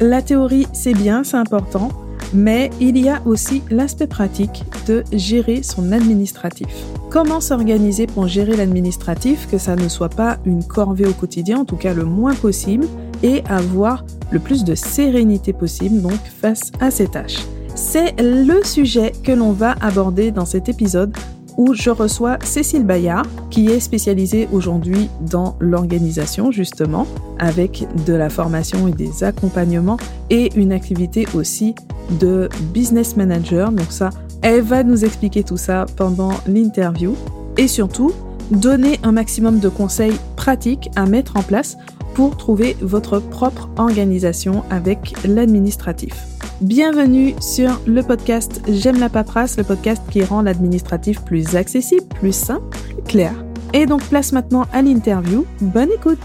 La 0.00 0.22
théorie, 0.22 0.68
c'est 0.72 0.92
bien, 0.92 1.24
c'est 1.24 1.36
important, 1.36 1.88
mais 2.32 2.70
il 2.80 2.96
y 2.98 3.08
a 3.08 3.20
aussi 3.26 3.62
l'aspect 3.68 4.06
pratique 4.06 4.64
de 4.86 5.02
gérer 5.12 5.64
son 5.64 5.90
administratif. 5.90 6.68
Comment 7.10 7.40
s'organiser 7.40 8.06
pour 8.06 8.28
gérer 8.28 8.54
l'administratif, 8.56 9.48
que 9.50 9.58
ça 9.58 9.74
ne 9.74 9.88
soit 9.88 10.08
pas 10.08 10.38
une 10.44 10.62
corvée 10.62 11.06
au 11.06 11.12
quotidien, 11.12 11.58
en 11.58 11.64
tout 11.64 11.76
cas 11.76 11.94
le 11.94 12.04
moins 12.04 12.34
possible, 12.34 12.86
et 13.24 13.42
avoir 13.48 14.04
le 14.30 14.38
plus 14.38 14.62
de 14.62 14.76
sérénité 14.76 15.52
possible 15.52 16.00
donc 16.00 16.20
face 16.40 16.70
à 16.78 16.92
ces 16.92 17.08
tâches. 17.08 17.44
C'est 17.74 18.14
le 18.20 18.62
sujet 18.62 19.12
que 19.24 19.32
l'on 19.32 19.50
va 19.50 19.74
aborder 19.80 20.30
dans 20.30 20.44
cet 20.44 20.68
épisode 20.68 21.12
où 21.58 21.74
je 21.74 21.90
reçois 21.90 22.38
Cécile 22.42 22.84
Bayard, 22.84 23.26
qui 23.50 23.66
est 23.66 23.80
spécialisée 23.80 24.48
aujourd'hui 24.52 25.10
dans 25.20 25.56
l'organisation, 25.60 26.50
justement, 26.50 27.06
avec 27.38 27.86
de 28.06 28.14
la 28.14 28.30
formation 28.30 28.88
et 28.88 28.92
des 28.92 29.24
accompagnements 29.24 29.98
et 30.30 30.50
une 30.56 30.72
activité 30.72 31.26
aussi 31.34 31.74
de 32.20 32.48
business 32.72 33.16
manager. 33.16 33.72
Donc 33.72 33.90
ça, 33.90 34.10
elle 34.40 34.62
va 34.62 34.84
nous 34.84 35.04
expliquer 35.04 35.42
tout 35.42 35.56
ça 35.56 35.84
pendant 35.96 36.32
l'interview 36.46 37.16
et 37.56 37.66
surtout 37.66 38.12
donner 38.52 38.98
un 39.02 39.12
maximum 39.12 39.58
de 39.58 39.68
conseils 39.68 40.16
pratiques 40.36 40.90
à 40.96 41.06
mettre 41.06 41.36
en 41.36 41.42
place 41.42 41.76
pour 42.18 42.36
trouver 42.36 42.76
votre 42.80 43.20
propre 43.20 43.70
organisation 43.76 44.64
avec 44.70 45.14
l'administratif. 45.24 46.14
Bienvenue 46.60 47.36
sur 47.40 47.80
le 47.86 48.02
podcast 48.02 48.60
J'aime 48.66 48.98
la 48.98 49.08
paperasse, 49.08 49.56
le 49.56 49.62
podcast 49.62 50.02
qui 50.10 50.24
rend 50.24 50.42
l'administratif 50.42 51.24
plus 51.24 51.54
accessible, 51.54 52.08
plus 52.08 52.34
simple, 52.34 52.76
plus 52.76 53.02
clair. 53.04 53.44
Et 53.72 53.86
donc 53.86 54.02
place 54.08 54.32
maintenant 54.32 54.66
à 54.72 54.82
l'interview. 54.82 55.46
Bonne 55.60 55.92
écoute 55.92 56.18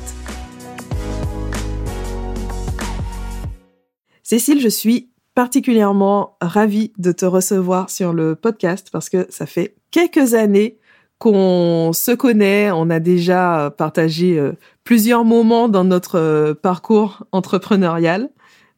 Cécile, 4.24 4.62
je 4.62 4.70
suis 4.70 5.12
particulièrement 5.36 6.38
ravie 6.42 6.92
de 6.98 7.12
te 7.12 7.28
recevoir 7.28 7.92
sur 7.92 8.14
le 8.14 8.34
podcast 8.34 8.88
parce 8.92 9.10
que 9.10 9.28
ça 9.30 9.46
fait 9.46 9.76
quelques 9.92 10.34
années 10.34 10.80
qu'on 11.24 11.94
se 11.94 12.12
connaît, 12.12 12.70
on 12.72 12.90
a 12.90 13.00
déjà 13.00 13.74
partagé 13.78 14.38
euh, 14.38 14.58
plusieurs 14.84 15.24
moments 15.24 15.70
dans 15.70 15.86
notre 15.86 16.20
euh, 16.20 16.54
parcours 16.54 17.26
entrepreneurial. 17.32 18.30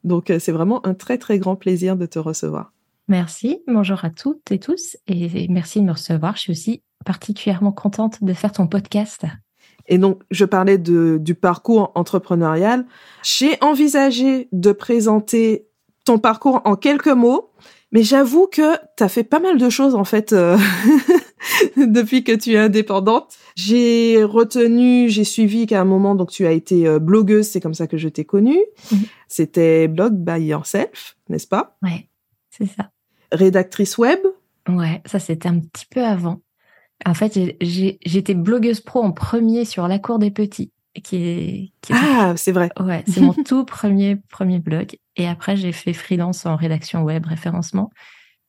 Donc, 0.03 0.29
euh, 0.29 0.37
c'est 0.37 0.51
vraiment 0.51 0.85
un 0.85 0.93
très, 0.93 1.17
très 1.17 1.39
grand 1.39 1.55
plaisir 1.55 1.97
de 1.97 2.05
te 2.05 2.19
recevoir. 2.19 2.71
Merci. 3.07 3.63
Bonjour 3.67 4.05
à 4.05 4.11
toutes 4.11 4.51
et 4.51 4.59
tous. 4.59 4.95
Et 5.07 5.47
merci 5.49 5.79
de 5.79 5.85
me 5.85 5.93
recevoir. 5.93 6.35
Je 6.35 6.41
suis 6.41 6.51
aussi 6.51 6.83
particulièrement 7.03 7.71
contente 7.71 8.23
de 8.23 8.33
faire 8.33 8.51
ton 8.51 8.67
podcast. 8.67 9.25
Et 9.87 9.97
donc, 9.97 10.21
je 10.29 10.45
parlais 10.45 10.77
de, 10.77 11.17
du 11.19 11.33
parcours 11.33 11.93
entrepreneurial. 11.95 12.85
J'ai 13.23 13.57
envisagé 13.61 14.49
de 14.51 14.71
présenter 14.71 15.65
ton 16.03 16.19
parcours 16.19 16.61
en 16.65 16.75
quelques 16.75 17.07
mots, 17.07 17.49
mais 17.95 18.03
j'avoue 18.03 18.47
que 18.47 18.75
tu 18.97 19.03
as 19.05 19.07
fait 19.07 19.23
pas 19.23 19.39
mal 19.39 19.57
de 19.57 19.69
choses, 19.69 19.95
en 19.95 20.03
fait, 20.03 20.33
euh, 20.33 20.57
depuis 21.77 22.25
que 22.25 22.33
tu 22.33 22.51
es 22.51 22.57
indépendante. 22.57 23.37
J'ai 23.55 24.21
retenu, 24.21 25.07
j'ai 25.07 25.23
suivi 25.23 25.65
qu'à 25.65 25.79
un 25.79 25.85
moment, 25.85 26.13
donc 26.13 26.29
tu 26.29 26.45
as 26.45 26.51
été 26.51 26.87
euh, 26.87 26.99
blogueuse, 26.99 27.47
c'est 27.47 27.61
comme 27.61 27.73
ça 27.73 27.87
que 27.87 27.95
je 27.95 28.09
t'ai 28.09 28.25
connue. 28.25 28.59
Mhm. 28.91 29.03
C'était 29.29 29.87
Blog 29.87 30.13
by 30.13 30.41
Yourself, 30.41 31.15
n'est-ce 31.29 31.47
pas? 31.47 31.77
Ouais, 31.83 32.09
c'est 32.49 32.65
ça. 32.65 32.91
Rédactrice 33.31 33.97
web? 33.97 34.19
Ouais, 34.67 35.01
ça 35.05 35.19
c'était 35.19 35.47
un 35.47 35.59
petit 35.59 35.85
peu 35.89 36.03
avant. 36.03 36.41
En 37.05 37.13
fait, 37.13 37.39
j'étais 37.61 38.33
blogueuse 38.33 38.81
pro 38.81 39.03
en 39.03 39.13
premier 39.13 39.63
sur 39.63 39.87
La 39.87 39.99
Cour 39.99 40.19
des 40.19 40.31
Petits. 40.31 40.73
Qui 41.03 41.15
est, 41.17 41.71
ah, 41.91 42.33
c'est 42.37 42.51
vrai. 42.51 42.69
Ouais, 42.79 43.03
c'est 43.07 43.21
mon 43.21 43.33
tout 43.45 43.65
premier 43.65 44.15
premier 44.29 44.59
blog. 44.59 44.97
Et 45.17 45.27
après, 45.27 45.57
j'ai 45.57 45.71
fait 45.71 45.93
freelance 45.93 46.45
en 46.45 46.55
rédaction 46.55 47.03
web, 47.03 47.25
référencement, 47.25 47.89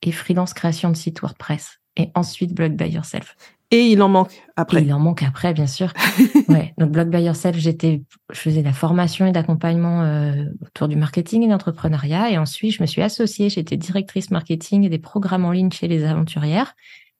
et 0.01 0.11
freelance 0.11 0.53
création 0.53 0.89
de 0.89 0.95
site 0.95 1.21
WordPress 1.21 1.79
et 1.97 2.11
ensuite 2.15 2.53
Blog 2.53 2.73
by 2.73 2.89
Yourself. 2.89 3.35
Et 3.69 3.91
il 3.91 4.01
en 4.01 4.07
manque 4.07 4.41
après. 4.55 4.81
il 4.81 4.93
en 4.93 4.99
manque 4.99 5.23
après, 5.23 5.53
bien 5.53 5.67
sûr. 5.67 5.91
ouais. 6.47 6.73
Donc 6.77 6.91
Blog 6.91 7.09
by 7.09 7.23
Yourself, 7.23 7.57
j'étais, 7.57 8.01
je 8.31 8.39
faisais 8.39 8.61
de 8.61 8.65
la 8.65 8.73
formation 8.73 9.25
et 9.25 9.33
d'accompagnement 9.33 10.03
euh, 10.03 10.45
autour 10.61 10.87
du 10.87 10.95
marketing 10.95 11.43
et 11.43 11.49
d'entrepreneuriat. 11.49 12.31
Et 12.31 12.37
ensuite, 12.37 12.71
je 12.71 12.81
me 12.81 12.87
suis 12.87 13.01
associée. 13.01 13.49
J'étais 13.49 13.75
directrice 13.75 14.31
marketing 14.31 14.85
et 14.85 14.89
des 14.89 14.99
programmes 14.99 15.43
en 15.43 15.51
ligne 15.51 15.71
chez 15.71 15.89
les 15.89 16.05
Aventurières, 16.05 16.75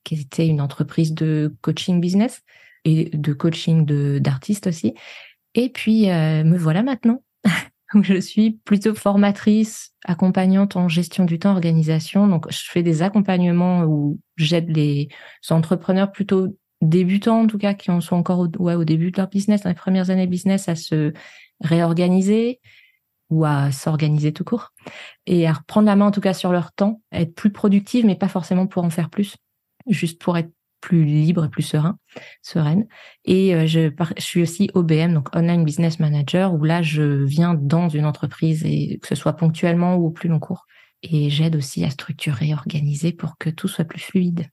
qui 0.05 0.15
était 0.15 0.47
une 0.47 0.61
entreprise 0.61 1.13
de 1.13 1.53
coaching 1.61 1.99
business 1.99 2.43
et 2.87 3.09
de 3.13 3.33
coaching 3.33 3.85
d'artistes 4.19 4.67
aussi. 4.67 4.93
Et 5.53 5.69
puis 5.69 6.09
euh, 6.09 6.43
me 6.43 6.57
voilà 6.57 6.83
maintenant 6.83 7.21
je 8.01 8.19
suis 8.19 8.51
plutôt 8.51 8.95
formatrice, 8.95 9.93
accompagnante 10.03 10.75
en 10.75 10.87
gestion 10.87 11.25
du 11.25 11.39
temps, 11.39 11.51
organisation. 11.51 12.27
Donc, 12.27 12.51
je 12.51 12.69
fais 12.69 12.83
des 12.83 13.01
accompagnements 13.01 13.83
où 13.83 14.19
j'aide 14.35 14.69
les 14.75 15.09
entrepreneurs 15.49 16.11
plutôt 16.11 16.57
débutants, 16.81 17.41
en 17.41 17.47
tout 17.47 17.57
cas, 17.57 17.73
qui 17.73 17.89
en 17.91 18.01
sont 18.01 18.15
encore 18.15 18.39
au, 18.39 18.47
ouais, 18.59 18.75
au 18.75 18.83
début 18.83 19.11
de 19.11 19.17
leur 19.17 19.29
business, 19.29 19.61
dans 19.63 19.69
les 19.69 19.75
premières 19.75 20.09
années 20.09 20.27
business, 20.27 20.67
à 20.67 20.75
se 20.75 21.13
réorganiser 21.61 22.59
ou 23.29 23.45
à 23.45 23.71
s'organiser 23.71 24.31
tout 24.31 24.43
court 24.43 24.73
et 25.25 25.47
à 25.47 25.53
reprendre 25.53 25.87
la 25.87 25.95
main, 25.95 26.07
en 26.07 26.11
tout 26.11 26.21
cas, 26.21 26.33
sur 26.33 26.51
leur 26.51 26.71
temps, 26.73 27.01
être 27.11 27.33
plus 27.35 27.51
productive, 27.51 28.05
mais 28.05 28.15
pas 28.15 28.27
forcément 28.29 28.67
pour 28.67 28.83
en 28.83 28.89
faire 28.89 29.09
plus, 29.09 29.37
juste 29.87 30.21
pour 30.21 30.37
être 30.37 30.51
plus 30.87 31.03
libre 31.03 31.43
et 31.43 31.49
plus 31.49 31.63
serein, 31.63 31.97
sereine. 32.41 32.87
Et 33.25 33.53
euh, 33.53 33.67
je, 33.67 33.89
je 34.17 34.23
suis 34.23 34.41
aussi 34.41 34.69
OBM, 34.73 35.13
donc 35.13 35.27
Online 35.35 35.65
Business 35.65 35.99
Manager, 35.99 36.53
où 36.53 36.63
là, 36.63 36.81
je 36.81 37.25
viens 37.25 37.55
dans 37.55 37.89
une 37.89 38.05
entreprise, 38.05 38.63
et 38.65 38.97
que 39.01 39.07
ce 39.07 39.15
soit 39.15 39.33
ponctuellement 39.33 39.97
ou 39.97 40.05
au 40.05 40.11
plus 40.11 40.29
long 40.29 40.39
cours. 40.39 40.65
Et 41.03 41.29
j'aide 41.29 41.57
aussi 41.57 41.83
à 41.83 41.89
structurer, 41.89 42.53
organiser 42.53 43.11
pour 43.11 43.37
que 43.37 43.49
tout 43.49 43.67
soit 43.67 43.83
plus 43.83 43.99
fluide. 43.99 44.45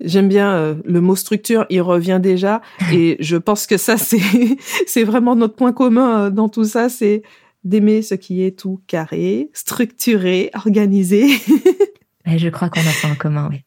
J'aime 0.00 0.28
bien 0.28 0.52
euh, 0.54 0.74
le 0.84 1.00
mot 1.00 1.14
structure, 1.14 1.66
il 1.70 1.82
revient 1.82 2.18
déjà, 2.20 2.60
et 2.92 3.16
je 3.20 3.36
pense 3.36 3.68
que 3.68 3.76
ça, 3.76 3.96
c'est 3.96 4.18
c'est 4.88 5.04
vraiment 5.04 5.36
notre 5.36 5.54
point 5.54 5.72
commun 5.72 6.24
euh, 6.24 6.30
dans 6.30 6.48
tout 6.48 6.64
ça, 6.64 6.88
c'est 6.88 7.22
d'aimer 7.62 8.02
ce 8.02 8.16
qui 8.16 8.42
est 8.42 8.58
tout 8.58 8.82
carré, 8.88 9.50
structuré, 9.52 10.50
organisé. 10.54 11.26
et 12.26 12.38
je 12.38 12.48
crois 12.48 12.70
qu'on 12.70 12.80
a 12.80 12.92
ça 12.92 13.06
en 13.06 13.14
commun, 13.14 13.48
oui. 13.52 13.64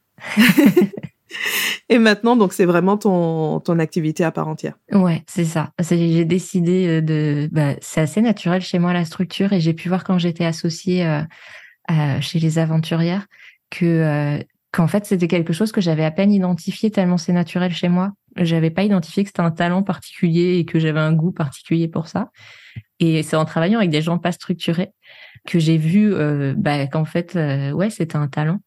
Et 1.89 1.99
maintenant, 1.99 2.35
donc, 2.35 2.53
c'est 2.53 2.65
vraiment 2.65 2.97
ton, 2.97 3.59
ton 3.61 3.79
activité 3.79 4.23
à 4.23 4.31
part 4.31 4.47
entière. 4.47 4.73
Ouais, 4.91 5.23
c'est 5.27 5.45
ça. 5.45 5.71
J'ai 5.79 6.25
décidé 6.25 6.87
euh, 6.87 7.01
de. 7.01 7.49
Bah, 7.51 7.75
c'est 7.81 8.01
assez 8.01 8.21
naturel 8.21 8.61
chez 8.61 8.77
moi 8.79 8.91
la 8.93 9.05
structure 9.05 9.53
et 9.53 9.61
j'ai 9.61 9.73
pu 9.73 9.87
voir 9.87 10.03
quand 10.03 10.17
j'étais 10.17 10.43
associée 10.43 11.05
euh, 11.05 12.21
chez 12.21 12.39
les 12.39 12.59
aventurières 12.59 13.27
que 13.69 13.85
euh, 13.85 14.43
qu'en 14.71 14.87
fait 14.87 15.05
c'était 15.05 15.29
quelque 15.29 15.53
chose 15.53 15.71
que 15.71 15.79
j'avais 15.79 16.03
à 16.03 16.11
peine 16.11 16.31
identifié 16.31 16.91
tellement 16.91 17.17
c'est 17.17 17.31
naturel 17.31 17.73
chez 17.73 17.87
moi. 17.87 18.11
J'avais 18.35 18.69
pas 18.69 18.83
identifié 18.83 19.23
que 19.23 19.29
c'était 19.29 19.39
un 19.39 19.51
talent 19.51 19.81
particulier 19.81 20.57
et 20.57 20.65
que 20.65 20.79
j'avais 20.79 20.99
un 20.99 21.13
goût 21.13 21.31
particulier 21.31 21.87
pour 21.87 22.07
ça. 22.07 22.31
Et 22.99 23.23
c'est 23.23 23.37
en 23.37 23.45
travaillant 23.45 23.79
avec 23.79 23.89
des 23.89 24.01
gens 24.01 24.17
pas 24.17 24.31
structurés 24.31 24.91
que 25.47 25.59
j'ai 25.59 25.77
vu 25.77 26.13
bah, 26.57 26.85
qu'en 26.87 27.05
fait 27.05 27.35
ouais 27.73 27.89
c'était 27.89 28.17
un 28.17 28.27
talent 28.27 28.59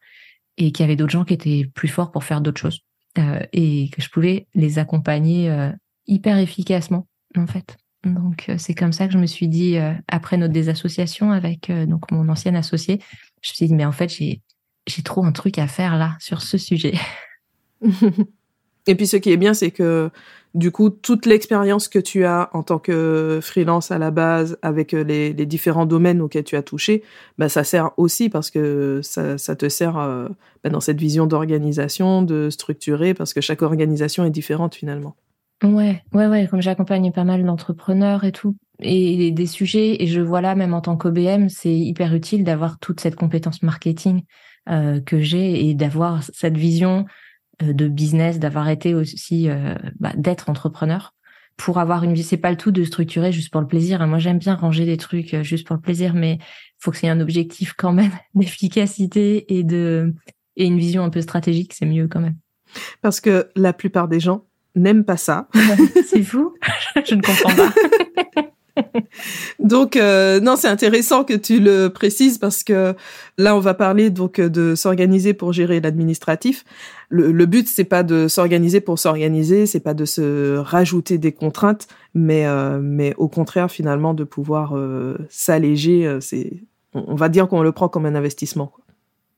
et 0.57 0.73
qu'il 0.73 0.85
y 0.85 0.89
avait 0.89 0.97
d'autres 0.97 1.13
gens 1.13 1.25
qui 1.25 1.35
étaient 1.35 1.71
plus 1.75 1.89
forts 1.89 2.11
pour 2.11 2.25
faire 2.25 2.41
d'autres 2.41 2.61
choses 2.61 2.81
euh, 3.21 3.41
et 3.53 3.91
que 3.91 4.03
je 4.03 4.11
pouvais 4.11 4.47
les 4.55 4.79
accompagner 4.79 5.51
euh, 5.51 5.71
hyper 6.07 6.39
efficacement 6.39 7.07
en 7.37 7.47
fait. 7.47 7.77
Donc 8.05 8.47
euh, 8.49 8.57
c'est 8.59 8.75
comme 8.75 8.93
ça 8.93 9.07
que 9.07 9.13
je 9.13 9.19
me 9.19 9.27
suis 9.27 9.49
dit 9.49 9.77
après 10.09 10.37
notre 10.37 10.53
désassociation 10.53 11.33
avec 11.33 11.71
donc 11.71 12.11
mon 12.11 12.29
ancienne 12.29 12.57
associé, 12.57 13.01
je 13.43 13.51
me 13.51 13.55
suis 13.55 13.67
dit 13.67 13.75
mais 13.75 13.85
en 13.85 13.93
fait 13.93 14.09
j'ai 14.09 14.43
j'ai 14.87 15.03
trop 15.03 15.25
un 15.25 15.33
truc 15.33 15.59
à 15.59 15.67
faire 15.67 15.97
là 15.97 16.17
sur 16.19 16.43
ce 16.43 16.59
sujet. 16.59 16.95
et 18.87 18.95
puis 18.95 19.07
ce 19.07 19.17
qui 19.17 19.31
est 19.31 19.37
bien 19.37 19.55
c'est 19.55 19.71
que 19.71 20.11
du 20.55 20.73
coup, 20.73 20.91
toute 20.91 21.27
l'expérience 21.27 21.89
que 21.89 21.99
tu 21.99 22.25
as 22.25 22.51
en 22.53 22.63
tant 22.63 22.79
que 22.79 23.39
freelance 23.41 23.91
à 23.91 23.99
la 23.99 24.11
base, 24.11 24.59
avec 24.63 24.95
euh, 24.95 25.05
les, 25.05 25.33
différents 25.47 25.87
domaines 25.87 26.21
auxquels 26.21 26.45
tu 26.45 26.57
as 26.57 26.63
touché, 26.63 27.03
bah, 27.39 27.49
ça 27.49 27.63
sert 27.63 27.91
aussi 27.97 28.29
parce 28.29 28.51
que 28.51 29.01
ça, 29.03 29.37
te 29.37 29.69
sert 29.69 29.97
euh, 29.99 30.29
bah, 30.65 30.71
dans 30.71 30.81
cette 30.81 30.99
vision 30.99 31.27
d'organisation, 31.27 32.23
de 32.23 32.51
structurer, 32.51 33.15
parce 33.15 33.33
que 33.33 33.41
chaque 33.41 33.63
organisation 33.63 34.25
est 34.25 34.31
différente 34.31 34.75
finalement. 34.75 35.15
Ouais, 35.63 36.03
ouais, 36.15 36.27
ouais. 36.27 36.49
Comme 36.49 36.63
j'accompagne 36.63 37.13
pas 37.13 37.25
mal 37.25 37.45
d'entrepreneurs 37.45 38.25
et 38.25 38.33
tout, 38.33 38.57
et 38.81 39.31
des 39.31 39.47
sujets, 39.47 40.03
et 40.03 40.07
je 40.07 40.21
vois 40.21 40.41
là, 40.41 40.55
même 40.55 40.75
en 40.75 40.81
tant 40.81 40.97
qu'OBM, 40.97 41.49
c'est 41.49 41.75
hyper 41.75 42.15
utile 42.15 42.45
d'avoir 42.45 42.79
toute 42.79 43.01
cette 43.01 43.15
compétence 43.15 43.63
marketing 43.63 44.23
euh, 44.69 45.01
que 45.01 45.21
j'ai 45.21 45.69
et 45.69 45.75
d'avoir 45.75 46.23
cette 46.23 46.57
vision 46.57 47.07
de 47.63 47.89
business, 47.89 48.39
d'avoir 48.39 48.69
été 48.69 48.95
aussi 48.95 49.49
euh, 49.49 49.75
bah, 49.99 50.13
d'être 50.17 50.49
entrepreneur 50.49 51.15
pour 51.57 51.79
avoir 51.79 52.05
une 52.05 52.15
vie. 52.15 52.23
C'est 52.23 52.37
pas 52.37 52.51
le 52.51 52.57
tout 52.57 52.71
de 52.71 52.85
structurer 52.85 53.33
juste 53.33 53.51
pour 53.51 53.61
le 53.61 53.67
plaisir. 53.67 54.03
Hein. 54.03 54.07
Moi, 54.07 54.19
j'aime 54.19 54.39
bien 54.39 54.55
ranger 54.55 54.87
des 54.87 54.97
trucs 54.97 55.35
euh, 55.35 55.43
juste 55.43 55.67
pour 55.67 55.77
le 55.77 55.83
plaisir, 55.83 56.15
mais 56.15 56.39
faut 56.79 56.91
que 56.91 56.97
c'est 56.97 57.09
un 57.09 57.21
objectif 57.21 57.75
quand 57.77 57.93
même 57.93 58.13
d'efficacité 58.35 59.57
et 59.57 59.63
de 59.63 60.15
et 60.57 60.67
une 60.67 60.79
vision 60.79 61.05
un 61.05 61.11
peu 61.11 61.21
stratégique. 61.21 61.73
C'est 61.75 61.87
mieux 61.87 62.09
quand 62.09 62.21
même. 62.21 62.37
Parce 63.03 63.21
que 63.21 63.49
la 63.57 63.73
plupart 63.73 64.09
des 64.09 64.21
gens 64.21 64.45
n'aiment 64.75 65.05
pas 65.05 65.17
ça. 65.17 65.49
c'est 66.07 66.23
fou. 66.25 66.55
Je 67.05 67.15
ne 67.15 67.23
comprends 67.23 67.55
pas. 67.55 67.73
donc 69.59 69.97
euh, 69.97 70.41
non, 70.41 70.57
c'est 70.57 70.69
intéressant 70.69 71.25
que 71.25 71.35
tu 71.35 71.61
le 71.61 71.89
précises 71.89 72.39
parce 72.39 72.63
que 72.65 72.95
là 73.39 73.57
on 73.57 73.61
va 73.61 73.75
parler 73.75 74.11
donc 74.11 74.41
de 74.41 74.75
s'organiser 74.75 75.35
pour 75.35 75.53
gérer 75.53 75.81
l'administratif. 75.81 76.65
Le, 77.09 77.33
le, 77.33 77.47
but 77.47 77.69
c'est 77.69 77.85
pas 77.85 78.03
de 78.03 78.29
s'organiser 78.29 78.81
pour 78.81 78.99
s'organiser, 78.99 79.67
c'est 79.67 79.81
pas 79.81 79.95
de 79.95 80.05
se 80.05 80.57
rajouter 80.57 81.19
des 81.19 81.33
contraintes, 81.33 81.89
mais 82.15 82.47
euh, 82.47 82.81
mais 82.83 83.15
au 83.17 83.29
contraire 83.29 83.71
finalement 83.71 84.15
de 84.15 84.25
pouvoir 84.25 84.77
euh, 84.77 85.19
s'alléger. 85.29 86.19
C'est 86.21 86.63
on 86.95 87.15
va 87.15 87.29
dire 87.29 87.49
qu'on 87.49 87.63
le 87.63 87.73
prend 87.73 87.89
comme 87.89 88.07
un 88.07 88.15
investissement. 88.15 88.73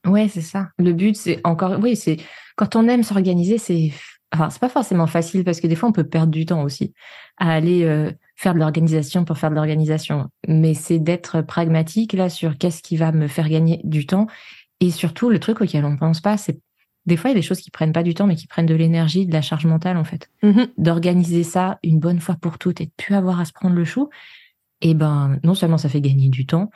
Ouais, 0.05 0.27
c'est 0.27 0.41
ça. 0.41 0.69
Le 0.77 0.93
but 0.93 1.15
c'est 1.15 1.39
encore 1.43 1.79
oui 1.81 1.95
c'est 1.95 2.17
quand 2.55 2.75
on 2.75 2.87
aime 2.87 3.03
s'organiser 3.03 3.57
c'est 3.57 3.91
enfin 4.33 4.49
c'est 4.49 4.59
pas 4.59 4.69
forcément 4.69 5.07
facile 5.07 5.43
parce 5.43 5.59
que 5.59 5.67
des 5.67 5.75
fois 5.75 5.89
on 5.89 5.93
peut 5.93 6.03
perdre 6.03 6.31
du 6.31 6.45
temps 6.45 6.63
aussi 6.63 6.93
à 7.37 7.51
aller 7.51 7.83
euh, 7.83 8.11
faire 8.35 8.53
de 8.53 8.59
l'organisation 8.59 9.25
pour 9.25 9.37
faire 9.37 9.49
de 9.49 9.55
l'organisation. 9.55 10.29
Mais 10.47 10.73
c'est 10.73 10.99
d'être 10.99 11.41
pragmatique 11.41 12.13
là 12.13 12.29
sur 12.29 12.57
qu'est-ce 12.57 12.81
qui 12.81 12.97
va 12.97 13.11
me 13.11 13.27
faire 13.27 13.49
gagner 13.49 13.79
du 13.83 14.05
temps. 14.05 14.27
Et 14.79 14.91
surtout 14.91 15.29
le 15.29 15.39
truc 15.39 15.61
auquel 15.61 15.85
on 15.85 15.97
pense 15.97 16.21
pas 16.21 16.37
c'est 16.37 16.59
des 17.05 17.17
fois 17.17 17.29
il 17.29 17.33
y 17.33 17.37
a 17.37 17.39
des 17.39 17.45
choses 17.45 17.59
qui 17.59 17.71
prennent 17.71 17.93
pas 17.93 18.03
du 18.03 18.13
temps 18.13 18.27
mais 18.27 18.35
qui 18.35 18.47
prennent 18.47 18.65
de 18.65 18.75
l'énergie 18.75 19.25
de 19.25 19.33
la 19.33 19.41
charge 19.41 19.65
mentale 19.65 19.97
en 19.97 20.03
fait. 20.03 20.29
Mm-hmm. 20.41 20.69
d'organiser 20.77 21.43
ça 21.43 21.79
une 21.83 21.99
bonne 21.99 22.19
fois 22.19 22.35
pour 22.35 22.57
toutes 22.57 22.81
et 22.81 22.85
de 22.85 22.91
plus 22.97 23.15
avoir 23.15 23.39
à 23.39 23.45
se 23.45 23.53
prendre 23.53 23.75
le 23.75 23.85
chou 23.85 24.09
eh 24.81 24.93
ben 24.93 25.39
non 25.43 25.53
seulement 25.53 25.77
ça 25.77 25.89
fait 25.89 26.01
gagner 26.01 26.29
du 26.29 26.45
temps 26.45 26.69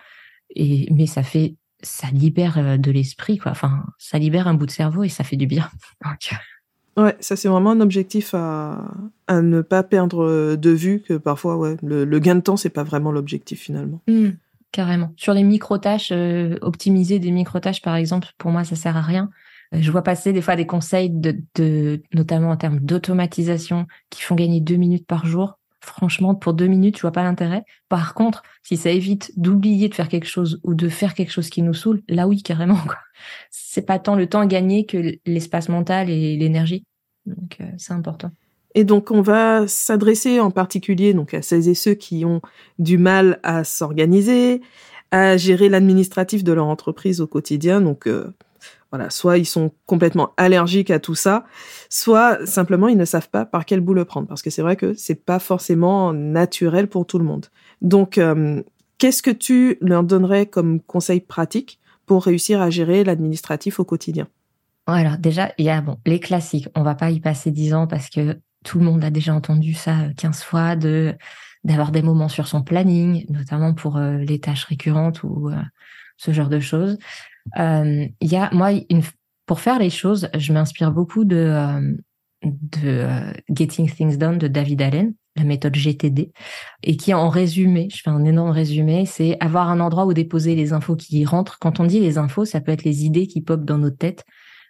et 0.55 0.87
mais 0.91 1.05
ça 1.05 1.23
fait 1.23 1.55
ça 1.81 2.07
libère 2.09 2.57
euh, 2.57 2.77
de 2.77 2.91
l'esprit 2.91 3.37
quoi. 3.37 3.51
Enfin 3.51 3.85
ça 3.97 4.17
libère 4.17 4.47
un 4.47 4.53
bout 4.53 4.65
de 4.65 4.71
cerveau 4.71 5.03
et 5.03 5.09
ça 5.09 5.23
fait 5.23 5.35
du 5.35 5.47
bien. 5.47 5.69
Donc, 6.03 6.31
Ouais, 6.97 7.15
ça 7.19 7.35
c'est 7.35 7.47
vraiment 7.47 7.71
un 7.71 7.81
objectif 7.81 8.33
à, 8.33 8.91
à 9.27 9.41
ne 9.41 9.61
pas 9.61 9.83
perdre 9.83 10.55
de 10.55 10.69
vue 10.71 11.01
que 11.01 11.13
parfois 11.13 11.55
ouais, 11.55 11.77
le, 11.83 12.19
gain 12.19 12.35
de 12.35 12.41
temps 12.41 12.57
c'est 12.57 12.71
pas 12.71 12.83
vraiment 12.83 13.11
l'objectif 13.11 13.61
finalement. 13.61 14.01
Mmh, 14.07 14.29
carrément. 14.71 15.13
Sur 15.15 15.33
les 15.33 15.43
micro-tâches, 15.43 16.11
euh, 16.11 16.57
optimiser 16.61 17.19
des 17.19 17.29
micro-tâches 17.29 17.83
par 17.83 17.95
exemple, 17.95 18.29
pour 18.39 18.49
moi 18.49 18.63
ça 18.63 18.75
sert 18.75 18.97
à 18.97 19.01
rien. 19.01 19.29
Euh, 19.75 19.77
je 19.79 19.91
vois 19.91 20.01
passer 20.01 20.33
des 20.33 20.41
fois 20.41 20.55
des 20.55 20.65
conseils 20.65 21.11
de, 21.11 21.37
de 21.55 22.01
notamment 22.13 22.49
en 22.49 22.57
termes 22.57 22.79
d'automatisation 22.79 23.85
qui 24.09 24.23
font 24.23 24.35
gagner 24.35 24.59
deux 24.59 24.77
minutes 24.77 25.05
par 25.05 25.25
jour 25.25 25.56
franchement, 25.87 26.35
pour 26.35 26.53
deux 26.53 26.67
minutes, 26.67 26.97
je 26.97 27.01
vois 27.01 27.11
pas 27.11 27.23
l'intérêt. 27.23 27.63
Par 27.89 28.13
contre, 28.13 28.43
si 28.63 28.77
ça 28.77 28.91
évite 28.91 29.31
d'oublier 29.37 29.89
de 29.89 29.95
faire 29.95 30.09
quelque 30.09 30.27
chose 30.27 30.59
ou 30.63 30.73
de 30.73 30.89
faire 30.89 31.13
quelque 31.13 31.31
chose 31.31 31.49
qui 31.49 31.61
nous 31.61 31.73
saoule, 31.73 32.03
là 32.07 32.27
oui, 32.27 32.43
carrément. 32.43 32.77
Quoi. 32.85 32.97
C'est 33.49 33.85
pas 33.85 33.99
tant 33.99 34.15
le 34.15 34.27
temps 34.27 34.45
gagné 34.45 34.85
que 34.85 35.17
l'espace 35.25 35.69
mental 35.69 36.09
et 36.09 36.37
l'énergie. 36.37 36.85
Donc, 37.25 37.57
euh, 37.61 37.65
c'est 37.77 37.93
important. 37.93 38.31
Et 38.75 38.83
donc, 38.83 39.11
on 39.11 39.21
va 39.21 39.67
s'adresser 39.67 40.39
en 40.39 40.51
particulier 40.51 41.13
donc 41.13 41.33
à 41.33 41.41
celles 41.41 41.67
et 41.67 41.73
ceux 41.73 41.95
qui 41.95 42.25
ont 42.25 42.41
du 42.77 42.97
mal 42.97 43.39
à 43.43 43.63
s'organiser, 43.63 44.61
à 45.11 45.37
gérer 45.37 45.69
l'administratif 45.69 46.43
de 46.43 46.53
leur 46.53 46.67
entreprise 46.67 47.21
au 47.21 47.27
quotidien. 47.27 47.81
Donc, 47.81 48.07
euh, 48.07 48.33
voilà, 48.91 49.09
soit 49.09 49.37
ils 49.37 49.45
sont 49.45 49.71
complètement 49.85 50.31
allergiques 50.37 50.91
à 50.91 50.99
tout 50.99 51.15
ça, 51.15 51.45
soit 51.89 52.45
simplement 52.45 52.87
ils 52.87 52.97
ne 52.97 53.05
savent 53.05 53.29
pas 53.29 53.45
par 53.45 53.65
quel 53.65 53.81
bout 53.81 53.93
le 53.93 54.05
prendre, 54.05 54.27
parce 54.27 54.41
que 54.41 54.49
c'est 54.49 54.61
vrai 54.61 54.75
que 54.75 54.93
c'est 54.93 55.25
pas 55.25 55.39
forcément 55.39 56.13
naturel 56.13 56.87
pour 56.87 57.05
tout 57.05 57.19
le 57.19 57.25
monde. 57.25 57.47
Donc, 57.81 58.17
euh, 58.17 58.63
qu'est-ce 58.97 59.21
que 59.21 59.31
tu 59.31 59.77
leur 59.81 60.03
donnerais 60.03 60.45
comme 60.45 60.81
conseil 60.81 61.21
pratique 61.21 61.79
pour 62.05 62.23
réussir 62.23 62.61
à 62.61 62.69
gérer 62.69 63.03
l'administratif 63.03 63.79
au 63.79 63.85
quotidien? 63.85 64.27
Alors 64.87 65.17
déjà, 65.17 65.51
il 65.57 65.65
y 65.65 65.69
a 65.69 65.81
bon 65.81 65.97
les 66.05 66.19
classiques. 66.19 66.69
On 66.75 66.81
va 66.81 66.95
pas 66.95 67.11
y 67.11 67.19
passer 67.19 67.51
dix 67.51 67.73
ans 67.73 67.87
parce 67.87 68.09
que 68.09 68.39
tout 68.63 68.79
le 68.79 68.85
monde 68.85 69.03
a 69.03 69.09
déjà 69.09 69.33
entendu 69.33 69.73
ça 69.73 69.95
15 70.17 70.43
fois 70.43 70.75
de 70.75 71.15
d'avoir 71.63 71.91
des 71.91 72.01
moments 72.01 72.29
sur 72.29 72.47
son 72.47 72.63
planning, 72.63 73.25
notamment 73.29 73.73
pour 73.73 73.97
euh, 73.97 74.17
les 74.17 74.39
tâches 74.39 74.63
récurrentes 74.65 75.23
ou 75.23 75.49
euh, 75.49 75.55
ce 76.15 76.31
genre 76.31 76.47
de 76.47 76.61
choses. 76.61 76.97
Euh, 77.59 78.05
il 78.21 78.31
y 78.31 78.35
a 78.35 78.49
moi 78.53 78.71
une, 78.89 79.01
pour 79.45 79.59
faire 79.59 79.79
les 79.79 79.89
choses, 79.89 80.29
je 80.37 80.53
m'inspire 80.53 80.91
beaucoup 80.91 81.25
de 81.25 81.35
euh, 81.35 81.95
de 82.43 82.87
euh, 82.87 83.33
Getting 83.49 83.89
Things 83.89 84.17
Done 84.17 84.37
de 84.37 84.47
David 84.47 84.81
Allen, 84.81 85.13
la 85.35 85.43
méthode 85.43 85.75
GTD, 85.75 86.31
et 86.83 86.97
qui 86.97 87.13
en 87.13 87.29
résumé, 87.29 87.87
je 87.91 88.01
fais 88.03 88.09
un 88.09 88.25
énorme 88.25 88.51
résumé, 88.51 89.05
c'est 89.05 89.37
avoir 89.39 89.69
un 89.69 89.79
endroit 89.79 90.05
où 90.05 90.13
déposer 90.13 90.55
les 90.55 90.73
infos 90.73 90.95
qui 90.95 91.25
rentrent. 91.25 91.57
Quand 91.59 91.79
on 91.79 91.85
dit 91.85 91.99
les 91.99 92.17
infos, 92.17 92.45
ça 92.45 92.61
peut 92.61 92.71
être 92.71 92.83
les 92.83 93.05
idées 93.05 93.27
qui 93.27 93.41
popent 93.41 93.65
dans 93.65 93.77
notre 93.77 93.97
tête, 93.97 94.23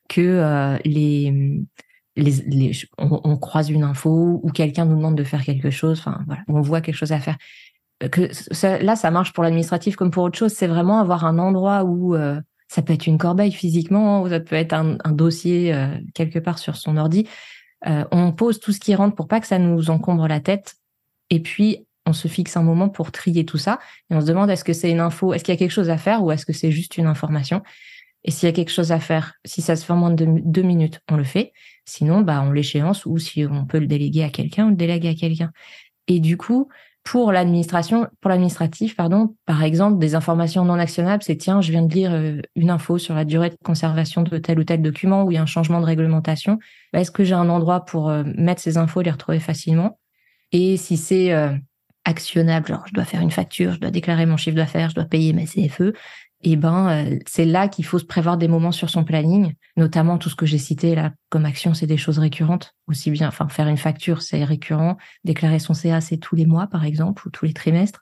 que 0.10 0.78
les 0.86 1.66
les, 2.16 2.32
les 2.48 2.72
on, 2.98 3.22
on, 3.24 3.38
croise 3.38 3.70
une 3.70 3.84
info 3.84 4.40
ou 4.42 4.50
quelqu'un 4.50 4.86
nous 4.86 4.96
demande 4.96 5.16
de 5.16 5.24
faire 5.24 5.44
quelque 5.44 5.70
chose, 5.70 6.00
enfin 6.00 6.22
voilà, 6.26 6.42
on 6.48 6.62
voit 6.62 6.82
quelque 6.82 6.96
chose 6.96 7.12
à 7.12 7.20
faire. 7.20 7.38
Que 8.12 8.32
ça, 8.34 8.80
là, 8.80 8.96
ça 8.96 9.12
marche 9.12 9.34
pour 9.34 9.44
l'administratif 9.44 9.96
comme 9.96 10.10
pour 10.10 10.24
autre 10.24 10.38
chose. 10.38 10.54
C'est 10.54 10.68
vraiment 10.68 11.00
avoir 11.00 11.26
un 11.26 11.38
endroit 11.40 11.84
où 11.84 12.16
ça 12.68 12.82
peut 12.82 12.94
être 12.94 13.08
une 13.08 13.18
corbeille 13.18 13.52
physiquement, 13.52 14.22
ou 14.22 14.30
ça 14.30 14.40
peut 14.40 14.56
être 14.56 14.74
un, 14.74 14.98
dossier 15.12 15.74
euh, 15.74 15.88
quelque 16.14 16.40
part 16.40 16.60
sur 16.60 16.76
son 16.76 16.98
ordi. 16.98 17.28
Euh, 17.88 18.06
on 18.12 18.32
pose 18.32 18.60
tout 18.60 18.72
ce 18.72 18.80
qui 18.80 18.96
rentre 18.96 19.16
pour 19.16 19.28
pas 19.28 19.40
que 19.40 19.48
ça 19.48 19.60
nous 19.60 19.90
encombre 19.90 20.28
la 20.28 20.40
tête. 20.40 20.76
Et 21.30 21.42
puis, 21.42 21.86
on 22.06 22.14
se 22.14 22.28
fixe 22.28 22.58
un 22.58 22.64
moment 22.64 22.90
pour 22.90 23.12
trier 23.12 23.46
tout 23.46 23.58
ça. 23.58 23.80
Et 24.10 24.16
on 24.16 24.22
se 24.22 24.26
demande 24.26 24.50
est-ce 24.50 24.64
que 24.64 24.74
c'est 24.74 24.90
une 24.90 25.00
info, 25.00 25.34
est-ce 25.34 25.44
qu'il 25.44 25.54
y 25.54 25.58
a 25.58 25.60
quelque 25.60 25.72
chose 25.72 25.90
à 25.90 25.98
faire 25.98 26.24
ou 26.24 26.32
est-ce 26.32 26.46
que 26.46 26.54
c'est 26.54 26.72
juste 26.72 26.98
une 26.98 27.06
information? 27.06 27.62
Et 28.24 28.32
s'il 28.32 28.48
y 28.48 28.50
a 28.50 28.54
quelque 28.54 28.72
chose 28.72 28.92
à 28.92 29.00
faire, 29.00 29.36
si 29.46 29.62
ça 29.62 29.76
se 29.76 29.86
fait 29.86 29.94
en 29.94 29.98
moins 29.98 30.12
de 30.12 30.26
deux 30.26 30.62
minutes, 30.62 31.00
on 31.10 31.16
le 31.16 31.24
fait. 31.24 31.54
Sinon, 31.86 32.22
bah, 32.22 32.42
on 32.46 32.52
l'échéance 32.52 33.06
ou 33.06 33.18
si 33.18 33.46
on 33.46 33.66
peut 33.66 33.80
le 33.80 33.88
déléguer 33.88 34.24
à 34.24 34.30
quelqu'un, 34.30 34.68
on 34.68 34.70
le 34.70 34.76
délègue 34.76 35.08
à 35.08 35.14
quelqu'un. 35.14 35.52
Et 36.08 36.20
du 36.20 36.36
coup, 36.36 36.70
pour 37.10 37.32
l'administration, 37.32 38.08
l'administratif, 38.26 38.98
par 38.98 39.64
exemple, 39.64 39.98
des 39.98 40.14
informations 40.14 40.66
non 40.66 40.74
actionnables, 40.74 41.24
c'est 41.24 41.38
tiens, 41.38 41.62
je 41.62 41.72
viens 41.72 41.84
de 41.84 41.94
lire 41.94 42.12
euh, 42.12 42.42
une 42.58 42.70
info 42.70 42.98
sur 42.98 43.16
la 43.16 43.24
durée 43.24 43.50
de 43.50 43.56
conservation 43.64 44.24
de 44.24 44.38
tel 44.40 44.60
ou 44.60 44.66
tel 44.66 44.82
document 44.82 45.24
où 45.24 45.32
il 45.32 45.36
y 45.36 45.38
a 45.38 45.42
un 45.42 45.46
changement 45.46 45.80
de 45.80 45.86
réglementation. 45.86 46.60
Bah, 46.92 47.00
est-ce 47.00 47.12
que 47.12 47.24
j'ai 47.24 47.34
un 47.34 47.48
endroit 47.48 47.86
pour 47.86 48.10
euh, 48.10 48.24
mettre 48.36 48.62
ces 48.62 48.78
infos, 48.78 49.02
les 49.02 49.12
retrouver 49.12 49.40
facilement? 49.40 50.00
Et 50.52 50.76
si 50.76 50.98
c'est 50.98 51.32
euh, 51.32 51.54
actionnable, 52.04 52.68
genre 52.68 52.84
je 52.88 52.94
dois 52.94 53.06
faire 53.06 53.22
une 53.22 53.32
facture, 53.32 53.72
je 53.72 53.80
dois 53.80 53.92
déclarer 53.92 54.26
mon 54.26 54.36
chiffre 54.36 54.58
d'affaires, 54.58 54.90
je 54.90 54.96
dois 54.96 55.06
payer 55.06 55.32
mes 55.32 55.46
CFE, 55.46 55.94
eh 56.44 56.56
ben 56.56 56.90
euh, 56.90 57.20
c'est 57.28 57.46
là 57.46 57.68
qu'il 57.68 57.86
faut 57.86 57.98
se 57.98 58.06
prévoir 58.06 58.38
des 58.38 58.48
moments 58.48 58.72
sur 58.72 58.90
son 58.90 59.04
planning, 59.04 59.54
notamment 59.76 60.18
tout 60.18 60.30
ce 60.30 60.36
que 60.36 60.46
j'ai 60.46 60.60
cité 60.60 60.94
là 60.94 61.14
comme 61.30 61.46
action, 61.46 61.74
c'est 61.74 61.88
des 61.88 61.98
choses 61.98 62.20
récurrentes 62.20 62.76
aussi 62.88 63.10
bien. 63.10 63.28
Enfin, 63.28 63.48
faire 63.50 63.68
une 63.68 63.78
facture, 63.78 64.22
c'est 64.22 64.44
récurrent. 64.44 64.98
Déclarer 65.24 65.60
son 65.60 65.74
CA, 65.74 66.00
c'est 66.00 66.18
tous 66.18 66.36
les 66.36 66.46
mois 66.46 66.68
par 66.68 66.86
exemple 66.86 67.28
ou 67.28 67.32
tous 67.32 67.46
les 67.46 67.54
trimestres. 67.54 68.02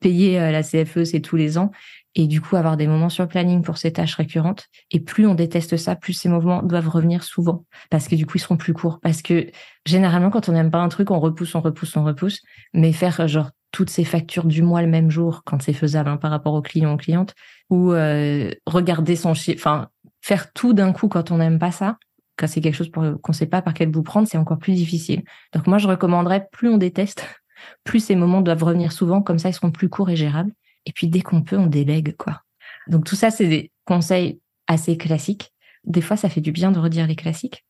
Payer 0.00 0.40
euh, 0.40 0.50
la 0.50 0.62
CFE, 0.62 1.04
c'est 1.04 1.20
tous 1.20 1.36
les 1.36 1.56
ans. 1.56 1.70
Et 2.14 2.26
du 2.26 2.40
coup, 2.40 2.56
avoir 2.56 2.76
des 2.76 2.88
moments 2.88 3.10
sur 3.10 3.22
le 3.22 3.28
planning 3.28 3.62
pour 3.62 3.78
ces 3.78 3.92
tâches 3.92 4.16
récurrentes. 4.16 4.66
Et 4.90 4.98
plus 4.98 5.26
on 5.26 5.34
déteste 5.34 5.76
ça, 5.76 5.94
plus 5.94 6.14
ces 6.14 6.28
mouvements 6.28 6.62
doivent 6.62 6.88
revenir 6.88 7.22
souvent. 7.22 7.64
Parce 7.90 8.08
que 8.08 8.16
du 8.16 8.26
coup, 8.26 8.38
ils 8.38 8.40
seront 8.40 8.56
plus 8.56 8.74
courts. 8.74 8.98
Parce 9.00 9.22
que 9.22 9.50
généralement, 9.86 10.30
quand 10.30 10.48
on 10.48 10.52
n'aime 10.52 10.70
pas 10.70 10.78
un 10.78 10.88
truc, 10.88 11.10
on 11.10 11.20
repousse, 11.20 11.54
on 11.54 11.60
repousse, 11.60 11.96
on 11.96 12.04
repousse. 12.04 12.42
Mais 12.74 12.92
faire 12.92 13.28
genre 13.28 13.50
toutes 13.72 13.90
ces 13.90 14.04
factures 14.04 14.46
du 14.46 14.62
mois 14.62 14.82
le 14.82 14.88
même 14.88 15.10
jour, 15.10 15.42
quand 15.44 15.60
c'est 15.62 15.72
faisable 15.72 16.08
hein, 16.08 16.16
par 16.16 16.30
rapport 16.30 16.54
aux 16.54 16.62
clients, 16.62 16.94
aux 16.94 16.96
clientes, 16.96 17.34
ou 17.70 17.92
euh, 17.92 18.50
regarder 18.66 19.16
son 19.16 19.34
chiffre, 19.34 19.60
enfin 19.60 19.88
faire 20.20 20.52
tout 20.52 20.72
d'un 20.72 20.92
coup 20.92 21.08
quand 21.08 21.30
on 21.30 21.38
n'aime 21.38 21.58
pas 21.58 21.70
ça, 21.70 21.98
quand 22.36 22.46
c'est 22.46 22.60
quelque 22.60 22.74
chose 22.74 22.90
qu'on 22.90 23.18
ne 23.28 23.34
sait 23.34 23.46
pas 23.46 23.62
par 23.62 23.74
quel 23.74 23.90
bout 23.90 24.02
prendre, 24.02 24.28
c'est 24.28 24.38
encore 24.38 24.58
plus 24.58 24.74
difficile. 24.74 25.22
Donc 25.52 25.66
moi, 25.66 25.78
je 25.78 25.88
recommanderais 25.88 26.48
plus 26.52 26.68
on 26.68 26.78
déteste, 26.78 27.26
plus 27.84 28.00
ces 28.00 28.16
moments 28.16 28.40
doivent 28.40 28.62
revenir 28.62 28.92
souvent, 28.92 29.22
comme 29.22 29.38
ça 29.38 29.50
ils 29.50 29.54
seront 29.54 29.70
plus 29.70 29.88
courts 29.88 30.10
et 30.10 30.16
gérables. 30.16 30.52
Et 30.86 30.92
puis 30.92 31.08
dès 31.08 31.20
qu'on 31.20 31.42
peut, 31.42 31.58
on 31.58 31.66
délègue 31.66 32.16
quoi. 32.16 32.42
Donc 32.86 33.04
tout 33.04 33.16
ça, 33.16 33.30
c'est 33.30 33.46
des 33.46 33.70
conseils 33.84 34.40
assez 34.66 34.96
classiques. 34.96 35.52
Des 35.84 36.00
fois, 36.00 36.16
ça 36.16 36.28
fait 36.28 36.40
du 36.40 36.52
bien 36.52 36.72
de 36.72 36.78
redire 36.78 37.06
les 37.06 37.16
classiques. 37.16 37.64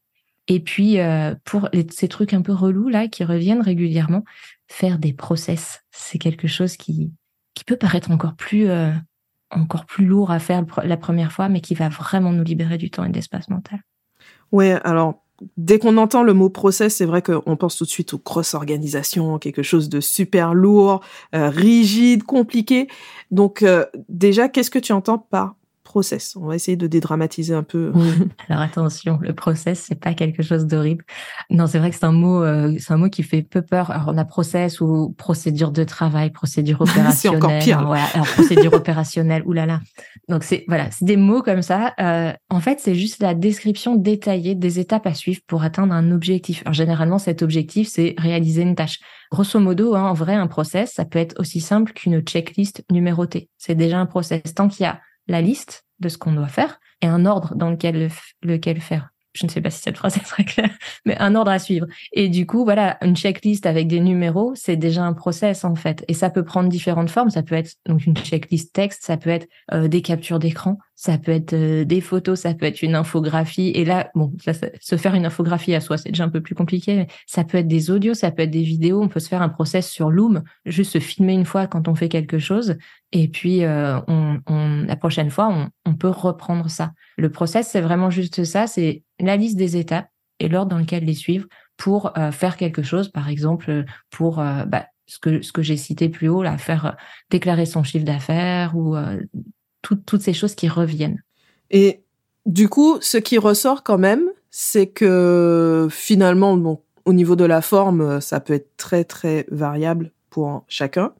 Et 0.46 0.60
puis 0.60 0.98
euh, 0.98 1.34
pour 1.44 1.68
les, 1.72 1.86
ces 1.90 2.08
trucs 2.08 2.32
un 2.32 2.42
peu 2.42 2.52
relous 2.52 2.88
là 2.88 3.06
qui 3.08 3.24
reviennent 3.24 3.60
régulièrement, 3.60 4.24
faire 4.68 4.98
des 4.98 5.12
process, 5.12 5.82
c'est 5.90 6.18
quelque 6.18 6.48
chose 6.48 6.76
qui 6.76 7.12
qui 7.54 7.64
peut 7.64 7.76
paraître 7.76 8.10
encore 8.10 8.36
plus 8.36 8.68
euh, 8.68 8.92
encore 9.50 9.86
plus 9.86 10.04
lourd 10.06 10.30
à 10.30 10.38
faire 10.38 10.64
la 10.84 10.96
première 10.96 11.32
fois, 11.32 11.48
mais 11.48 11.60
qui 11.60 11.74
va 11.74 11.88
vraiment 11.88 12.32
nous 12.32 12.44
libérer 12.44 12.78
du 12.78 12.90
temps 12.90 13.04
et 13.04 13.08
de 13.08 13.14
l'espace 13.14 13.48
mental. 13.48 13.80
Ouais, 14.52 14.78
alors 14.84 15.22
dès 15.56 15.78
qu'on 15.78 15.96
entend 15.96 16.22
le 16.22 16.34
mot 16.34 16.50
process, 16.50 16.96
c'est 16.96 17.04
vrai 17.04 17.22
qu'on 17.22 17.56
pense 17.56 17.76
tout 17.76 17.84
de 17.84 17.90
suite 17.90 18.14
aux 18.14 18.18
grosses 18.18 18.54
organisations, 18.54 19.38
quelque 19.38 19.62
chose 19.62 19.88
de 19.88 20.00
super 20.00 20.54
lourd, 20.54 21.02
euh, 21.34 21.48
rigide, 21.48 22.24
compliqué. 22.24 22.88
Donc 23.30 23.62
euh, 23.62 23.84
déjà, 24.08 24.48
qu'est-ce 24.48 24.70
que 24.70 24.78
tu 24.78 24.92
entends 24.92 25.18
par 25.18 25.56
process. 25.88 26.36
On 26.36 26.46
va 26.46 26.54
essayer 26.54 26.76
de 26.76 26.86
dédramatiser 26.86 27.54
un 27.54 27.62
peu. 27.62 27.92
Alors 28.50 28.62
attention, 28.62 29.18
le 29.22 29.32
process, 29.32 29.86
c'est 29.88 29.98
pas 29.98 30.12
quelque 30.12 30.42
chose 30.42 30.66
d'horrible. 30.66 31.02
Non, 31.48 31.66
c'est 31.66 31.78
vrai 31.78 31.88
que 31.88 31.96
c'est 31.96 32.04
un 32.04 32.12
mot, 32.12 32.42
euh, 32.42 32.76
c'est 32.78 32.92
un 32.92 32.98
mot 32.98 33.08
qui 33.08 33.22
fait 33.22 33.40
peu 33.40 33.62
peur. 33.62 33.90
Alors 33.90 34.08
on 34.08 34.18
a 34.18 34.26
process 34.26 34.82
ou 34.82 35.14
procédure 35.16 35.70
de 35.72 35.84
travail, 35.84 36.30
procédure 36.30 36.82
opérationnelle. 36.82 37.12
c'est 37.16 37.28
encore 37.30 37.58
pire. 37.58 37.88
Ouais, 37.88 38.02
alors 38.12 38.26
procédure 38.26 38.74
opérationnelle. 38.74 39.42
Oulala. 39.46 39.80
Donc 40.28 40.44
c'est 40.44 40.66
voilà, 40.68 40.90
c'est 40.90 41.06
des 41.06 41.16
mots 41.16 41.42
comme 41.42 41.62
ça. 41.62 41.94
Euh, 42.00 42.34
en 42.50 42.60
fait, 42.60 42.80
c'est 42.80 42.94
juste 42.94 43.22
la 43.22 43.32
description 43.32 43.96
détaillée 43.96 44.54
des 44.54 44.78
étapes 44.80 45.06
à 45.06 45.14
suivre 45.14 45.40
pour 45.46 45.62
atteindre 45.62 45.94
un 45.94 46.10
objectif. 46.10 46.60
Alors 46.66 46.74
généralement, 46.74 47.18
cet 47.18 47.40
objectif, 47.40 47.88
c'est 47.88 48.14
réaliser 48.18 48.60
une 48.60 48.74
tâche. 48.74 49.00
Grosso 49.32 49.58
modo, 49.58 49.94
hein, 49.94 50.02
en 50.02 50.14
vrai, 50.14 50.34
un 50.34 50.48
process, 50.48 50.92
ça 50.92 51.06
peut 51.06 51.18
être 51.18 51.40
aussi 51.40 51.60
simple 51.60 51.92
qu'une 51.94 52.20
checklist 52.20 52.84
numérotée. 52.90 53.48
C'est 53.56 53.74
déjà 53.74 53.98
un 53.98 54.06
process. 54.06 54.42
Tant 54.54 54.68
qu'il 54.68 54.84
y 54.84 54.86
a 54.86 55.00
la 55.28 55.40
liste 55.40 55.84
de 56.00 56.08
ce 56.08 56.18
qu'on 56.18 56.32
doit 56.32 56.48
faire 56.48 56.80
et 57.02 57.06
un 57.06 57.26
ordre 57.26 57.54
dans 57.54 57.70
lequel, 57.70 58.10
lequel 58.42 58.80
faire. 58.80 59.10
Je 59.34 59.46
ne 59.46 59.50
sais 59.50 59.60
pas 59.60 59.70
si 59.70 59.80
cette 59.80 59.96
phrase 59.96 60.16
est 60.16 60.24
très 60.24 60.44
claire, 60.44 60.76
mais 61.04 61.16
un 61.18 61.34
ordre 61.34 61.50
à 61.50 61.58
suivre. 61.58 61.86
Et 62.12 62.28
du 62.28 62.46
coup, 62.46 62.64
voilà, 62.64 62.98
une 63.02 63.16
checklist 63.16 63.66
avec 63.66 63.86
des 63.86 64.00
numéros, 64.00 64.52
c'est 64.54 64.76
déjà 64.76 65.02
un 65.04 65.12
process 65.12 65.64
en 65.64 65.74
fait. 65.74 66.04
Et 66.08 66.14
ça 66.14 66.30
peut 66.30 66.44
prendre 66.44 66.68
différentes 66.68 67.10
formes. 67.10 67.30
Ça 67.30 67.42
peut 67.42 67.54
être 67.54 67.74
donc 67.86 68.04
une 68.06 68.16
checklist 68.16 68.72
texte, 68.72 69.04
ça 69.04 69.16
peut 69.16 69.30
être 69.30 69.46
euh, 69.72 69.86
des 69.88 70.02
captures 70.02 70.38
d'écran, 70.38 70.78
ça 71.00 71.16
peut 71.16 71.30
être 71.30 71.52
euh, 71.52 71.84
des 71.84 72.00
photos, 72.00 72.40
ça 72.40 72.54
peut 72.54 72.66
être 72.66 72.82
une 72.82 72.96
infographie. 72.96 73.70
Et 73.76 73.84
là, 73.84 74.10
bon, 74.16 74.32
se 74.80 74.96
faire 74.96 75.14
une 75.14 75.26
infographie 75.26 75.72
à 75.76 75.80
soi, 75.80 75.96
c'est 75.96 76.08
déjà 76.08 76.24
un 76.24 76.28
peu 76.28 76.40
plus 76.40 76.56
compliqué. 76.56 76.96
Mais 76.96 77.06
ça 77.24 77.44
peut 77.44 77.58
être 77.58 77.68
des 77.68 77.92
audios, 77.92 78.14
ça 78.14 78.32
peut 78.32 78.42
être 78.42 78.50
des 78.50 78.64
vidéos. 78.64 79.00
On 79.00 79.06
peut 79.06 79.20
se 79.20 79.28
faire 79.28 79.40
un 79.40 79.48
process 79.48 79.88
sur 79.88 80.10
Loom, 80.10 80.42
juste 80.66 80.94
se 80.94 80.98
filmer 80.98 81.34
une 81.34 81.44
fois 81.44 81.68
quand 81.68 81.86
on 81.86 81.94
fait 81.94 82.08
quelque 82.08 82.40
chose. 82.40 82.76
Et 83.12 83.28
puis, 83.28 83.62
euh, 83.62 84.00
on, 84.08 84.40
on, 84.48 84.86
la 84.88 84.96
prochaine 84.96 85.30
fois, 85.30 85.48
on, 85.48 85.68
on 85.88 85.94
peut 85.94 86.08
reprendre 86.08 86.68
ça. 86.68 86.90
Le 87.16 87.30
process, 87.30 87.68
c'est 87.68 87.80
vraiment 87.80 88.10
juste 88.10 88.42
ça. 88.42 88.66
C'est 88.66 89.04
la 89.20 89.36
liste 89.36 89.56
des 89.56 89.76
étapes 89.76 90.08
et 90.40 90.48
l'ordre 90.48 90.72
dans 90.72 90.78
lequel 90.78 91.04
les 91.04 91.14
suivre 91.14 91.46
pour 91.76 92.18
euh, 92.18 92.32
faire 92.32 92.56
quelque 92.56 92.82
chose. 92.82 93.08
Par 93.08 93.28
exemple, 93.28 93.84
pour 94.10 94.38
bah, 94.38 94.86
ce 95.06 95.20
que 95.20 95.42
ce 95.42 95.52
que 95.52 95.62
j'ai 95.62 95.76
cité 95.76 96.08
plus 96.08 96.28
haut, 96.28 96.42
là, 96.42 96.58
faire 96.58 96.96
déclarer 97.30 97.66
son 97.66 97.84
chiffre 97.84 98.04
d'affaires 98.04 98.76
ou 98.76 98.96
toutes 99.82 100.22
ces 100.22 100.32
choses 100.32 100.54
qui 100.54 100.68
reviennent. 100.68 101.22
Et 101.70 102.02
du 102.46 102.68
coup, 102.68 102.98
ce 103.00 103.18
qui 103.18 103.38
ressort 103.38 103.82
quand 103.82 103.98
même, 103.98 104.24
c'est 104.50 104.86
que 104.86 105.88
finalement, 105.90 106.56
bon, 106.56 106.80
au 107.04 107.12
niveau 107.12 107.36
de 107.36 107.44
la 107.44 107.62
forme, 107.62 108.20
ça 108.20 108.40
peut 108.40 108.54
être 108.54 108.76
très 108.76 109.04
très 109.04 109.46
variable 109.50 110.12
pour 110.30 110.64
chacun. 110.68 111.12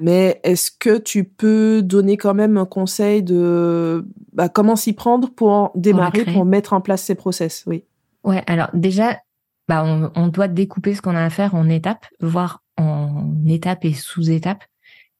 Mais 0.00 0.40
est-ce 0.42 0.70
que 0.72 0.98
tu 0.98 1.24
peux 1.24 1.80
donner 1.82 2.16
quand 2.16 2.34
même 2.34 2.56
un 2.56 2.66
conseil 2.66 3.22
de 3.22 4.04
bah, 4.32 4.48
comment 4.48 4.74
s'y 4.74 4.92
prendre 4.92 5.30
pour 5.30 5.70
démarrer, 5.76 6.24
pour, 6.24 6.44
mettre 6.44 6.72
en 6.72 6.80
place 6.80 7.02
ces 7.02 7.14
process? 7.14 7.62
Oui. 7.66 7.84
Ouais, 8.24 8.42
alors 8.46 8.70
déjà, 8.74 9.18
bah, 9.68 9.84
on, 9.84 10.10
on 10.16 10.28
doit 10.28 10.48
découper 10.48 10.94
ce 10.94 11.02
qu'on 11.02 11.14
a 11.14 11.22
à 11.22 11.30
faire 11.30 11.54
en 11.54 11.68
étapes, 11.68 12.06
voire 12.20 12.64
en 12.76 13.32
étapes 13.46 13.84
et 13.84 13.92
sous-étapes 13.92 14.64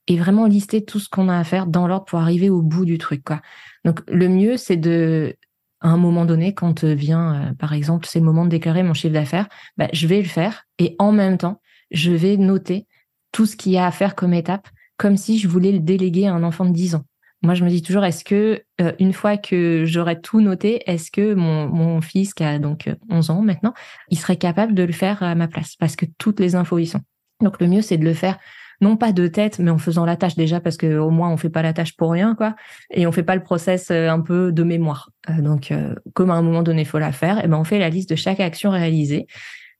et 0.07 0.17
vraiment 0.19 0.47
lister 0.47 0.85
tout 0.85 0.99
ce 0.99 1.09
qu'on 1.09 1.29
a 1.29 1.39
à 1.39 1.45
faire 1.45 1.67
dans 1.67 1.87
l'ordre 1.87 2.05
pour 2.05 2.19
arriver 2.19 2.51
au 2.51 2.63
bout 2.63 2.85
du 2.85 2.99
truc. 2.99 3.25
Quoi. 3.25 3.41
Donc 3.85 4.01
le 4.09 4.29
mieux, 4.29 4.57
c'est 4.57 4.77
de, 4.77 5.37
à 5.81 5.89
un 5.89 5.97
moment 5.97 6.25
donné, 6.25 6.55
quand 6.55 6.85
vient, 6.85 7.35
euh, 7.35 7.53
par 7.55 7.73
exemple, 7.73 8.07
c'est 8.07 8.19
le 8.19 8.25
moment 8.25 8.45
de 8.45 8.51
déclarer 8.51 8.83
mon 8.83 8.95
chiffre 8.95 9.15
d'affaires, 9.15 9.49
bah, 9.77 9.89
je 9.93 10.07
vais 10.07 10.21
le 10.21 10.29
faire 10.29 10.65
et 10.79 10.97
en 10.99 11.13
même 11.13 11.39
temps, 11.39 11.61
je 11.91 12.13
vais 12.13 12.37
noter 12.37 12.87
tout 13.33 13.47
ce 13.47 13.57
qu'il 13.57 13.73
y 13.73 13.79
a 13.79 13.87
à 13.87 13.91
faire 13.91 14.15
comme 14.15 14.35
étape, 14.35 14.69
comme 14.97 15.17
si 15.17 15.39
je 15.39 15.49
voulais 15.49 15.73
le 15.73 15.81
déléguer 15.81 16.27
à 16.27 16.35
un 16.35 16.43
enfant 16.43 16.65
de 16.65 16.73
10 16.73 16.95
ans. 16.95 17.05
Moi, 17.43 17.55
je 17.55 17.65
me 17.65 17.69
dis 17.69 17.83
toujours, 17.83 18.05
est-ce 18.05 18.25
que 18.25 18.63
euh, 18.81 18.93
une 18.99 19.13
fois 19.13 19.37
que 19.37 19.85
j'aurai 19.85 20.19
tout 20.21 20.41
noté, 20.41 20.83
est-ce 20.87 21.11
que 21.11 21.35
mon, 21.35 21.69
mon 21.69 22.01
fils, 22.01 22.33
qui 22.33 22.43
a 22.43 22.59
donc 22.59 22.91
11 23.11 23.29
ans 23.29 23.43
maintenant, 23.43 23.75
il 24.09 24.19
serait 24.19 24.39
capable 24.39 24.75
de 24.75 24.83
le 24.83 24.93
faire 24.93 25.23
à 25.23 25.35
ma 25.35 25.47
place? 25.47 25.77
Parce 25.77 25.95
que 25.95 26.07
toutes 26.17 26.41
les 26.41 26.55
infos 26.55 26.79
y 26.79 26.87
sont. 26.87 27.03
Donc, 27.43 27.61
le 27.61 27.67
mieux, 27.67 27.83
c'est 27.83 27.99
de 27.99 28.05
le 28.05 28.15
faire 28.15 28.39
non 28.81 28.97
pas 28.97 29.13
de 29.13 29.27
tête, 29.27 29.59
mais 29.59 29.71
en 29.71 29.79
faisant 29.79 30.05
la 30.05 30.17
tâche 30.17 30.35
déjà 30.35 30.61
parce 30.61 30.77
que 30.77 30.99
au 30.99 31.11
moins 31.11 31.31
on 31.31 31.37
fait 31.37 31.51
pas 31.51 31.63
la 31.63 31.73
tâche 31.73 31.97
pour 31.97 32.13
rien, 32.13 32.35
quoi, 32.35 32.55
et 32.91 33.07
on 33.07 33.13
fait 33.13 33.23
pas 33.23 33.37
le 33.37 33.43
process 33.43 33.91
euh, 33.91 34.09
un 34.09 34.21
peu 34.21 34.53
de 34.53 34.63
mémoire. 34.63 35.11
Euh, 35.31 35.41
donc, 35.41 35.71
euh, 35.71 35.95
comme 36.15 36.31
à 36.31 36.35
un 36.35 36.43
moment 36.43 36.63
donné, 36.63 36.85
faut 36.85 36.99
la 36.99 37.13
faire, 37.13 37.45
et 37.45 37.49
ben 37.49 37.57
on 37.57 37.65
fait 37.65 37.79
la 37.79 37.89
liste 37.89 38.11
de 38.11 38.17
chaque 38.17 38.41
action 38.41 38.71
réalisée. 38.71 39.27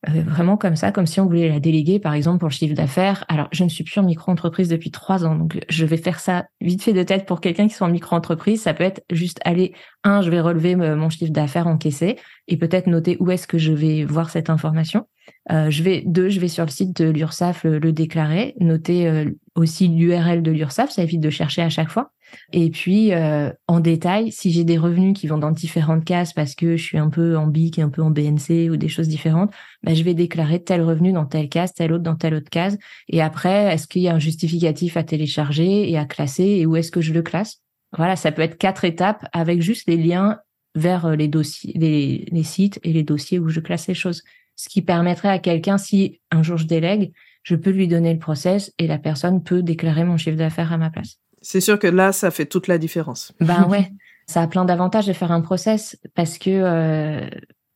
vraiment 0.07 0.59
comme 0.59 0.77
ça, 0.77 0.93
comme 0.93 1.07
si 1.07 1.19
on 1.21 1.27
voulait 1.27 1.49
la 1.49 1.61
déléguer, 1.61 1.99
par 1.99 2.13
exemple, 2.13 2.39
pour 2.39 2.49
le 2.49 2.55
chiffre 2.55 2.75
d'affaires. 2.75 3.25
Alors, 3.29 3.49
je 3.53 3.65
ne 3.65 3.71
suis 3.71 3.85
plus 3.85 3.99
en 3.99 4.05
micro-entreprise 4.05 4.69
depuis 4.69 4.91
trois 4.91 5.25
ans, 5.25 5.35
donc 5.35 5.59
je 5.69 5.87
vais 5.87 5.97
faire 5.97 6.21
ça 6.21 6.45
vite 6.61 6.83
fait 6.83 6.93
de 6.93 7.03
tête 7.03 7.25
pour 7.25 7.41
quelqu'un 7.41 7.69
qui 7.69 7.75
soit 7.75 7.87
en 7.87 7.91
micro-entreprise. 7.91 8.63
Ça 8.63 8.75
peut 8.75 8.85
être 8.85 9.03
juste 9.11 9.41
aller, 9.45 9.73
un, 10.03 10.21
je 10.21 10.29
vais 10.29 10.41
relever 10.41 10.77
mon 10.77 11.09
chiffre 11.09 11.33
d'affaires 11.33 11.67
encaissé 11.67 12.17
et 12.49 12.59
peut-être 12.59 12.87
noter 12.87 13.17
où 13.19 13.31
est-ce 13.31 13.47
que 13.47 13.57
je 13.57 13.73
vais 13.73 14.05
voir 14.05 14.29
cette 14.29 14.51
information. 14.51 15.07
Euh, 15.53 15.71
je 15.71 15.83
vais 15.83 16.03
deux, 16.07 16.31
je 16.31 16.41
vais 16.41 16.49
sur 16.49 16.65
le 16.65 16.71
site 16.71 16.97
de 17.03 17.11
l'URSSAF 17.11 17.65
le, 17.65 17.93
déclarer, 17.93 18.55
noter 18.61 19.07
euh, 19.07 19.31
aussi 19.55 19.89
l'URL 19.89 20.43
de 20.43 20.51
l'URSSAF, 20.51 20.91
ça 20.91 21.03
évite 21.03 21.21
de 21.21 21.31
chercher 21.31 21.63
à 21.63 21.69
chaque 21.69 21.91
fois. 21.91 22.13
Et 22.53 22.71
puis 22.71 23.13
euh, 23.13 23.53
en 23.69 23.79
détail, 23.81 24.33
si 24.33 24.51
j'ai 24.51 24.65
des 24.65 24.79
revenus 24.79 25.19
qui 25.19 25.27
vont 25.27 25.39
dans 25.39 25.51
différentes 25.51 26.05
cases 26.05 26.33
parce 26.33 26.55
que 26.55 26.77
je 26.77 26.83
suis 26.83 26.99
un 26.99 27.11
peu 27.11 27.37
en 27.37 27.47
BIC, 27.47 27.79
un 27.79 27.91
peu 27.91 28.03
en 28.03 28.11
BNC 28.11 28.71
ou 28.71 28.77
des 28.77 28.89
choses 28.89 29.09
différentes, 29.09 29.53
bah, 29.83 29.95
je 29.95 30.03
vais 30.03 30.15
déclarer 30.15 30.63
tel 30.63 30.83
revenu 30.83 31.13
dans 31.13 31.27
telle 31.27 31.49
case, 31.49 31.75
tel 31.75 31.93
autre 31.93 32.03
dans 32.03 32.17
telle 32.17 32.35
autre 32.35 32.51
case. 32.51 32.79
Et 33.09 33.21
après, 33.21 33.75
est-ce 33.75 33.87
qu'il 33.87 34.03
y 34.03 34.09
a 34.09 34.15
un 34.15 34.19
justificatif 34.19 34.97
à 34.97 35.05
télécharger 35.05 35.91
et 35.91 35.99
à 35.99 36.07
classer 36.07 36.45
et 36.45 36.67
où 36.67 36.75
est-ce 36.77 36.91
que 36.91 37.03
je 37.03 37.13
le 37.13 37.23
classe? 37.23 37.61
Voilà, 37.97 38.17
ça 38.17 38.33
peut 38.33 38.43
être 38.43 38.59
quatre 38.59 38.85
étapes 38.85 39.27
avec 39.33 39.63
juste 39.63 39.87
les 39.87 39.99
liens 39.99 40.39
vers 40.75 41.15
les 41.15 41.29
dossiers, 41.29 41.73
les 41.77 42.43
sites 42.43 42.81
et 42.83 42.93
les 42.93 43.05
dossiers 43.05 43.39
où 43.39 43.49
je 43.49 43.61
classe 43.61 43.87
les 43.87 43.95
choses 43.95 44.25
ce 44.57 44.69
qui 44.69 44.83
permettrait 44.83 45.29
à 45.29 45.39
quelqu'un, 45.39 45.79
si 45.79 46.21
un 46.31 46.43
jour 46.43 46.57
je 46.57 46.67
délègue, 46.67 47.13
je 47.43 47.57
peux 47.57 47.71
lui 47.71 47.89
donner 47.89 48.13
le 48.13 48.19
process 48.19 48.73
et 48.79 48.87
la 48.87 48.99
personne 48.99 49.43
peut 49.43 49.63
déclarer 49.63 50.05
mon 50.05 50.17
chiffre 50.17 50.37
d'affaires 50.37 50.73
à 50.73 50.79
ma 50.79 50.91
place. 50.91 51.19
C'est 51.43 51.61
sûr 51.61 51.79
que 51.79 51.87
là, 51.87 52.13
ça 52.13 52.31
fait 52.31 52.47
toute 52.47 52.69
la 52.69 52.79
différence. 52.79 53.33
Ben 53.41 53.65
ouais, 53.69 53.93
ça 54.27 54.43
a 54.43 54.47
plein 54.47 54.65
d'avantages 54.65 55.07
de 55.07 55.13
faire 55.13 55.33
un 55.33 55.43
process 55.43 55.99
parce 56.15 56.39
que 56.39 56.51
euh, 56.51 57.29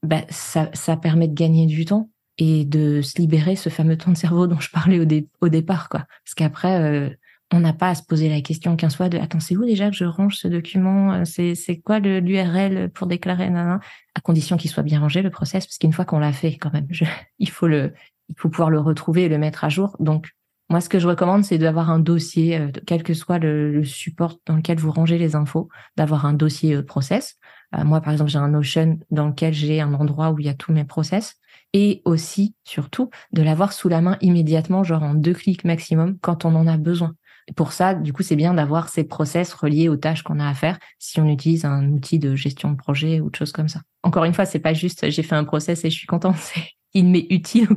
ben, 0.02 0.23
ça, 0.30 0.70
ça 0.73 0.97
permet 0.97 1.28
de 1.28 1.35
gagner 1.35 1.66
du 1.66 1.85
temps 1.85 2.08
et 2.38 2.64
de 2.64 3.02
se 3.02 3.20
libérer 3.20 3.56
ce 3.56 3.68
fameux 3.68 3.99
temps 3.99 4.12
de 4.12 4.16
cerveau 4.16 4.47
dont 4.47 4.61
je 4.61 4.70
parlais 4.70 5.00
au, 5.00 5.06
au 5.44 5.49
départ, 5.49 5.88
quoi. 5.88 6.06
Parce 6.25 6.35
qu'après, 6.35 6.80
euh, 6.80 7.11
on 7.52 7.61
n'a 7.61 7.73
pas 7.73 7.90
à 7.90 7.95
se 7.95 8.02
poser 8.02 8.28
la 8.28 8.40
question 8.40 8.76
qu'un 8.76 8.90
soit 8.90 9.09
de 9.09 9.19
attends 9.19 9.40
c'est 9.40 9.57
où 9.57 9.64
déjà 9.64 9.88
que 9.90 9.97
je 9.97 10.05
range 10.05 10.37
ce 10.37 10.49
document 10.49 11.12
euh, 11.12 11.25
c'est 11.25 11.55
c'est 11.55 11.78
quoi 11.78 11.99
l'URL 11.99 12.90
pour 12.90 13.07
déclarer 13.07 13.49
nan, 13.50 13.81
à 14.14 14.21
condition 14.21 14.57
qu'il 14.57 14.71
soit 14.71 14.83
bien 14.83 15.00
rangé 15.00 15.23
le 15.23 15.31
process 15.31 15.67
parce 15.67 15.78
qu'une 15.78 15.93
fois 15.93 16.05
qu'on 16.05 16.19
l'a 16.19 16.33
fait 16.33 16.57
quand 16.57 16.73
même 16.73 16.88
il 17.38 17.50
faut 17.50 17.67
le 17.67 17.95
il 18.28 18.35
faut 18.37 18.50
pouvoir 18.50 18.71
le 18.71 18.78
retrouver 18.78 19.25
et 19.25 19.28
le 19.31 19.38
mettre 19.38 19.64
à 19.64 19.71
jour. 19.71 19.97
Donc 20.00 20.28
moi 20.69 20.83
ce 20.83 20.90
que 20.90 20.99
je 20.99 21.09
recommande 21.09 21.45
c'est 21.45 21.57
d'avoir 21.57 21.88
un 21.90 21.99
dossier 21.99 22.59
euh, 22.59 22.71
quel 22.87 23.02
que 23.02 23.14
soit 23.14 23.38
le, 23.38 23.83
support 23.85 24.38
dans 24.45 24.57
lequel 24.57 24.78
vous 24.78 24.90
rangez 24.90 25.17
les 25.17 25.35
infos 25.35 25.71
d'avoir 25.97 26.26
un 26.26 26.35
dossier 26.35 26.75
euh, 26.75 26.83
process. 26.83 27.37
Moi 27.85 28.00
par 28.00 28.12
exemple 28.12 28.31
j'ai 28.31 28.38
un 28.38 28.49
Notion 28.49 28.99
dans 29.11 29.28
lequel 29.28 29.52
j'ai 29.52 29.83
un 29.83 29.93
endroit 29.93 30.31
où 30.31 30.38
il 30.38 30.47
y 30.47 30.49
a 30.49 30.55
tous 30.55 30.73
mes 30.73 30.85
process. 30.85 31.37
Et 31.75 32.00
aussi, 32.07 32.55
surtout, 32.64 33.11
de 33.35 33.43
l'avoir 33.43 33.75
sous 33.75 33.90
la 33.90 34.00
main 34.00 34.17
immédiatement, 34.23 34.85
genre 34.85 35.02
en 35.02 35.12
deux 35.12 35.35
clics 35.35 35.64
maximum, 35.64 36.17
quand 36.19 36.47
on 36.47 36.55
en 36.55 36.67
a 36.67 36.78
besoin 36.78 37.14
pour 37.57 37.73
ça, 37.73 37.95
du 37.95 38.12
coup, 38.12 38.23
c'est 38.23 38.37
bien 38.37 38.55
d'avoir 38.55 38.88
ces 38.88 39.05
process 39.05 39.52
reliés 39.52 39.88
aux 39.88 39.97
tâches 39.97 40.23
qu'on 40.23 40.40
a 40.40 40.49
à 40.49 40.55
faire 40.55 40.78
si 40.99 41.21
on 41.21 41.26
utilise 41.26 41.64
un 41.64 41.88
outil 41.90 42.19
de 42.19 42.35
gestion 42.35 42.71
de 42.71 42.76
projet 42.76 43.21
ou 43.21 43.31
de 43.31 43.37
choses 43.37 43.52
comme 43.52 43.69
ça. 43.69 43.81
Encore 44.02 44.25
une 44.25 44.35
fois, 44.35 44.45
c'est 44.45 44.59
pas 44.59 44.75
juste 44.75 45.09
j'ai 45.11 45.23
fait 45.23 45.35
un 45.35 45.45
process 45.45 45.85
et 45.85 45.90
je 45.90 45.97
suis 45.97 46.07
content, 46.07 46.35
il 46.95 47.07
m'est 47.07 47.26
utile 47.31 47.69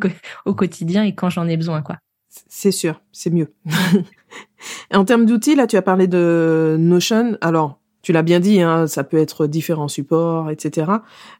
au, 0.46 0.54
quotidien 0.54 1.04
et 1.04 1.16
quand 1.16 1.30
j'en 1.30 1.48
ai 1.48 1.58
besoin, 1.58 1.82
quoi. 1.82 1.98
C'est 2.48 2.72
sûr, 2.72 3.02
c'est 3.12 3.30
mieux. 3.30 3.54
en 4.94 5.04
termes 5.04 5.26
d'outils, 5.26 5.56
là, 5.56 5.68
tu 5.68 5.76
as 5.76 5.82
parlé 5.82 6.08
de 6.08 6.78
Notion. 6.80 7.38
Alors, 7.42 7.82
tu 8.02 8.14
l'as 8.14 8.24
bien 8.24 8.40
dit, 8.40 8.62
hein, 8.62 8.88
ça 8.88 9.04
peut 9.04 9.18
être 9.18 9.48
différents 9.48 9.90
supports, 9.90 10.50
etc. 10.50 10.92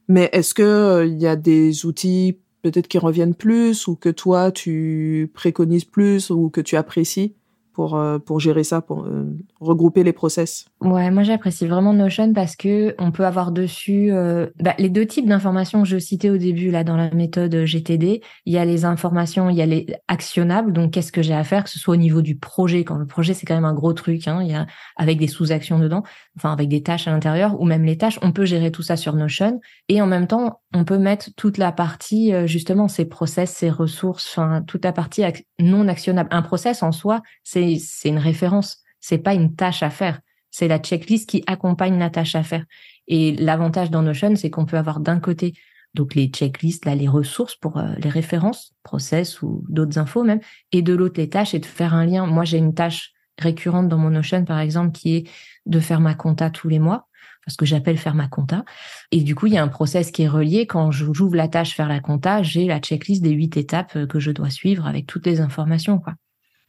Mais 0.10 0.30
est-ce 0.34 0.54
que 0.54 0.64
euh, 0.64 1.06
il 1.06 1.20
y 1.20 1.28
a 1.28 1.38
des 1.38 1.86
outils 1.86 2.40
peut-être 2.62 2.88
qui 2.88 2.98
reviennent 2.98 3.36
plus 3.36 3.88
ou 3.88 3.96
que 3.96 4.10
toi 4.10 4.52
tu 4.52 5.32
préconises 5.34 5.86
plus 5.86 6.30
ou 6.30 6.50
que 6.50 6.62
tu 6.62 6.76
apprécies? 6.76 7.36
Pour, 7.82 7.96
euh, 7.96 8.20
pour 8.20 8.40
gérer 8.40 8.64
ça, 8.64 8.80
pour 8.80 9.06
euh, 9.06 9.26
regrouper 9.60 10.04
les 10.04 10.14
process 10.14 10.66
Ouais, 10.82 11.12
moi 11.12 11.22
j'apprécie 11.22 11.68
vraiment 11.68 11.94
Notion 11.94 12.34
parce 12.34 12.56
que 12.56 12.96
on 12.98 13.12
peut 13.12 13.24
avoir 13.24 13.52
dessus 13.52 14.12
euh, 14.12 14.48
bah, 14.60 14.74
les 14.80 14.90
deux 14.90 15.06
types 15.06 15.28
d'informations 15.28 15.84
que 15.84 15.88
je 15.88 16.00
citais 16.00 16.32
au 16.32 16.38
début 16.38 16.72
là 16.72 16.84
dans 16.84 16.98
la 16.98 17.12
méthode 17.12 17.56
GTD. 17.66 18.24
Il 18.48 18.54
y 18.54 18.58
a 18.58 18.66
les 18.66 18.84
informations, 18.84 19.52
il 19.52 19.58
y 19.58 19.62
a 19.62 19.68
les 19.68 19.86
actionnables. 20.08 20.74
Donc 20.74 20.94
qu'est-ce 20.94 21.12
que 21.12 21.22
j'ai 21.22 21.36
à 21.36 21.44
faire, 21.44 21.66
que 21.66 21.70
ce 21.70 21.78
soit 21.78 21.94
au 21.94 21.98
niveau 21.98 22.24
du 22.24 22.36
projet, 22.36 22.84
quand 22.84 22.96
le 22.96 23.06
projet 23.06 23.36
c'est 23.36 23.46
quand 23.46 23.54
même 23.54 23.66
un 23.66 23.76
gros 23.76 23.94
truc, 23.94 24.28
hein, 24.28 24.42
il 24.42 24.50
y 24.50 24.56
a 24.56 24.66
avec 24.96 25.20
des 25.20 25.28
sous-actions 25.28 25.78
dedans, 25.78 26.02
enfin 26.36 26.52
avec 26.52 26.68
des 26.68 26.82
tâches 26.82 27.08
à 27.08 27.12
l'intérieur 27.12 27.62
ou 27.62 27.66
même 27.66 27.84
les 27.84 28.00
tâches, 28.00 28.18
on 28.24 28.32
peut 28.32 28.46
gérer 28.46 28.72
tout 28.72 28.82
ça 28.82 28.98
sur 28.98 29.14
Notion 29.14 29.62
et 29.88 30.02
en 30.02 30.08
même 30.08 30.26
temps 30.26 30.62
on 30.74 30.84
peut 30.84 30.98
mettre 30.98 31.30
toute 31.38 31.60
la 31.60 31.72
partie 31.72 32.34
justement 32.48 32.88
ces 32.88 33.06
process, 33.06 33.52
ces 33.52 33.70
ressources, 33.70 34.28
enfin 34.32 34.64
toute 34.64 34.84
la 34.84 34.94
partie 34.94 35.24
non 35.60 35.88
actionnable. 35.88 36.30
Un 36.32 36.42
process 36.42 36.82
en 36.82 36.92
soi, 36.92 37.22
c'est 37.44 37.78
c'est 37.80 38.10
une 38.10 38.18
référence, 38.18 38.80
c'est 39.00 39.20
pas 39.20 39.36
une 39.36 39.54
tâche 39.54 39.84
à 39.84 39.92
faire. 39.92 40.22
C'est 40.52 40.68
la 40.68 40.80
checklist 40.80 41.30
qui 41.30 41.44
accompagne 41.48 41.98
la 41.98 42.10
tâche 42.10 42.36
à 42.36 42.44
faire. 42.44 42.66
Et 43.08 43.36
l'avantage 43.36 43.90
dans 43.90 44.02
Notion, 44.02 44.36
c'est 44.36 44.50
qu'on 44.50 44.66
peut 44.66 44.78
avoir 44.78 45.00
d'un 45.00 45.20
côté 45.20 45.54
donc 45.94 46.16
les 46.16 46.28
checklists, 46.28 46.86
là, 46.86 46.96
les 46.96 47.08
ressources 47.08 47.56
pour 47.56 47.78
euh, 47.78 47.94
les 47.98 48.10
références, 48.10 48.74
process 48.84 49.42
ou 49.42 49.66
d'autres 49.68 49.98
infos 49.98 50.24
même, 50.24 50.40
et 50.72 50.82
de 50.82 50.94
l'autre 50.94 51.20
les 51.20 51.30
tâches 51.30 51.54
et 51.54 51.60
de 51.60 51.66
faire 51.66 51.94
un 51.94 52.06
lien. 52.06 52.26
Moi, 52.26 52.46
j'ai 52.46 52.58
une 52.58 52.74
tâche 52.74 53.12
récurrente 53.38 53.90
dans 53.90 53.98
mon 53.98 54.12
Notion, 54.12 54.46
par 54.46 54.60
exemple, 54.60 54.92
qui 54.92 55.16
est 55.16 55.30
de 55.66 55.80
faire 55.80 56.00
ma 56.00 56.16
compta 56.16 56.50
tous 56.50 56.70
les 56.70 56.80
mois, 56.80 57.08
parce 57.46 57.58
que 57.58 57.66
j'appelle 57.66 57.98
faire 57.98 58.16
ma 58.16 58.28
compta. 58.28 58.64
Et 59.12 59.22
du 59.24 59.36
coup, 59.36 59.48
il 59.48 59.54
y 59.54 59.58
a 59.58 59.64
un 59.64 59.68
process 59.68 60.12
qui 60.12 60.24
est 60.24 60.28
relié. 60.28 60.66
Quand 60.66 60.92
j'ouvre 60.92 61.36
la 61.36 61.48
tâche 61.48 61.76
faire 61.76 61.90
la 61.90 62.00
compta, 62.00 62.42
j'ai 62.44 62.66
la 62.68 62.80
checklist 62.80 63.22
des 63.22 63.32
huit 63.32 63.58
étapes 63.58 63.96
euh, 63.96 64.08
que 64.08 64.20
je 64.20 64.32
dois 64.32 64.50
suivre 64.50 64.88
avec 64.88 65.08
toutes 65.08 65.26
les 65.26 65.42
informations, 65.42 66.00
quoi. 66.00 66.16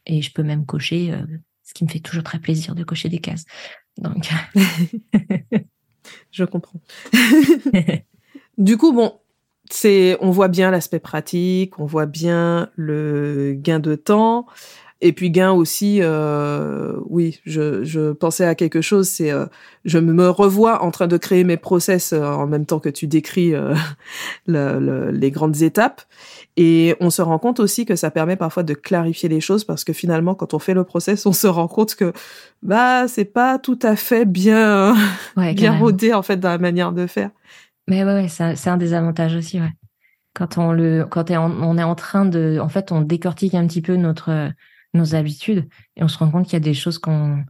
Et 0.05 0.21
je 0.21 0.33
peux 0.33 0.43
même 0.43 0.65
cocher, 0.65 1.13
euh, 1.13 1.25
ce 1.73 1.79
qui 1.79 1.85
me 1.85 1.89
fait 1.89 1.99
toujours 1.99 2.23
très 2.23 2.39
plaisir 2.39 2.75
de 2.75 2.83
cocher 2.83 3.09
des 3.09 3.17
cases. 3.17 3.45
Donc. 3.97 4.29
je 6.31 6.43
comprends. 6.43 6.79
du 8.57 8.77
coup, 8.77 8.93
bon, 8.93 9.19
c'est, 9.71 10.17
on 10.21 10.29
voit 10.29 10.49
bien 10.49 10.69
l'aspect 10.69 10.99
pratique, 10.99 11.79
on 11.79 11.85
voit 11.85 12.05
bien 12.05 12.69
le 12.75 13.53
gain 13.57 13.79
de 13.79 13.95
temps. 13.95 14.45
Et 15.05 15.11
puis 15.11 15.31
gain 15.31 15.51
aussi, 15.51 15.99
euh, 16.01 16.93
oui, 17.09 17.41
je, 17.45 17.83
je, 17.83 18.13
pensais 18.13 18.45
à 18.45 18.55
quelque 18.55 18.79
chose, 18.79 19.09
c'est 19.09 19.31
euh, 19.31 19.47
je 19.83 19.99
me 19.99 20.29
revois 20.29 20.81
en 20.81 20.91
train 20.91 21.07
de 21.07 21.17
créer 21.17 21.43
mes 21.43 21.57
process 21.57 22.13
euh, 22.13 22.23
en 22.23 22.47
même 22.47 22.65
temps 22.65 22.79
que 22.79 22.87
tu 22.87 23.05
décris 23.05 23.53
euh, 23.53 23.75
le, 24.47 25.11
les 25.11 25.29
grandes 25.29 25.61
étapes. 25.61 26.03
Et 26.55 26.95
on 27.01 27.09
se 27.09 27.21
rend 27.21 27.37
compte 27.37 27.59
aussi 27.59 27.85
que 27.85 27.97
ça 27.97 28.11
permet 28.11 28.37
parfois 28.37 28.63
de 28.63 28.73
clarifier 28.73 29.27
les 29.27 29.41
choses 29.41 29.65
parce 29.65 29.83
que 29.83 29.91
finalement, 29.91 30.35
quand 30.35 30.53
on 30.53 30.59
fait 30.59 30.73
le 30.73 30.85
process, 30.85 31.25
on 31.25 31.33
se 31.33 31.47
rend 31.47 31.67
compte 31.67 31.95
que 31.95 32.13
bah 32.61 33.09
c'est 33.09 33.25
pas 33.25 33.59
tout 33.59 33.79
à 33.81 33.97
fait 33.97 34.23
bien 34.23 34.95
bien 35.53 35.77
rodé 35.77 36.13
en 36.13 36.21
fait 36.21 36.37
dans 36.37 36.47
la 36.49 36.59
manière 36.59 36.93
de 36.93 37.07
faire. 37.07 37.31
Mais 37.89 38.05
ouais, 38.05 38.13
ouais 38.13 38.27
c'est 38.29 38.69
un 38.69 38.77
des 38.77 38.93
avantages 38.93 39.35
aussi, 39.35 39.59
ouais. 39.59 39.73
Quand 40.33 40.57
on 40.57 40.71
le, 40.71 41.03
quand 41.03 41.29
on 41.29 41.77
est 41.77 41.83
en 41.83 41.95
train 41.95 42.25
de, 42.25 42.57
en 42.59 42.69
fait, 42.69 42.91
on 42.93 43.01
décortique 43.01 43.53
un 43.53 43.67
petit 43.67 43.81
peu 43.83 43.97
notre 43.97 44.49
nos 44.93 45.15
habitudes 45.15 45.67
et 45.95 46.03
on 46.03 46.07
se 46.07 46.17
rend 46.17 46.29
compte 46.29 46.45
qu'il 46.45 46.53
y 46.53 46.57
a 46.57 46.59
des 46.59 46.73
choses 46.73 46.97
qu'on 46.97 47.43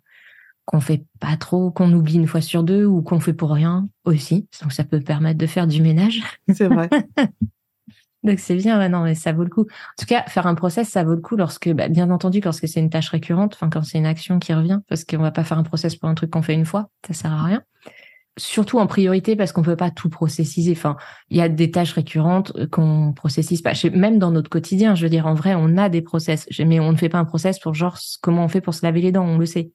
qu'on 0.66 0.80
fait 0.80 1.04
pas 1.20 1.36
trop, 1.36 1.72
qu'on 1.72 1.92
oublie 1.92 2.16
une 2.16 2.28
fois 2.28 2.40
sur 2.40 2.64
deux 2.64 2.86
ou 2.86 3.02
qu'on 3.02 3.20
fait 3.20 3.34
pour 3.34 3.52
rien 3.52 3.90
aussi. 4.06 4.48
Donc 4.62 4.72
ça 4.72 4.86
peut 4.86 5.02
permettre 5.02 5.38
de 5.38 5.46
faire 5.46 5.68
du 5.68 5.82
ménage. 5.82 6.22
C'est 6.54 6.68
vrai. 6.68 6.90
Donc 8.24 8.40
c'est 8.40 8.56
bien, 8.56 8.80
ouais, 8.80 8.88
non, 8.88 9.04
mais 9.04 9.16
ça 9.16 9.34
vaut 9.34 9.44
le 9.44 9.50
coup. 9.50 9.64
En 9.64 9.96
tout 10.00 10.06
cas, 10.06 10.24
faire 10.24 10.48
un 10.48 10.56
process, 10.56 10.88
ça 10.88 11.04
vaut 11.04 11.14
le 11.14 11.20
coup 11.20 11.36
lorsque, 11.36 11.70
bah, 11.74 11.90
bien 11.90 12.10
entendu, 12.10 12.40
lorsque 12.40 12.70
c'est 12.70 12.80
une 12.80 12.90
tâche 12.90 13.10
récurrente, 13.10 13.54
enfin 13.54 13.70
quand 13.70 13.84
c'est 13.84 13.98
une 13.98 14.06
action 14.06 14.40
qui 14.40 14.54
revient, 14.54 14.80
parce 14.88 15.04
qu'on 15.04 15.18
va 15.18 15.32
pas 15.32 15.44
faire 15.44 15.58
un 15.58 15.64
process 15.64 15.98
pour 15.98 16.08
un 16.08 16.16
truc 16.16 16.32
qu'on 16.32 16.42
fait 16.42 16.54
une 16.54 16.66
fois, 16.66 16.90
ça 17.06 17.14
sert 17.14 17.34
à 17.34 17.44
rien 17.44 17.62
surtout 18.38 18.80
en 18.80 18.88
priorité 18.88 19.36
parce 19.36 19.52
qu'on 19.52 19.62
peut 19.62 19.76
pas 19.76 19.92
tout 19.92 20.10
processiser. 20.10 20.72
Enfin, 20.72 20.98
il 21.30 21.38
y 21.38 21.42
a 21.42 21.50
des 21.50 21.72
tâches 21.72 21.94
récurrentes 21.94 22.52
euh, 22.58 22.68
qu'on 22.68 23.14
processise 23.14 23.62
pas. 23.62 23.74
Même 23.94 24.20
dans 24.20 24.32
notre 24.32 24.50
quotidien, 24.50 24.96
je 24.96 25.04
veux 25.04 25.10
dire, 25.10 25.28
en 25.28 25.34
vrai, 25.34 25.54
on 25.56 25.78
a 25.78 25.90
des 25.90 26.02
process, 26.02 26.48
mais 26.60 26.80
on 26.80 26.92
ne 26.92 26.98
fait 26.98 27.10
pas 27.10 27.20
un 27.20 27.26
process 27.26 27.60
pour 27.60 27.74
genre 27.74 27.98
comment 28.22 28.46
on 28.46 28.48
fait 28.48 28.62
pour 28.62 28.74
se 28.74 28.86
laver 28.86 29.02
les 29.02 29.12
dents, 29.12 29.26
on 29.26 29.38
le 29.38 29.46
sait. 29.46 29.72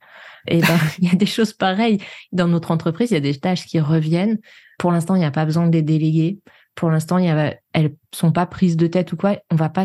Et 0.49 0.61
ben, 0.61 0.79
il 0.99 1.09
y 1.09 1.13
a 1.13 1.17
des 1.17 1.27
choses 1.27 1.53
pareilles 1.53 1.99
dans 2.33 2.49
notre 2.49 2.71
entreprise. 2.71 3.11
Il 3.11 3.15
y 3.15 3.19
a 3.19 3.21
des 3.21 3.39
tâches 3.39 3.67
qui 3.67 3.81
reviennent. 3.81 4.39
Pour 4.79 4.93
l'instant, 4.93 5.15
il 5.15 5.21
n'y 5.21 5.25
a 5.25 5.31
pas 5.31 5.45
besoin 5.45 5.67
de 5.67 5.73
les 5.73 5.83
déléguer. 5.83 6.39
Pour 6.75 6.91
l'instant, 6.91 7.19
il 7.19 7.27
y 7.27 7.31
a, 7.31 7.57
elles 7.73 7.95
sont 8.15 8.33
pas 8.33 8.47
prises 8.47 8.77
de 8.77 8.87
tête 8.87 9.13
ou 9.13 9.17
quoi. 9.17 9.37
On 9.51 9.57
va 9.57 9.69
pas 9.69 9.85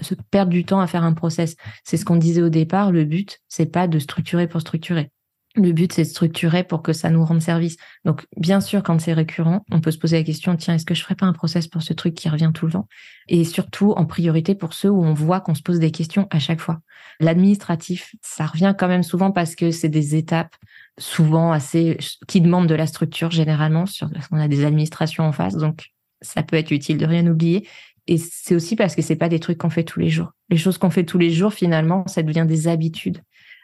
se 0.00 0.14
perdre 0.30 0.50
du 0.50 0.64
temps 0.64 0.80
à 0.80 0.86
faire 0.86 1.02
un 1.02 1.12
process. 1.12 1.56
C'est 1.84 1.96
ce 1.96 2.04
qu'on 2.04 2.16
disait 2.16 2.42
au 2.42 2.48
départ. 2.48 2.92
Le 2.92 3.04
but, 3.04 3.40
c'est 3.48 3.66
pas 3.66 3.88
de 3.88 3.98
structurer 3.98 4.46
pour 4.46 4.60
structurer. 4.60 5.10
Le 5.58 5.72
but, 5.72 5.92
c'est 5.92 6.04
de 6.04 6.08
structurer 6.08 6.62
pour 6.62 6.82
que 6.82 6.92
ça 6.92 7.10
nous 7.10 7.24
rende 7.24 7.42
service. 7.42 7.76
Donc, 8.04 8.26
bien 8.36 8.60
sûr, 8.60 8.82
quand 8.84 9.00
c'est 9.00 9.12
récurrent, 9.12 9.64
on 9.72 9.80
peut 9.80 9.90
se 9.90 9.98
poser 9.98 10.18
la 10.18 10.22
question, 10.22 10.56
tiens, 10.56 10.74
est-ce 10.74 10.86
que 10.86 10.94
je 10.94 11.02
ferais 11.02 11.16
pas 11.16 11.26
un 11.26 11.32
process 11.32 11.66
pour 11.66 11.82
ce 11.82 11.92
truc 11.92 12.14
qui 12.14 12.28
revient 12.28 12.52
tout 12.54 12.66
le 12.66 12.72
temps? 12.72 12.86
Et 13.26 13.44
surtout, 13.44 13.90
en 13.92 14.06
priorité 14.06 14.54
pour 14.54 14.72
ceux 14.72 14.88
où 14.88 15.02
on 15.04 15.14
voit 15.14 15.40
qu'on 15.40 15.56
se 15.56 15.62
pose 15.62 15.80
des 15.80 15.90
questions 15.90 16.28
à 16.30 16.38
chaque 16.38 16.60
fois. 16.60 16.80
L'administratif, 17.18 18.14
ça 18.22 18.46
revient 18.46 18.74
quand 18.78 18.86
même 18.86 19.02
souvent 19.02 19.32
parce 19.32 19.56
que 19.56 19.72
c'est 19.72 19.88
des 19.88 20.14
étapes 20.14 20.54
souvent 20.96 21.50
assez, 21.50 21.98
qui 22.28 22.40
demandent 22.40 22.68
de 22.68 22.76
la 22.76 22.86
structure 22.86 23.32
généralement 23.32 23.86
sur, 23.86 24.08
parce 24.10 24.28
qu'on 24.28 24.38
a 24.38 24.48
des 24.48 24.64
administrations 24.64 25.24
en 25.24 25.32
face. 25.32 25.56
Donc, 25.56 25.88
ça 26.20 26.44
peut 26.44 26.56
être 26.56 26.70
utile 26.70 26.98
de 26.98 27.06
rien 27.06 27.26
oublier. 27.26 27.66
Et 28.06 28.16
c'est 28.16 28.54
aussi 28.54 28.76
parce 28.76 28.94
que 28.94 29.02
c'est 29.02 29.16
pas 29.16 29.28
des 29.28 29.40
trucs 29.40 29.58
qu'on 29.58 29.70
fait 29.70 29.84
tous 29.84 30.00
les 30.00 30.08
jours. 30.08 30.32
Les 30.50 30.56
choses 30.56 30.78
qu'on 30.78 30.90
fait 30.90 31.04
tous 31.04 31.18
les 31.18 31.30
jours, 31.30 31.52
finalement, 31.52 32.06
ça 32.06 32.22
devient 32.22 32.46
des 32.48 32.68
habitudes. 32.68 33.18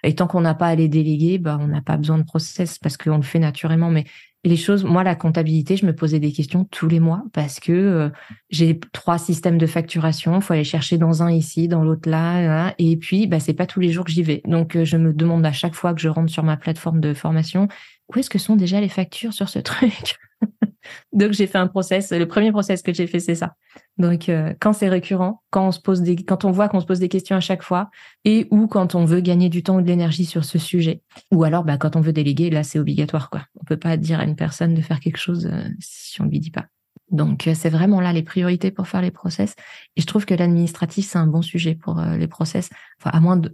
Et 0.04 0.14
tant 0.14 0.26
qu'on 0.26 0.40
n'a 0.40 0.54
pas 0.54 0.68
à 0.68 0.74
les 0.74 0.88
déléguer, 0.88 1.38
bah, 1.38 1.58
on 1.60 1.66
n'a 1.66 1.80
pas 1.80 1.96
besoin 1.96 2.18
de 2.18 2.24
process 2.24 2.78
parce 2.78 2.96
qu'on 2.96 3.16
le 3.16 3.22
fait 3.22 3.38
naturellement. 3.38 3.90
Mais 3.90 4.04
les 4.44 4.56
choses, 4.56 4.84
moi, 4.84 5.02
la 5.02 5.14
comptabilité, 5.14 5.76
je 5.76 5.86
me 5.86 5.94
posais 5.94 6.20
des 6.20 6.30
questions 6.30 6.64
tous 6.64 6.86
les 6.86 7.00
mois 7.00 7.24
parce 7.32 7.60
que 7.60 7.72
euh, 7.72 8.10
j'ai 8.50 8.78
trois 8.92 9.16
systèmes 9.18 9.56
de 9.56 9.66
facturation. 9.66 10.36
Il 10.36 10.42
faut 10.42 10.52
aller 10.52 10.64
chercher 10.64 10.98
dans 10.98 11.22
un 11.22 11.30
ici, 11.30 11.66
dans 11.66 11.82
l'autre 11.82 12.08
là, 12.08 12.74
Et 12.78 12.96
puis, 12.96 13.26
bah, 13.26 13.40
c'est 13.40 13.54
pas 13.54 13.66
tous 13.66 13.80
les 13.80 13.90
jours 13.90 14.04
que 14.04 14.12
j'y 14.12 14.22
vais. 14.22 14.42
Donc, 14.44 14.76
euh, 14.76 14.84
je 14.84 14.96
me 14.98 15.12
demande 15.12 15.44
à 15.46 15.52
chaque 15.52 15.74
fois 15.74 15.94
que 15.94 16.00
je 16.00 16.08
rentre 16.08 16.30
sur 16.30 16.42
ma 16.42 16.56
plateforme 16.58 17.00
de 17.00 17.14
formation, 17.14 17.68
où 18.14 18.18
est-ce 18.18 18.28
que 18.28 18.38
sont 18.38 18.56
déjà 18.56 18.80
les 18.80 18.90
factures 18.90 19.32
sur 19.32 19.48
ce 19.48 19.58
truc? 19.60 20.16
Donc 21.12 21.32
j'ai 21.32 21.46
fait 21.46 21.58
un 21.58 21.66
process. 21.66 22.12
Le 22.12 22.26
premier 22.26 22.52
process 22.52 22.82
que 22.82 22.92
j'ai 22.92 23.06
fait, 23.06 23.20
c'est 23.20 23.34
ça. 23.34 23.54
Donc 23.98 24.28
euh, 24.28 24.52
quand 24.60 24.72
c'est 24.72 24.88
récurrent, 24.88 25.42
quand 25.50 25.68
on 25.68 25.72
se 25.72 25.80
pose 25.80 26.02
des, 26.02 26.16
quand 26.16 26.44
on 26.44 26.50
voit 26.50 26.68
qu'on 26.68 26.80
se 26.80 26.86
pose 26.86 26.98
des 26.98 27.08
questions 27.08 27.36
à 27.36 27.40
chaque 27.40 27.62
fois, 27.62 27.90
et 28.24 28.46
ou 28.50 28.66
quand 28.66 28.94
on 28.94 29.04
veut 29.04 29.20
gagner 29.20 29.48
du 29.48 29.62
temps 29.62 29.76
ou 29.76 29.82
de 29.82 29.86
l'énergie 29.86 30.24
sur 30.24 30.44
ce 30.44 30.58
sujet, 30.58 31.02
ou 31.32 31.44
alors 31.44 31.64
bah, 31.64 31.78
quand 31.78 31.96
on 31.96 32.00
veut 32.00 32.12
déléguer, 32.12 32.50
là 32.50 32.62
c'est 32.62 32.78
obligatoire 32.78 33.30
quoi. 33.30 33.46
On 33.60 33.64
peut 33.64 33.76
pas 33.76 33.96
dire 33.96 34.20
à 34.20 34.24
une 34.24 34.36
personne 34.36 34.74
de 34.74 34.82
faire 34.82 35.00
quelque 35.00 35.18
chose 35.18 35.46
euh, 35.46 35.68
si 35.80 36.20
on 36.20 36.24
lui 36.24 36.40
dit 36.40 36.50
pas. 36.50 36.66
Donc 37.10 37.46
euh, 37.46 37.54
c'est 37.54 37.70
vraiment 37.70 38.00
là 38.00 38.12
les 38.12 38.22
priorités 38.22 38.70
pour 38.70 38.88
faire 38.88 39.02
les 39.02 39.10
process. 39.10 39.54
Et 39.96 40.00
je 40.00 40.06
trouve 40.06 40.26
que 40.26 40.34
l'administratif 40.34 41.06
c'est 41.06 41.18
un 41.18 41.26
bon 41.26 41.42
sujet 41.42 41.74
pour 41.74 42.00
les 42.00 42.28
process. 42.28 42.70
Enfin 43.00 43.10
à 43.16 43.20
moins 43.20 43.36
de, 43.36 43.52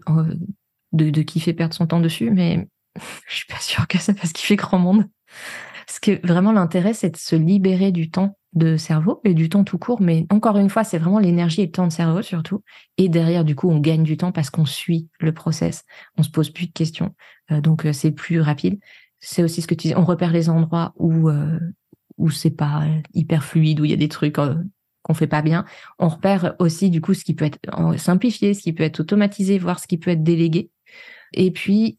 de, 0.93 1.11
de 1.11 1.23
kiffer 1.23 1.53
perdre 1.53 1.75
son 1.75 1.87
temps 1.87 2.01
dessus, 2.01 2.31
mais 2.31 2.69
je 3.29 3.35
suis 3.35 3.47
pas 3.47 3.61
sûre 3.61 3.87
que 3.87 3.99
ça 3.99 4.15
fasse 4.15 4.33
kiffer 4.33 4.57
grand 4.57 4.79
monde. 4.79 5.05
Parce 5.91 5.99
que 5.99 6.25
vraiment 6.25 6.53
l'intérêt, 6.53 6.95
c'est 6.95 7.11
de 7.11 7.17
se 7.17 7.35
libérer 7.35 7.91
du 7.91 8.13
temps 8.13 8.39
de 8.53 8.77
cerveau 8.77 9.21
et 9.25 9.35
du 9.35 9.49
temps 9.49 9.65
tout 9.65 9.77
court. 9.77 10.01
Mais 10.01 10.25
encore 10.31 10.57
une 10.57 10.71
fois, 10.71 10.85
c'est 10.85 10.99
vraiment 10.99 11.19
l'énergie 11.19 11.63
et 11.63 11.67
le 11.67 11.73
temps 11.73 11.89
de 11.89 11.93
cerveau 11.93 12.23
surtout. 12.23 12.63
Et 12.97 13.09
derrière, 13.09 13.45
du 13.45 13.57
coup, 13.57 13.69
on 13.69 13.81
gagne 13.81 14.05
du 14.05 14.17
temps 14.17 14.31
parce 14.31 14.51
qu'on 14.51 14.67
suit 14.67 15.09
le 15.19 15.35
process. 15.35 15.83
On 16.17 16.23
se 16.23 16.31
pose 16.31 16.51
plus 16.51 16.69
de 16.69 16.73
questions. 16.73 17.13
Euh, 17.51 17.61
donc, 17.61 17.87
euh, 17.87 17.93
c'est 17.93 18.13
plus 18.13 18.41
rapide. 18.41 18.79
C'est 19.19 19.43
aussi 19.43 19.63
ce 19.63 19.67
que 19.67 19.75
tu 19.75 19.89
dis. 19.89 19.95
On 19.97 20.05
repère 20.05 20.31
les 20.31 20.49
endroits 20.49 20.93
où, 20.95 21.29
euh, 21.29 21.59
où 22.19 22.31
c'est 22.31 22.51
pas 22.51 22.85
hyper 23.13 23.43
fluide, 23.43 23.81
où 23.81 23.85
il 23.85 23.91
y 23.91 23.95
a 23.95 23.97
des 23.97 24.09
trucs 24.09 24.37
qu'on 24.37 25.15
fait 25.15 25.27
pas 25.27 25.43
bien. 25.43 25.65
On 25.99 26.07
repère 26.07 26.55
aussi, 26.61 26.91
du 26.91 27.01
coup, 27.01 27.15
ce 27.15 27.25
qui 27.25 27.35
peut 27.35 27.47
être 27.47 27.59
simplifié, 27.99 28.55
ce 28.55 28.63
qui 28.63 28.73
peut 28.73 28.85
être 28.85 29.01
automatisé, 29.01 29.59
voire 29.59 29.81
ce 29.81 29.89
qui 29.89 29.99
peut 29.99 30.13
être 30.13 30.23
délégué. 30.23 30.71
Et 31.33 31.51
puis, 31.51 31.99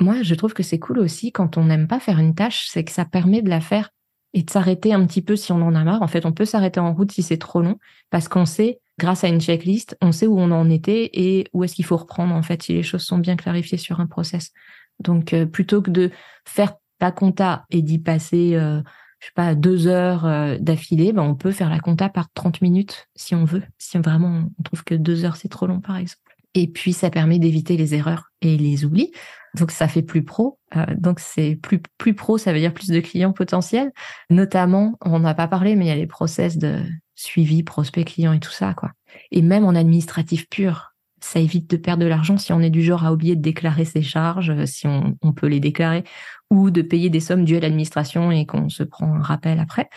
moi, 0.00 0.22
je 0.22 0.34
trouve 0.34 0.54
que 0.54 0.62
c'est 0.62 0.78
cool 0.78 0.98
aussi 0.98 1.32
quand 1.32 1.56
on 1.56 1.64
n'aime 1.64 1.86
pas 1.86 2.00
faire 2.00 2.18
une 2.18 2.34
tâche, 2.34 2.66
c'est 2.68 2.84
que 2.84 2.92
ça 2.92 3.04
permet 3.04 3.42
de 3.42 3.50
la 3.50 3.60
faire 3.60 3.90
et 4.32 4.42
de 4.42 4.50
s'arrêter 4.50 4.92
un 4.92 5.04
petit 5.06 5.22
peu 5.22 5.36
si 5.36 5.52
on 5.52 5.62
en 5.62 5.74
a 5.74 5.84
marre. 5.84 6.02
En 6.02 6.08
fait, 6.08 6.24
on 6.24 6.32
peut 6.32 6.44
s'arrêter 6.44 6.80
en 6.80 6.94
route 6.94 7.12
si 7.12 7.22
c'est 7.22 7.36
trop 7.36 7.62
long 7.62 7.78
parce 8.10 8.28
qu'on 8.28 8.46
sait, 8.46 8.80
grâce 8.98 9.24
à 9.24 9.28
une 9.28 9.40
checklist, 9.40 9.96
on 10.00 10.12
sait 10.12 10.26
où 10.26 10.38
on 10.38 10.50
en 10.50 10.70
était 10.70 11.10
et 11.12 11.48
où 11.52 11.64
est-ce 11.64 11.74
qu'il 11.74 11.84
faut 11.84 11.96
reprendre 11.96 12.34
en 12.34 12.42
fait 12.42 12.62
si 12.62 12.72
les 12.72 12.82
choses 12.82 13.02
sont 13.02 13.18
bien 13.18 13.36
clarifiées 13.36 13.78
sur 13.78 14.00
un 14.00 14.06
process. 14.06 14.52
Donc, 15.00 15.32
euh, 15.32 15.46
plutôt 15.46 15.82
que 15.82 15.90
de 15.90 16.10
faire 16.46 16.74
la 17.00 17.10
compta 17.10 17.64
et 17.70 17.82
d'y 17.82 17.98
passer, 17.98 18.54
euh, 18.54 18.80
je 19.18 19.26
sais 19.26 19.32
pas, 19.34 19.54
deux 19.54 19.86
heures 19.86 20.26
euh, 20.26 20.58
d'affilée, 20.60 21.12
ben 21.12 21.22
on 21.22 21.34
peut 21.34 21.52
faire 21.52 21.70
la 21.70 21.80
compta 21.80 22.08
par 22.08 22.30
30 22.32 22.60
minutes 22.62 23.08
si 23.16 23.34
on 23.34 23.44
veut, 23.44 23.62
si 23.78 23.98
vraiment 23.98 24.44
on 24.58 24.62
trouve 24.62 24.84
que 24.84 24.94
deux 24.94 25.24
heures 25.24 25.36
c'est 25.36 25.48
trop 25.48 25.66
long 25.66 25.80
par 25.80 25.96
exemple. 25.96 26.29
Et 26.54 26.68
puis, 26.68 26.92
ça 26.92 27.10
permet 27.10 27.38
d'éviter 27.38 27.76
les 27.76 27.94
erreurs 27.94 28.30
et 28.40 28.56
les 28.56 28.84
oublis. 28.84 29.12
Donc, 29.54 29.70
ça 29.70 29.88
fait 29.88 30.02
plus 30.02 30.24
pro. 30.24 30.58
Euh, 30.76 30.86
donc, 30.96 31.20
c'est 31.20 31.56
plus, 31.56 31.80
plus 31.98 32.14
pro, 32.14 32.38
ça 32.38 32.52
veut 32.52 32.58
dire 32.58 32.74
plus 32.74 32.88
de 32.88 33.00
clients 33.00 33.32
potentiels. 33.32 33.92
Notamment, 34.30 34.96
on 35.00 35.20
n'a 35.20 35.34
pas 35.34 35.48
parlé, 35.48 35.76
mais 35.76 35.86
il 35.86 35.88
y 35.88 35.92
a 35.92 35.96
les 35.96 36.06
process 36.06 36.56
de 36.56 36.82
suivi, 37.14 37.62
prospect, 37.62 38.04
client 38.04 38.32
et 38.32 38.40
tout 38.40 38.50
ça, 38.50 38.74
quoi. 38.74 38.92
Et 39.30 39.42
même 39.42 39.64
en 39.64 39.74
administratif 39.74 40.48
pur, 40.48 40.92
ça 41.20 41.38
évite 41.38 41.68
de 41.70 41.76
perdre 41.76 42.02
de 42.02 42.08
l'argent 42.08 42.38
si 42.38 42.52
on 42.52 42.60
est 42.60 42.70
du 42.70 42.82
genre 42.82 43.04
à 43.04 43.12
oublier 43.12 43.36
de 43.36 43.42
déclarer 43.42 43.84
ses 43.84 44.02
charges, 44.02 44.50
euh, 44.50 44.66
si 44.66 44.86
on, 44.86 45.32
peut 45.32 45.48
les 45.48 45.60
déclarer, 45.60 46.04
ou 46.50 46.70
de 46.70 46.82
payer 46.82 47.10
des 47.10 47.20
sommes 47.20 47.44
dues 47.44 47.56
à 47.56 47.60
l'administration 47.60 48.30
et 48.30 48.46
qu'on 48.46 48.68
se 48.68 48.82
prend 48.82 49.14
un 49.14 49.22
rappel 49.22 49.60
après. 49.60 49.88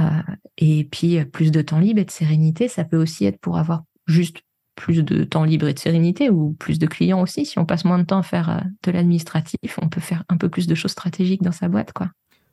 Euh, 0.00 0.22
et 0.58 0.84
puis, 0.84 1.24
plus 1.26 1.50
de 1.50 1.62
temps 1.62 1.78
libre 1.78 2.00
et 2.00 2.04
de 2.04 2.10
sérénité, 2.10 2.68
ça 2.68 2.84
peut 2.84 3.00
aussi 3.00 3.24
être 3.24 3.38
pour 3.38 3.58
avoir 3.58 3.84
juste 4.06 4.42
plus 4.74 5.04
de 5.04 5.24
temps 5.24 5.44
libre 5.44 5.68
et 5.68 5.74
de 5.74 5.78
sérénité 5.78 6.30
ou 6.30 6.52
plus 6.58 6.78
de 6.78 6.86
clients 6.86 7.22
aussi. 7.22 7.46
Si 7.46 7.58
on 7.58 7.64
passe 7.64 7.84
moins 7.84 7.98
de 7.98 8.04
temps 8.04 8.18
à 8.18 8.22
faire 8.22 8.50
euh, 8.50 8.60
de 8.82 8.90
l'administratif, 8.90 9.78
on 9.80 9.88
peut 9.88 10.00
faire 10.00 10.24
un 10.28 10.36
peu 10.36 10.48
plus 10.48 10.66
de 10.66 10.74
choses 10.74 10.92
stratégiques 10.92 11.42
dans 11.42 11.52
sa 11.52 11.68
boîte, 11.68 11.92
quoi. 11.92 12.10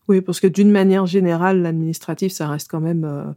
Oui, 0.08 0.22
parce 0.22 0.40
que 0.40 0.48
d'une 0.48 0.72
manière 0.72 1.06
générale, 1.06 1.62
l'administratif, 1.62 2.32
ça 2.32 2.48
reste 2.48 2.70
quand 2.70 2.80
même 2.80 3.06
euh, 3.06 3.32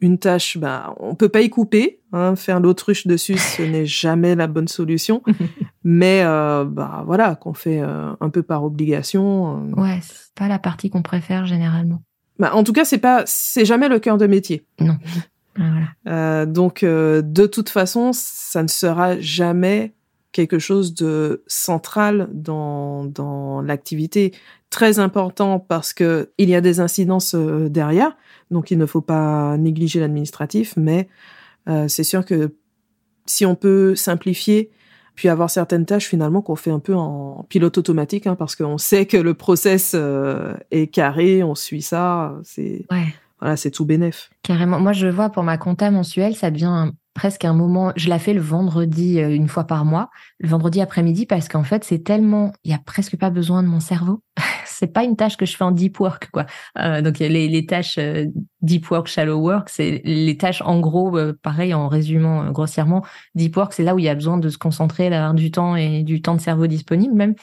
une 0.00 0.18
tâche. 0.18 0.58
Bah, 0.58 0.94
on 0.98 1.14
peut 1.14 1.28
pas 1.28 1.40
y 1.40 1.50
couper. 1.50 2.00
Hein, 2.12 2.36
faire 2.36 2.60
l'autruche 2.60 3.06
dessus, 3.06 3.36
ce 3.36 3.62
n'est 3.70 3.86
jamais 3.86 4.34
la 4.34 4.46
bonne 4.46 4.68
solution. 4.68 5.22
mais 5.84 6.22
euh, 6.24 6.64
bah 6.64 7.02
voilà 7.06 7.36
qu'on 7.36 7.54
fait 7.54 7.80
euh, 7.80 8.12
un 8.20 8.30
peu 8.30 8.42
par 8.42 8.64
obligation. 8.64 9.64
Ouais, 9.76 9.98
c'est 10.02 10.34
pas 10.34 10.48
la 10.48 10.58
partie 10.58 10.90
qu'on 10.90 11.02
préfère 11.02 11.46
généralement. 11.46 12.02
Bah, 12.38 12.54
en 12.54 12.64
tout 12.64 12.72
cas, 12.72 12.84
c'est 12.84 12.98
pas, 12.98 13.22
c'est 13.26 13.64
jamais 13.64 13.88
le 13.88 13.98
cœur 13.98 14.16
de 14.16 14.26
métier. 14.26 14.64
Non. 14.80 14.96
Voilà. 15.56 16.46
donc 16.46 16.84
de 16.84 17.46
toute 17.46 17.68
façon, 17.68 18.12
ça 18.12 18.62
ne 18.62 18.68
sera 18.68 19.18
jamais 19.20 19.94
quelque 20.32 20.58
chose 20.58 20.94
de 20.94 21.42
central 21.46 22.28
dans 22.32 23.04
dans 23.04 23.60
l'activité. 23.60 24.32
Très 24.70 25.00
important 25.00 25.58
parce 25.58 25.92
que 25.92 26.30
il 26.38 26.48
y 26.48 26.54
a 26.54 26.60
des 26.60 26.78
incidences 26.78 27.34
derrière, 27.34 28.16
donc 28.50 28.70
il 28.70 28.78
ne 28.78 28.86
faut 28.86 29.00
pas 29.00 29.56
négliger 29.56 29.98
l'administratif, 29.98 30.74
mais 30.76 31.08
c'est 31.88 32.04
sûr 32.04 32.24
que 32.24 32.54
si 33.26 33.46
on 33.46 33.54
peut 33.54 33.94
simplifier 33.94 34.70
puis 35.14 35.28
avoir 35.28 35.50
certaines 35.50 35.84
tâches 35.86 36.06
finalement 36.06 36.40
qu'on 36.40 36.56
fait 36.56 36.70
un 36.70 36.78
peu 36.78 36.94
en 36.94 37.44
pilote 37.48 37.76
automatique 37.76 38.26
hein, 38.26 38.36
parce 38.36 38.56
qu'on 38.56 38.78
sait 38.78 39.06
que 39.06 39.16
le 39.16 39.34
process 39.34 39.92
euh, 39.94 40.54
est 40.70 40.86
carré, 40.86 41.42
on 41.42 41.54
suit 41.54 41.82
ça, 41.82 42.38
c'est 42.42 42.86
voilà, 43.40 43.56
c'est 43.56 43.70
tout 43.70 43.84
bénef. 43.84 44.30
Carrément. 44.42 44.80
Moi, 44.80 44.92
je 44.92 45.06
vois 45.06 45.30
pour 45.30 45.42
ma 45.42 45.58
compta 45.58 45.90
mensuelle, 45.90 46.36
ça 46.36 46.50
devient 46.50 46.92
presque 47.14 47.44
un 47.44 47.54
moment. 47.54 47.92
Je 47.96 48.08
la 48.08 48.18
fais 48.18 48.34
le 48.34 48.40
vendredi 48.40 49.20
euh, 49.20 49.34
une 49.34 49.48
fois 49.48 49.64
par 49.64 49.84
mois, 49.84 50.10
le 50.38 50.48
vendredi 50.48 50.80
après-midi, 50.80 51.26
parce 51.26 51.48
qu'en 51.48 51.64
fait, 51.64 51.84
c'est 51.84 52.04
tellement, 52.04 52.52
il 52.64 52.70
y 52.70 52.74
a 52.74 52.78
presque 52.78 53.16
pas 53.16 53.30
besoin 53.30 53.62
de 53.62 53.68
mon 53.68 53.80
cerveau. 53.80 54.22
c'est 54.66 54.92
pas 54.92 55.04
une 55.04 55.16
tâche 55.16 55.36
que 55.36 55.46
je 55.46 55.56
fais 55.56 55.64
en 55.64 55.72
deep 55.72 55.98
work, 56.00 56.30
quoi. 56.30 56.46
Euh, 56.78 57.02
donc 57.02 57.18
les, 57.18 57.48
les 57.48 57.66
tâches 57.66 57.98
euh, 57.98 58.26
deep 58.62 58.90
work, 58.90 59.06
shallow 59.06 59.38
work, 59.38 59.68
c'est 59.68 60.02
les 60.04 60.36
tâches 60.36 60.62
en 60.62 60.80
gros, 60.80 61.18
pareil 61.42 61.74
en 61.74 61.88
résumant 61.88 62.50
grossièrement, 62.50 63.04
deep 63.34 63.56
work, 63.56 63.72
c'est 63.72 63.84
là 63.84 63.94
où 63.94 63.98
il 63.98 64.04
y 64.04 64.08
a 64.08 64.14
besoin 64.14 64.38
de 64.38 64.48
se 64.48 64.58
concentrer, 64.58 65.10
d'avoir 65.10 65.34
du 65.34 65.50
temps 65.50 65.76
et 65.76 66.02
du 66.02 66.22
temps 66.22 66.34
de 66.34 66.40
cerveau 66.40 66.66
disponible 66.66 67.14
même. 67.14 67.34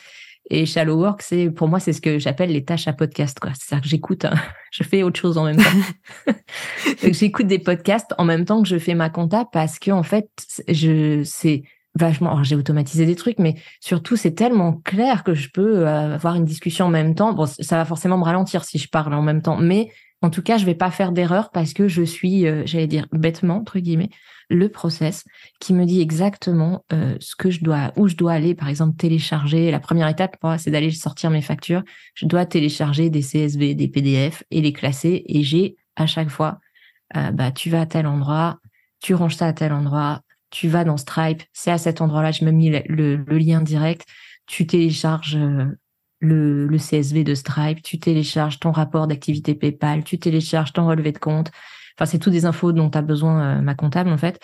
Et 0.49 0.65
shallow 0.65 0.95
work, 0.95 1.21
c'est 1.21 1.49
pour 1.49 1.67
moi 1.67 1.79
c'est 1.79 1.93
ce 1.93 1.99
que 1.99 2.19
j'appelle 2.19 2.51
les 2.51 2.63
tâches 2.63 2.87
à 2.87 2.93
podcast, 2.93 3.37
quoi. 3.39 3.51
C'est-à-dire 3.53 3.83
que 3.83 3.89
j'écoute, 3.89 4.25
hein, 4.25 4.35
je 4.71 4.83
fais 4.83 5.03
autre 5.03 5.19
chose 5.19 5.37
en 5.37 5.43
même 5.43 5.57
temps. 5.57 6.33
j'écoute 7.03 7.47
des 7.47 7.59
podcasts 7.59 8.13
en 8.17 8.23
même 8.23 8.45
temps 8.45 8.61
que 8.61 8.67
je 8.67 8.77
fais 8.77 8.93
ma 8.93 9.09
compta 9.09 9.45
parce 9.51 9.77
que 9.79 9.91
en 9.91 10.03
fait, 10.03 10.29
je 10.69 11.21
c'est 11.25 11.63
vachement. 11.95 12.31
Alors 12.31 12.43
j'ai 12.43 12.55
automatisé 12.55 13.05
des 13.05 13.15
trucs, 13.15 13.39
mais 13.39 13.55
surtout 13.81 14.15
c'est 14.15 14.35
tellement 14.35 14.73
clair 14.85 15.23
que 15.23 15.33
je 15.33 15.49
peux 15.49 15.85
euh, 15.85 16.15
avoir 16.15 16.35
une 16.35 16.45
discussion 16.45 16.85
en 16.85 16.89
même 16.89 17.15
temps. 17.15 17.33
Bon, 17.33 17.45
ça 17.45 17.75
va 17.75 17.85
forcément 17.85 18.17
me 18.17 18.23
ralentir 18.23 18.63
si 18.63 18.77
je 18.77 18.87
parle 18.87 19.13
en 19.13 19.21
même 19.21 19.41
temps, 19.41 19.57
mais 19.57 19.89
en 20.21 20.29
tout 20.29 20.41
cas, 20.41 20.57
je 20.57 20.65
vais 20.65 20.75
pas 20.75 20.91
faire 20.91 21.11
d'erreur 21.11 21.51
parce 21.51 21.73
que 21.73 21.87
je 21.87 22.01
suis, 22.03 22.47
euh, 22.47 22.63
j'allais 22.65 22.87
dire 22.87 23.07
bêtement 23.11 23.57
entre 23.57 23.79
guillemets, 23.79 24.09
le 24.49 24.69
process 24.69 25.25
qui 25.59 25.73
me 25.73 25.85
dit 25.85 26.01
exactement 26.01 26.85
euh, 26.93 27.15
ce 27.19 27.35
que 27.35 27.51
je 27.51 27.63
dois, 27.63 27.91
où 27.97 28.07
je 28.07 28.15
dois 28.15 28.33
aller. 28.33 28.55
Par 28.55 28.69
exemple, 28.69 28.95
télécharger. 28.95 29.71
La 29.71 29.79
première 29.79 30.07
étape, 30.07 30.37
moi, 30.41 30.57
c'est 30.57 30.71
d'aller 30.71 30.91
sortir 30.91 31.29
mes 31.29 31.41
factures. 31.41 31.83
Je 32.15 32.25
dois 32.25 32.45
télécharger 32.45 33.09
des 33.09 33.21
CSV, 33.21 33.75
des 33.75 33.87
PDF 33.87 34.43
et 34.49 34.61
les 34.61 34.73
classer. 34.73 35.23
Et 35.27 35.43
j'ai 35.43 35.75
à 35.95 36.05
chaque 36.05 36.29
fois, 36.29 36.59
bah, 37.13 37.51
tu 37.51 37.69
vas 37.69 37.81
à 37.81 37.85
tel 37.85 38.05
endroit, 38.05 38.59
tu 39.01 39.15
ranges 39.15 39.35
ça 39.35 39.47
à 39.47 39.53
tel 39.53 39.73
endroit, 39.73 40.21
tu 40.49 40.67
vas 40.67 40.83
dans 40.83 40.97
Stripe, 40.97 41.43
c'est 41.53 41.71
à 41.71 41.77
cet 41.77 42.01
endroit-là, 42.01 42.31
j'ai 42.31 42.45
même 42.45 42.55
mis 42.55 42.69
le, 42.69 43.15
lien 43.37 43.61
direct, 43.61 44.05
tu 44.45 44.65
télécharges 44.65 45.35
euh, 45.35 45.65
le, 46.19 46.67
le, 46.67 46.77
CSV 46.77 47.23
de 47.23 47.35
Stripe, 47.35 47.81
tu 47.81 47.99
télécharges 47.99 48.59
ton 48.59 48.71
rapport 48.71 49.07
d'activité 49.07 49.55
PayPal, 49.55 50.03
tu 50.03 50.19
télécharges 50.19 50.73
ton 50.73 50.87
relevé 50.87 51.11
de 51.11 51.19
compte. 51.19 51.51
Enfin, 51.97 52.05
c'est 52.05 52.19
tout 52.19 52.29
des 52.29 52.45
infos 52.45 52.71
dont 52.71 52.89
tu 52.89 53.01
besoin, 53.01 53.57
euh, 53.57 53.61
ma 53.61 53.75
comptable, 53.75 54.09
en 54.09 54.17
fait. 54.17 54.39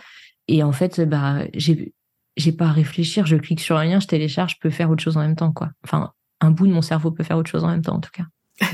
Et 0.47 0.63
en 0.63 0.71
fait, 0.71 1.01
bah, 1.01 1.39
j'ai, 1.53 1.93
j'ai 2.37 2.51
pas 2.51 2.65
à 2.65 2.71
réfléchir, 2.71 3.25
je 3.25 3.35
clique 3.37 3.61
sur 3.61 3.77
un 3.77 3.85
lien, 3.85 3.99
je 3.99 4.07
télécharge, 4.07 4.55
je 4.55 4.59
peux 4.59 4.69
faire 4.69 4.89
autre 4.89 5.03
chose 5.03 5.17
en 5.17 5.21
même 5.21 5.35
temps, 5.35 5.51
quoi. 5.51 5.69
Enfin, 5.83 6.11
un 6.41 6.51
bout 6.51 6.67
de 6.67 6.73
mon 6.73 6.81
cerveau 6.81 7.11
peut 7.11 7.23
faire 7.23 7.37
autre 7.37 7.49
chose 7.49 7.63
en 7.63 7.69
même 7.69 7.81
temps, 7.81 7.95
en 7.95 8.01
tout 8.01 8.11
cas. 8.11 8.25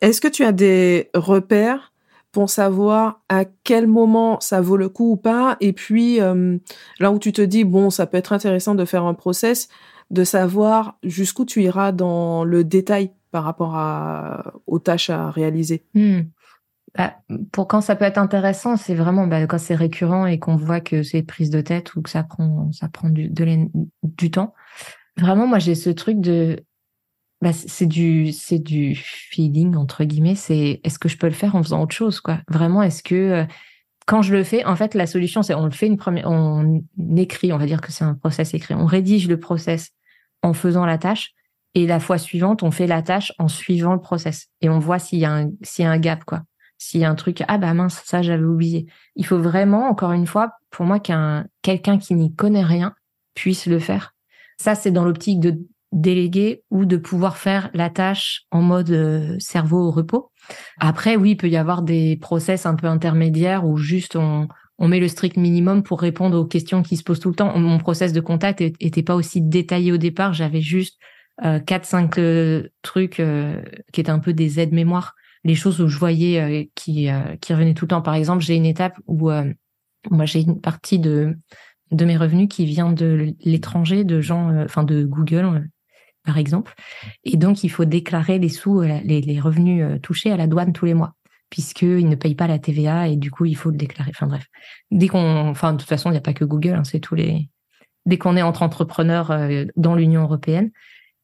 Est-ce 0.00 0.20
que 0.20 0.28
tu 0.28 0.44
as 0.44 0.52
des 0.52 1.10
repères 1.14 1.92
pour 2.32 2.50
savoir 2.50 3.22
à 3.28 3.44
quel 3.44 3.86
moment 3.86 4.40
ça 4.40 4.60
vaut 4.60 4.76
le 4.76 4.88
coup 4.88 5.12
ou 5.12 5.16
pas? 5.16 5.56
Et 5.60 5.72
puis, 5.72 6.20
euh, 6.20 6.58
là 6.98 7.12
où 7.12 7.18
tu 7.18 7.32
te 7.32 7.42
dis, 7.42 7.64
bon, 7.64 7.90
ça 7.90 8.06
peut 8.06 8.16
être 8.16 8.32
intéressant 8.32 8.74
de 8.74 8.84
faire 8.84 9.04
un 9.04 9.14
process, 9.14 9.68
de 10.14 10.24
savoir 10.24 10.98
jusqu'où 11.02 11.44
tu 11.44 11.62
iras 11.62 11.92
dans 11.92 12.44
le 12.44 12.64
détail 12.64 13.12
par 13.30 13.44
rapport 13.44 13.74
à, 13.74 14.54
aux 14.66 14.78
tâches 14.78 15.10
à 15.10 15.30
réaliser. 15.30 15.84
Hmm. 15.94 16.20
Bah, 16.96 17.16
pour 17.50 17.66
quand 17.66 17.80
ça 17.80 17.96
peut 17.96 18.04
être 18.04 18.18
intéressant, 18.18 18.76
c'est 18.76 18.94
vraiment 18.94 19.26
bah, 19.26 19.44
quand 19.48 19.58
c'est 19.58 19.74
récurrent 19.74 20.26
et 20.26 20.38
qu'on 20.38 20.54
voit 20.54 20.80
que 20.80 21.02
c'est 21.02 21.22
prise 21.22 21.50
de 21.50 21.60
tête 21.60 21.96
ou 21.96 22.02
que 22.02 22.10
ça 22.10 22.22
prend, 22.22 22.70
ça 22.70 22.88
prend 22.88 23.10
du, 23.10 23.32
temps. 24.30 24.54
Vraiment, 25.16 25.48
moi, 25.48 25.58
j'ai 25.58 25.74
ce 25.74 25.90
truc 25.90 26.20
de 26.20 26.64
bah, 27.42 27.52
c'est 27.52 27.86
du 27.86 28.32
c'est 28.32 28.60
du 28.60 28.94
feeling 28.94 29.74
entre 29.76 30.04
guillemets 30.04 30.36
c'est 30.36 30.80
est-ce 30.82 30.98
que 30.98 31.10
je 31.10 31.18
peux 31.18 31.26
le 31.26 31.34
faire 31.34 31.56
en 31.56 31.62
faisant 31.62 31.82
autre 31.82 31.94
chose 31.94 32.20
quoi? 32.20 32.38
Vraiment 32.48 32.82
est-ce 32.82 33.02
que 33.02 33.14
euh, 33.14 33.44
quand 34.06 34.22
je 34.22 34.32
le 34.34 34.44
fais 34.44 34.64
en 34.64 34.76
fait 34.76 34.94
la 34.94 35.06
solution 35.06 35.42
c'est 35.42 35.52
on 35.52 35.66
le 35.66 35.70
fait 35.70 35.86
une 35.86 35.98
première 35.98 36.30
on 36.30 36.82
écrit 37.16 37.52
on 37.52 37.58
va 37.58 37.66
dire 37.66 37.82
que 37.82 37.92
c'est 37.92 38.04
un 38.04 38.14
process 38.14 38.54
écrit 38.54 38.74
on 38.74 38.86
rédige 38.86 39.28
le 39.28 39.38
process 39.38 39.90
en 40.44 40.52
faisant 40.52 40.84
la 40.84 40.98
tâche 40.98 41.32
et 41.74 41.86
la 41.86 41.98
fois 41.98 42.18
suivante 42.18 42.62
on 42.62 42.70
fait 42.70 42.86
la 42.86 43.02
tâche 43.02 43.32
en 43.38 43.48
suivant 43.48 43.94
le 43.94 44.00
process 44.00 44.48
et 44.60 44.68
on 44.68 44.78
voit 44.78 44.98
s'il 44.98 45.18
y 45.18 45.24
a 45.24 45.32
un 45.32 45.50
s'il 45.62 45.84
y 45.84 45.88
a 45.88 45.90
un 45.90 45.98
gap 45.98 46.24
quoi. 46.24 46.42
S'il 46.76 47.00
y 47.00 47.04
a 47.04 47.10
un 47.10 47.14
truc 47.14 47.42
ah 47.48 47.58
bah 47.58 47.72
mince 47.72 48.02
ça 48.04 48.22
j'avais 48.22 48.44
oublié. 48.44 48.86
Il 49.16 49.26
faut 49.26 49.38
vraiment 49.38 49.88
encore 49.88 50.12
une 50.12 50.26
fois 50.26 50.52
pour 50.70 50.84
moi 50.84 51.00
qu'un 51.00 51.46
quelqu'un 51.62 51.98
qui 51.98 52.14
n'y 52.14 52.34
connaît 52.34 52.62
rien 52.62 52.94
puisse 53.34 53.66
le 53.66 53.78
faire. 53.78 54.14
Ça 54.58 54.74
c'est 54.74 54.90
dans 54.90 55.04
l'optique 55.04 55.40
de 55.40 55.58
déléguer 55.92 56.62
ou 56.70 56.84
de 56.84 56.96
pouvoir 56.96 57.38
faire 57.38 57.70
la 57.72 57.88
tâche 57.88 58.42
en 58.50 58.60
mode 58.60 58.90
euh, 58.90 59.36
cerveau 59.38 59.78
au 59.78 59.90
repos. 59.92 60.32
Après, 60.78 61.14
oui, 61.14 61.30
il 61.30 61.36
peut 61.36 61.48
y 61.48 61.56
avoir 61.56 61.82
des 61.82 62.16
process 62.16 62.66
un 62.66 62.74
peu 62.74 62.88
intermédiaires 62.88 63.64
où 63.64 63.76
juste 63.76 64.16
on, 64.16 64.48
on 64.78 64.88
met 64.88 65.00
le 65.00 65.08
strict 65.08 65.36
minimum 65.36 65.82
pour 65.82 66.00
répondre 66.00 66.38
aux 66.38 66.44
questions 66.44 66.82
qui 66.82 66.96
se 66.96 67.02
posent 67.02 67.20
tout 67.20 67.28
le 67.28 67.34
temps. 67.34 67.56
Mon 67.58 67.78
process 67.78 68.12
de 68.12 68.20
contact 68.20 68.60
était 68.60 69.02
pas 69.02 69.14
aussi 69.14 69.40
détaillé 69.40 69.92
au 69.92 69.96
départ. 69.96 70.32
J'avais 70.32 70.60
juste 70.60 70.98
euh, 71.44 71.58
quatre, 71.60 71.84
cinq 71.84 72.18
euh, 72.18 72.68
trucs 72.82 73.22
qui 73.92 74.00
étaient 74.00 74.10
un 74.10 74.18
peu 74.18 74.32
des 74.32 74.60
aides 74.60 74.72
mémoire, 74.72 75.14
les 75.44 75.54
choses 75.54 75.80
où 75.80 75.88
je 75.88 75.98
voyais 75.98 76.70
qui 76.74 77.08
qui 77.40 77.54
revenaient 77.54 77.74
tout 77.74 77.84
le 77.84 77.90
temps. 77.90 78.02
Par 78.02 78.14
exemple, 78.14 78.42
j'ai 78.42 78.56
une 78.56 78.66
étape 78.66 78.98
où 79.06 79.30
moi 80.10 80.24
j'ai 80.24 80.40
une 80.42 80.60
partie 80.60 80.98
de 80.98 81.36
mes 81.92 82.16
revenus 82.16 82.48
qui 82.48 82.64
vient 82.66 82.92
de 82.92 83.34
l'étranger, 83.44 84.04
de 84.04 84.20
gens, 84.20 84.52
enfin 84.64 84.82
de 84.82 85.04
Google, 85.04 85.68
par 86.24 86.38
exemple. 86.38 86.74
Et 87.24 87.36
donc, 87.36 87.62
il 87.64 87.68
faut 87.68 87.84
déclarer 87.84 88.38
les 88.38 88.48
sous, 88.48 88.80
euh, 88.80 89.00
les, 89.04 89.40
revenus 89.40 89.84
euh, 89.84 89.98
touchés 89.98 90.32
à 90.32 90.36
la 90.36 90.46
douane 90.46 90.72
tous 90.72 90.86
les 90.86 90.94
mois, 90.94 91.14
puisqu'ils 91.54 92.08
ne 92.08 92.16
payent 92.16 92.34
pas 92.34 92.48
la 92.48 92.58
TVA 92.58 93.06
et 93.06 93.14
du 93.14 93.30
coup, 93.30 93.44
il 93.44 93.54
faut 93.54 93.70
le 93.70 93.76
déclarer. 93.76 94.10
Enfin 94.10 94.26
bref, 94.26 94.44
dès 94.90 95.06
qu'on, 95.06 95.48
enfin 95.48 95.72
de 95.72 95.78
toute 95.78 95.88
façon, 95.88 96.08
il 96.08 96.14
n'y 96.14 96.18
a 96.18 96.20
pas 96.20 96.32
que 96.32 96.44
Google, 96.44 96.74
hein, 96.74 96.82
c'est 96.82 96.98
tous 96.98 97.14
les, 97.14 97.48
dès 98.06 98.18
qu'on 98.18 98.36
est 98.36 98.42
entre 98.42 98.64
entrepreneurs 98.64 99.30
euh, 99.30 99.66
dans 99.76 99.94
l'Union 99.94 100.22
européenne. 100.22 100.72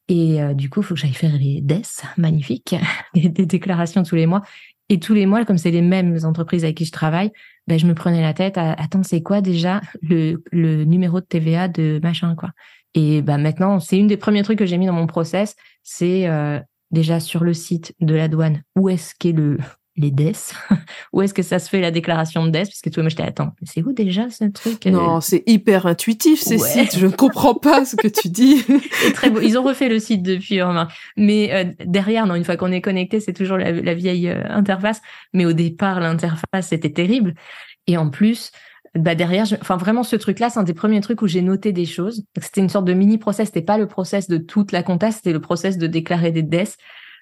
Et 0.07 0.39
du 0.55 0.71
coup, 0.71 0.81
il 0.81 0.85
faut 0.85 0.95
que 0.95 1.01
j'aille 1.01 1.13
faire 1.13 1.37
les 1.37 1.61
DES, 1.63 1.83
magnifiques, 2.17 2.77
des, 3.15 3.29
déclarations 3.29 4.05
tous 4.05 4.15
les 4.15 4.27
mois. 4.27 4.43
Et 4.89 5.01
tous 5.01 5.15
les 5.15 5.27
mois, 5.27 5.45
comme 5.45 5.59
c'est 5.59 5.73
les 5.73 5.83
mêmes 5.83 6.17
entreprises 6.25 6.63
avec 6.63 6.77
qui 6.77 6.85
je 6.85 6.93
travaille, 6.93 7.33
ben, 7.67 7.77
je 7.77 7.87
me 7.87 7.95
prenais 7.95 8.23
la 8.23 8.35
tête 8.35 8.57
à, 8.57 8.73
attends, 8.73 9.03
c'est 9.03 9.23
quoi 9.23 9.41
déjà 9.41 9.81
le, 10.01 10.45
le 10.53 10.85
numéro 10.85 11.21
de 11.21 11.25
TVA 11.27 11.67
de 11.67 11.99
machin, 12.03 12.37
quoi. 12.37 12.51
Et 12.95 13.23
bah 13.23 13.39
maintenant, 13.39 13.79
c'est 13.81 13.99
une 13.99 14.07
des 14.07 14.17
premiers 14.17 14.43
trucs 14.43 14.59
que 14.59 14.67
j'ai 14.67 14.79
mis 14.79 14.87
dans 14.87 14.93
mon 14.93 15.07
process, 15.07 15.57
c'est 15.83 16.29
euh, 16.29 16.59
déjà 16.91 17.21
sur 17.21 17.45
le 17.45 17.55
site 17.55 17.95
de 18.01 18.15
la 18.15 18.29
douane, 18.29 18.63
où 18.77 18.89
est-ce 18.89 19.15
qu'est 19.19 19.33
le 19.33 19.59
les 20.01 20.11
DES 20.11 20.33
Où 21.13 21.23
est-ce 21.23 21.35
que 21.35 21.43
ça 21.43 21.59
se 21.59 21.69
fait 21.69 21.81
la 21.81 21.91
déclaration 21.91 22.45
de 22.45 22.51
DES 22.51 22.65
Parce 22.65 22.81
que 22.81 22.91
toi, 22.91 23.03
moi, 23.03 23.11
j'étais 23.11 23.23
attends, 23.23 23.53
c'est 23.63 23.83
où 23.83 23.93
déjà 23.93 24.29
ce 24.31 24.45
truc? 24.45 24.87
Euh? 24.87 24.91
Non, 24.91 25.21
c'est 25.21 25.43
hyper 25.47 25.87
intuitif 25.87 26.41
ces 26.41 26.59
sites. 26.59 26.99
Je 26.99 27.07
ne 27.07 27.13
comprends 27.13 27.55
pas 27.55 27.85
ce 27.85 27.97
que 27.97 28.09
tu 28.09 28.29
dis. 28.29 28.65
très 29.15 29.31
beau. 29.31 29.41
Ils 29.41 29.59
ont 29.59 29.63
refait 29.63 29.89
le 29.89 29.99
site 29.99 30.23
depuis, 30.23 30.61
mais 31.17 31.53
euh, 31.53 31.65
derrière, 31.85 32.27
non, 32.27 32.35
une 32.35 32.45
fois 32.45 32.57
qu'on 32.57 32.73
est 32.73 32.81
connecté, 32.81 33.21
c'est 33.21 33.33
toujours 33.33 33.59
la, 33.59 33.73
la 33.73 33.95
vieille 33.95 34.29
interface. 34.29 35.01
Mais 35.33 35.45
au 35.47 35.53
départ, 35.53 36.01
l'interface 36.01 36.69
c'était 36.69 36.93
terrible. 36.93 37.35
Et 37.87 37.97
en 37.97 38.11
plus, 38.11 38.53
bah 38.99 39.15
derrière, 39.15 39.47
enfin 39.61 39.77
vraiment 39.77 40.03
ce 40.03 40.17
truc-là, 40.17 40.51
c'est 40.51 40.59
un 40.59 40.65
des 40.65 40.75
premiers 40.75 41.01
trucs 41.01 41.23
où 41.23 41.27
j'ai 41.27 41.43
noté 41.43 41.73
des 41.73 41.87
choses. 41.87 42.25
C'était 42.41 42.61
une 42.61 42.69
sorte 42.69 42.85
de 42.85 42.93
mini 42.93 43.19
process. 43.19 43.49
C'était 43.49 43.63
pas 43.63 43.79
le 43.79 43.87
process 43.87 44.29
de 44.29 44.39
toute 44.39 44.73
la 44.73 44.83
compta, 44.83 45.11
c'était 45.11 45.33
le 45.33 45.41
process 45.41 45.79
de 45.79 45.87
déclarer 45.87 46.33
des 46.33 46.43
DES 46.43 46.77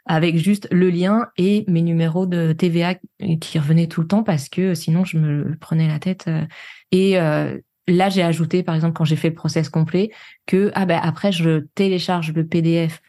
avec 0.08 0.38
juste 0.38 0.66
le 0.72 0.90
lien 0.90 1.26
et 1.36 1.64
mes 1.68 1.82
numéros 1.82 2.26
de 2.26 2.52
TVA 2.52 2.96
qui 3.40 3.58
revenaient 3.58 3.86
tout 3.86 4.00
le 4.00 4.08
temps 4.08 4.22
parce 4.22 4.48
que 4.48 4.74
sinon 4.74 5.04
je 5.04 5.18
me 5.18 5.56
prenais 5.56 5.86
la 5.86 5.98
tête. 5.98 6.24
Euh. 6.28 6.44
Et 6.90 7.20
euh, 7.20 7.58
là, 7.86 8.08
j'ai 8.08 8.22
ajouté, 8.22 8.62
par 8.62 8.74
exemple, 8.74 8.94
quand 8.94 9.04
j'ai 9.04 9.16
fait 9.16 9.28
le 9.28 9.34
process 9.34 9.68
complet, 9.68 10.10
que 10.46 10.72
ah 10.74 10.86
ben 10.86 10.98
après 11.02 11.30
je 11.30 11.60
télécharge 11.74 12.32
le 12.32 12.46
PDF 12.46 13.02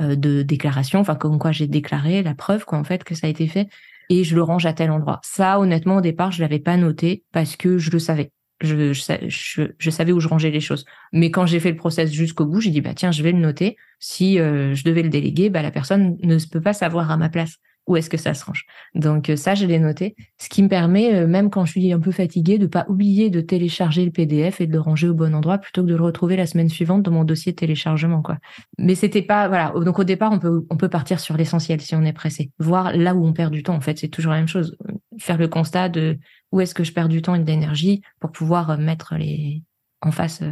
euh, 0.00 0.16
de 0.16 0.42
déclaration, 0.42 0.98
enfin 0.98 1.14
comme 1.14 1.38
quoi 1.38 1.52
j'ai 1.52 1.66
déclaré 1.66 2.22
la 2.22 2.34
preuve 2.34 2.64
quoi 2.64 2.78
en 2.78 2.84
fait 2.84 3.04
que 3.04 3.14
ça 3.14 3.26
a 3.26 3.30
été 3.30 3.46
fait 3.46 3.68
et 4.08 4.24
je 4.24 4.34
le 4.34 4.42
range 4.42 4.66
à 4.66 4.72
tel 4.72 4.90
endroit. 4.90 5.20
Ça, 5.24 5.58
honnêtement, 5.58 5.96
au 5.96 6.00
départ, 6.00 6.30
je 6.32 6.40
l'avais 6.40 6.60
pas 6.60 6.76
noté 6.76 7.24
parce 7.32 7.56
que 7.56 7.78
je 7.78 7.90
le 7.90 7.98
savais. 7.98 8.30
Je, 8.62 8.92
je, 8.92 9.90
savais 9.90 10.12
où 10.12 10.20
je 10.20 10.28
rangeais 10.28 10.50
les 10.50 10.60
choses. 10.60 10.86
Mais 11.12 11.30
quand 11.30 11.44
j'ai 11.44 11.60
fait 11.60 11.70
le 11.70 11.76
process 11.76 12.10
jusqu'au 12.10 12.46
bout, 12.46 12.60
j'ai 12.60 12.70
dit 12.70 12.80
bah 12.80 12.94
tiens, 12.94 13.12
je 13.12 13.22
vais 13.22 13.32
le 13.32 13.38
noter. 13.38 13.76
Si 13.98 14.38
euh, 14.38 14.74
je 14.74 14.84
devais 14.84 15.02
le 15.02 15.10
déléguer, 15.10 15.50
bah 15.50 15.62
la 15.62 15.70
personne 15.70 16.16
ne 16.22 16.38
peut 16.50 16.62
pas 16.62 16.72
savoir 16.72 17.10
à 17.10 17.16
ma 17.16 17.28
place 17.28 17.58
où 17.86 17.96
est-ce 17.96 18.10
que 18.10 18.16
ça 18.16 18.34
se 18.34 18.44
range. 18.44 18.66
Donc 18.94 19.30
euh, 19.30 19.36
ça, 19.36 19.54
je 19.54 19.64
l'ai 19.64 19.78
noté, 19.78 20.16
ce 20.38 20.48
qui 20.48 20.62
me 20.62 20.68
permet, 20.68 21.14
euh, 21.14 21.26
même 21.26 21.50
quand 21.50 21.64
je 21.64 21.72
suis 21.72 21.92
un 21.92 22.00
peu 22.00 22.10
fatiguée, 22.10 22.58
de 22.58 22.66
pas 22.66 22.84
oublier 22.88 23.30
de 23.30 23.40
télécharger 23.40 24.04
le 24.04 24.10
PDF 24.10 24.60
et 24.60 24.66
de 24.66 24.72
le 24.72 24.80
ranger 24.80 25.08
au 25.08 25.14
bon 25.14 25.34
endroit 25.34 25.58
plutôt 25.58 25.82
que 25.82 25.88
de 25.88 25.94
le 25.94 26.02
retrouver 26.02 26.36
la 26.36 26.46
semaine 26.46 26.68
suivante 26.68 27.02
dans 27.02 27.12
mon 27.12 27.24
dossier 27.24 27.52
de 27.52 27.56
téléchargement. 27.56 28.22
Quoi. 28.22 28.38
Mais 28.78 28.94
c'était 28.94 29.22
pas 29.22 29.48
voilà. 29.48 29.72
Donc 29.84 29.98
au 29.98 30.04
départ, 30.04 30.32
on 30.32 30.38
peut 30.38 30.66
on 30.70 30.76
peut 30.76 30.88
partir 30.88 31.20
sur 31.20 31.36
l'essentiel 31.36 31.80
si 31.80 31.94
on 31.94 32.02
est 32.02 32.12
pressé, 32.12 32.50
voir 32.58 32.96
là 32.96 33.14
où 33.14 33.24
on 33.24 33.32
perd 33.32 33.52
du 33.52 33.62
temps. 33.62 33.74
En 33.74 33.80
fait, 33.80 33.98
c'est 33.98 34.08
toujours 34.08 34.32
la 34.32 34.38
même 34.38 34.48
chose. 34.48 34.76
Faire 35.18 35.38
le 35.38 35.48
constat 35.48 35.88
de 35.88 36.18
où 36.52 36.60
est-ce 36.60 36.74
que 36.74 36.84
je 36.84 36.92
perds 36.92 37.08
du 37.08 37.22
temps 37.22 37.34
et 37.34 37.40
de 37.40 37.46
l'énergie 37.46 38.02
pour 38.20 38.32
pouvoir 38.32 38.70
euh, 38.70 38.76
mettre 38.76 39.14
les 39.16 39.62
en 40.02 40.12
face 40.12 40.42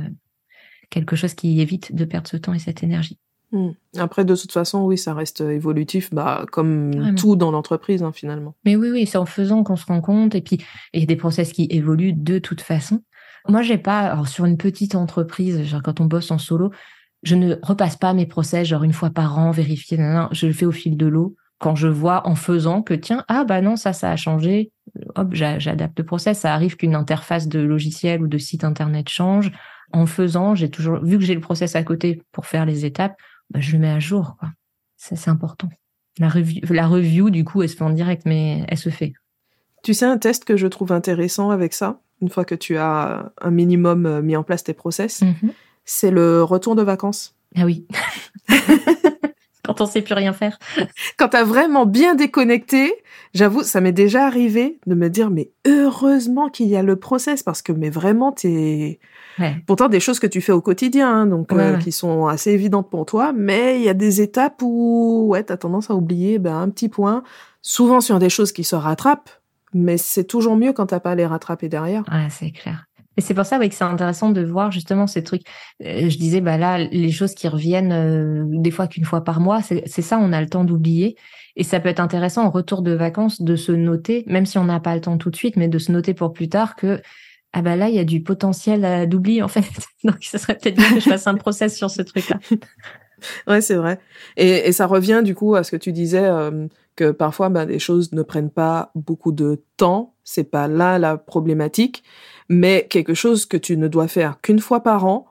quelque 0.91 1.17
chose 1.17 1.35
qui 1.35 1.61
évite 1.61 1.95
de 1.95 2.05
perdre 2.05 2.29
ce 2.29 2.37
temps 2.37 2.55
et 2.55 2.59
cette 2.59 2.83
énergie? 2.83 3.19
Hmm. 3.53 3.71
Après, 3.99 4.25
de 4.25 4.35
toute 4.35 4.51
façon, 4.51 4.83
oui, 4.83 4.99
ça 4.99 5.15
reste 5.15 5.41
évolutif, 5.41 6.13
bah, 6.13 6.45
comme 6.51 7.15
tout 7.15 7.37
dans 7.37 7.53
l'entreprise, 7.53 8.03
hein, 8.03 8.11
finalement. 8.13 8.57
Mais 8.65 8.75
oui, 8.75 8.91
oui, 8.91 9.07
c'est 9.07 9.19
en 9.19 9.27
faisant 9.27 9.63
qu'on 9.63 9.77
se 9.77 9.87
rend 9.87 10.01
compte. 10.01 10.35
Et 10.35 10.41
puis, 10.41 10.59
il 10.93 11.01
y 11.01 11.03
a 11.05 11.07
des 11.07 11.15
process 11.15 11.53
qui 11.53 11.69
évoluent 11.71 12.15
de 12.15 12.41
toute 12.41 12.61
façon. 12.61 13.03
Moi, 13.49 13.63
j'ai 13.63 13.79
pas, 13.79 14.01
alors, 14.01 14.27
sur 14.27 14.45
une 14.45 14.57
petite 14.57 14.95
entreprise, 14.95 15.63
genre 15.65 15.83
quand 15.83 16.01
on 16.01 16.07
bosse 16.07 16.31
en 16.31 16.39
solo, 16.39 16.73
je 17.23 17.37
ne 17.37 17.57
repasse 17.63 17.97
pas 17.97 18.13
mes 18.13 18.27
process, 18.27 18.67
genre 18.67 18.83
une 18.83 18.93
fois 18.93 19.11
par 19.11 19.39
an, 19.39 19.51
vérifier. 19.51 19.99
Non, 19.99 20.29
je 20.33 20.47
le 20.47 20.53
fais 20.53 20.67
au 20.67 20.73
fil 20.73 20.97
de 20.97 21.07
l'eau. 21.07 21.37
Quand 21.59 21.75
je 21.75 21.89
vois 21.89 22.27
en 22.27 22.35
faisant 22.35 22.83
que, 22.83 22.95
tiens, 22.95 23.25
ah, 23.29 23.45
bah 23.45 23.61
non, 23.61 23.77
ça, 23.77 23.93
ça 23.93 24.11
a 24.11 24.17
changé. 24.17 24.73
Hop, 25.15 25.33
j'adapte 25.33 25.99
le 25.99 26.05
process. 26.05 26.41
Ça 26.41 26.53
arrive 26.53 26.77
qu'une 26.77 26.95
interface 26.95 27.49
de 27.49 27.61
logiciel 27.61 28.23
ou 28.23 28.27
de 28.27 28.39
site 28.39 28.65
internet 28.65 29.09
change. 29.09 29.53
En 29.93 30.07
faisant, 30.07 30.55
j'ai 30.55 30.71
toujours, 30.71 31.05
vu 31.05 31.19
que 31.19 31.25
j'ai 31.25 31.35
le 31.35 31.41
process 31.41 31.77
à 31.77 31.83
côté 31.83 32.23
pour 32.33 32.47
faire 32.47 32.67
les 32.67 32.85
étapes, 32.85 33.15
bah, 33.51 33.61
je 33.61 33.73
le 33.73 33.79
mets 33.79 33.91
à 33.91 34.01
jour. 34.01 34.37
Quoi. 34.39 34.51
c'est 34.97 35.29
important. 35.29 35.69
La 36.19 36.29
review, 36.29 36.61
la 36.71 36.87
review, 36.87 37.31
du 37.31 37.45
coup, 37.45 37.63
elle 37.63 37.69
se 37.69 37.77
fait 37.77 37.85
en 37.85 37.91
direct, 37.91 38.23
mais 38.25 38.65
elle 38.69 38.79
se 38.79 38.91
fait. 38.91 39.13
Tu 39.83 39.95
sais, 39.95 40.07
un 40.07 40.19
test 40.19 40.45
que 40.45 40.57
je 40.57 40.67
trouve 40.67 40.93
intéressant 40.93 41.51
avec 41.51 41.75
ça, 41.75 42.01
une 42.23 42.29
fois 42.29 42.45
que 42.45 42.55
tu 42.55 42.77
as 42.77 43.33
un 43.41 43.51
minimum 43.51 44.07
euh, 44.07 44.23
mis 44.23 44.37
en 44.37 44.43
place 44.43 44.65
tes 44.65 44.75
process, 44.75 45.23
mhm. 45.23 45.53
c'est 45.85 46.11
le 46.11 46.43
retour 46.43 46.75
de 46.75 46.83
vacances. 46.83 47.37
Ah 47.57 47.65
oui. 47.65 47.87
Quand 49.65 49.81
on 49.81 49.87
sait 49.87 50.03
plus 50.03 50.15
rien 50.15 50.33
faire. 50.33 50.59
Quand 51.19 51.29
tu 51.29 51.37
as 51.37 51.45
vraiment 51.45 51.87
bien 51.87 52.15
déconnecté, 52.15 52.93
j'avoue, 53.33 53.63
ça 53.63 53.81
m'est 53.81 53.93
déjà 53.93 54.27
arrivé 54.27 54.79
de 54.87 54.95
me 54.95 55.09
dire, 55.09 55.31
mais 55.31 55.51
heureusement 55.67 56.49
qu'il 56.49 56.69
y 56.69 56.77
a 56.77 56.83
le 56.83 56.97
process, 56.97 57.43
parce 57.43 57.63
que, 57.63 57.73
mais 57.73 57.91
vraiment, 57.91 58.33
t'es, 58.33 58.99
Pourtant, 59.67 59.89
des 59.89 60.01
choses 60.01 60.19
que 60.19 60.27
tu 60.27 60.41
fais 60.41 60.53
au 60.53 60.61
quotidien, 60.61 61.13
hein, 61.13 61.27
donc 61.27 61.53
euh, 61.53 61.77
qui 61.77 61.93
sont 61.93 62.27
assez 62.27 62.51
évidentes 62.51 62.89
pour 62.91 63.07
toi, 63.07 63.33
mais 63.35 63.79
il 63.79 63.85
y 63.85 63.89
a 63.89 63.95
des 63.95 64.21
étapes 64.21 64.63
où 64.63 65.27
ouais, 65.29 65.45
tu 65.45 65.53
as 65.53 65.57
tendance 65.57 65.91
à 65.91 65.95
oublier 65.95 66.39
ben, 66.39 66.57
un 66.57 66.69
petit 66.69 66.89
point, 66.89 67.23
souvent 67.63 68.01
sur 68.01 68.19
des 68.19 68.31
choses 68.31 68.53
qui 68.53 68.65
se 68.65 68.77
rattrapent, 68.77 69.31
mais 69.73 69.97
c'est 69.97 70.25
toujours 70.25 70.57
mieux 70.57 70.73
quand 70.73 70.87
t'as 70.87 71.01
pas 71.01 71.13
à 71.13 71.15
les 71.15 71.27
rattraper 71.27 71.69
derrière. 71.69 72.05
Ouais, 72.13 72.29
c'est 72.31 72.51
clair. 72.51 72.87
Et 73.17 73.21
c'est 73.21 73.35
pour 73.35 73.47
ça 73.47 73.59
que 73.59 73.75
c'est 73.75 73.85
intéressant 73.85 74.31
de 74.31 74.45
voir 74.45 74.71
justement 74.71 75.07
ces 75.07 75.23
trucs. 75.23 75.43
Euh, 75.85 76.09
je 76.09 76.19
disais, 76.19 76.41
bah 76.41 76.59
là, 76.59 76.79
les 76.79 77.11
choses 77.11 77.35
qui 77.35 77.49
reviennent 77.49 77.93
euh, 77.93 78.45
des 78.47 78.71
fois 78.71 78.87
qu'une 78.87 79.05
fois 79.05 79.23
par 79.23 79.41
mois, 79.41 79.61
c'est 79.63 80.03
ça, 80.03 80.19
on 80.21 80.33
a 80.33 80.41
le 80.41 80.49
temps 80.49 80.65
d'oublier. 80.65 81.17
Et 81.57 81.63
ça 81.63 81.79
peut 81.79 81.89
être 81.89 82.01
intéressant 82.01 82.45
en 82.45 82.51
retour 82.51 82.83
de 82.83 82.93
vacances 82.93 83.41
de 83.41 83.55
se 83.55 83.73
noter, 83.73 84.25
même 84.27 84.47
si 84.47 84.59
on 84.59 84.65
n'a 84.65 84.81
pas 84.81 84.95
le 84.95 85.01
temps 85.01 85.19
tout 85.19 85.31
de 85.31 85.37
suite, 85.37 85.57
mais 85.57 85.69
de 85.69 85.79
se 85.79 85.93
noter 85.93 86.13
pour 86.15 86.33
plus 86.33 86.49
tard 86.49 86.75
que 86.75 87.01
ah 87.57 87.63
bah 87.63 87.77
là, 87.77 87.89
il 87.89 87.95
y 87.95 88.01
a 88.01 88.05
du 88.05 88.21
potentiel 88.21 89.09
d'oubli 89.09 89.41
en 89.41 89.47
fait. 89.47 89.65
Donc, 90.05 90.17
ça 90.23 90.39
serait 90.39 90.59
peut-être 90.59 90.77
bien 90.77 90.93
que 90.93 90.99
je 90.99 91.09
fasse 91.09 91.29
un 91.29 91.37
process 91.37 91.77
sur 91.77 91.89
ce 91.89 92.03
truc-là. 92.03 92.41
ouais, 93.47 93.61
c'est 93.61 93.75
vrai. 93.75 93.99
Et, 94.37 94.69
et, 94.69 94.73
ça 94.73 94.87
revient 94.87 95.23
du 95.25 95.35
coup 95.35 95.55
à 95.55 95.65
ce 95.65 95.71
que 95.71 95.77
tu 95.77 95.93
disais 95.93 96.25
euh, 96.25 96.67
que 96.97 97.11
parfois, 97.11 97.49
bah, 97.49 97.67
des 97.67 97.79
choses 97.79 98.13
ne 98.13 98.23
prennent 98.23 98.51
pas 98.51 98.91
beaucoup 98.95 99.33
de 99.33 99.63
temps. 99.77 100.15
C'est 100.25 100.51
pas 100.51 100.69
là 100.69 100.99
la 100.99 101.17
problématique, 101.17 102.03
mais 102.49 102.87
quelque 102.89 103.15
chose 103.15 103.47
que 103.47 103.57
tu 103.57 103.77
ne 103.77 103.89
dois 103.89 104.09
faire 104.09 104.41
qu'une 104.41 104.61
fois 104.61 104.83
par 104.83 105.05
an 105.05 105.27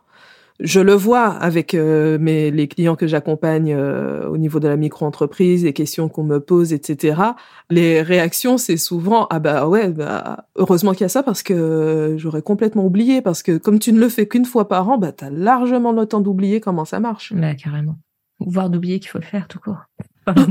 je 0.59 0.79
le 0.79 0.93
vois 0.93 1.29
avec 1.29 1.73
euh, 1.73 2.17
mes, 2.19 2.51
les 2.51 2.67
clients 2.67 2.95
que 2.95 3.07
j'accompagne 3.07 3.73
euh, 3.73 4.27
au 4.27 4.37
niveau 4.37 4.59
de 4.59 4.67
la 4.67 4.77
micro-entreprise, 4.77 5.63
les 5.63 5.73
questions 5.73 6.09
qu'on 6.09 6.23
me 6.23 6.39
pose, 6.39 6.73
etc. 6.73 7.21
Les 7.69 8.01
réactions, 8.01 8.57
c'est 8.57 8.77
souvent 8.77 9.27
ah 9.29 9.39
bah 9.39 9.67
ouais, 9.67 9.89
bah, 9.89 10.45
heureusement 10.55 10.91
qu'il 10.91 11.01
y 11.01 11.05
a 11.05 11.09
ça 11.09 11.23
parce 11.23 11.43
que 11.43 12.15
j'aurais 12.17 12.43
complètement 12.43 12.85
oublié 12.85 13.21
parce 13.21 13.41
que 13.41 13.57
comme 13.57 13.79
tu 13.79 13.93
ne 13.93 13.99
le 13.99 14.09
fais 14.09 14.27
qu'une 14.27 14.45
fois 14.45 14.67
par 14.67 14.89
an, 14.89 14.97
bah 14.97 15.11
t'as 15.11 15.29
largement 15.29 15.91
le 15.91 16.05
temps 16.05 16.21
d'oublier 16.21 16.59
comment 16.59 16.85
ça 16.85 16.99
marche. 16.99 17.33
Bah 17.33 17.55
carrément. 17.55 17.97
Voire 18.39 18.69
d'oublier 18.69 18.99
qu'il 18.99 19.09
faut 19.09 19.19
le 19.19 19.25
faire 19.25 19.47
tout 19.47 19.59
court. 19.59 19.83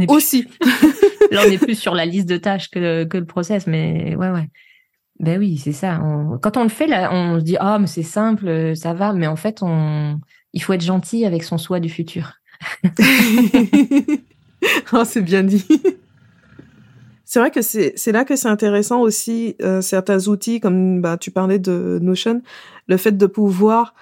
Aussi. 0.08 0.48
Là, 1.30 1.42
on 1.46 1.50
est 1.50 1.58
plus 1.58 1.78
sur 1.78 1.94
la 1.94 2.04
liste 2.04 2.28
de 2.28 2.36
tâches 2.36 2.70
que, 2.70 3.04
que 3.04 3.16
le 3.16 3.24
process, 3.24 3.66
mais 3.66 4.14
ouais 4.16 4.30
ouais. 4.30 4.48
Ben 5.22 5.38
oui, 5.38 5.56
c'est 5.56 5.72
ça. 5.72 6.00
Quand 6.42 6.56
on 6.56 6.64
le 6.64 6.68
fait, 6.68 6.88
là, 6.88 7.10
on 7.12 7.38
se 7.38 7.44
dit 7.44 7.56
ah 7.60 7.78
mais 7.78 7.86
c'est 7.86 8.02
simple, 8.02 8.48
euh, 8.48 8.74
ça 8.74 8.92
va, 8.92 9.12
mais 9.12 9.28
en 9.28 9.36
fait, 9.36 9.62
on, 9.62 10.18
il 10.52 10.62
faut 10.62 10.72
être 10.72 10.82
gentil 10.82 11.24
avec 11.24 11.44
son 11.44 11.58
soi 11.58 11.78
du 11.78 11.88
futur. 11.88 12.32
oh, 14.92 15.04
c'est 15.04 15.22
bien 15.22 15.44
dit. 15.44 15.64
C'est 17.24 17.38
vrai 17.38 17.50
que 17.50 17.62
c'est 17.62 18.12
là 18.12 18.24
que 18.24 18.36
c'est 18.36 18.48
intéressant 18.48 19.00
aussi 19.00 19.56
euh, 19.62 19.80
certains 19.80 20.26
outils 20.28 20.60
comme 20.60 21.00
bah, 21.00 21.16
tu 21.16 21.30
parlais 21.30 21.58
de 21.58 21.98
Notion, 22.02 22.42
le 22.88 22.96
fait 22.96 23.16
de 23.16 23.26
pouvoir 23.26 23.94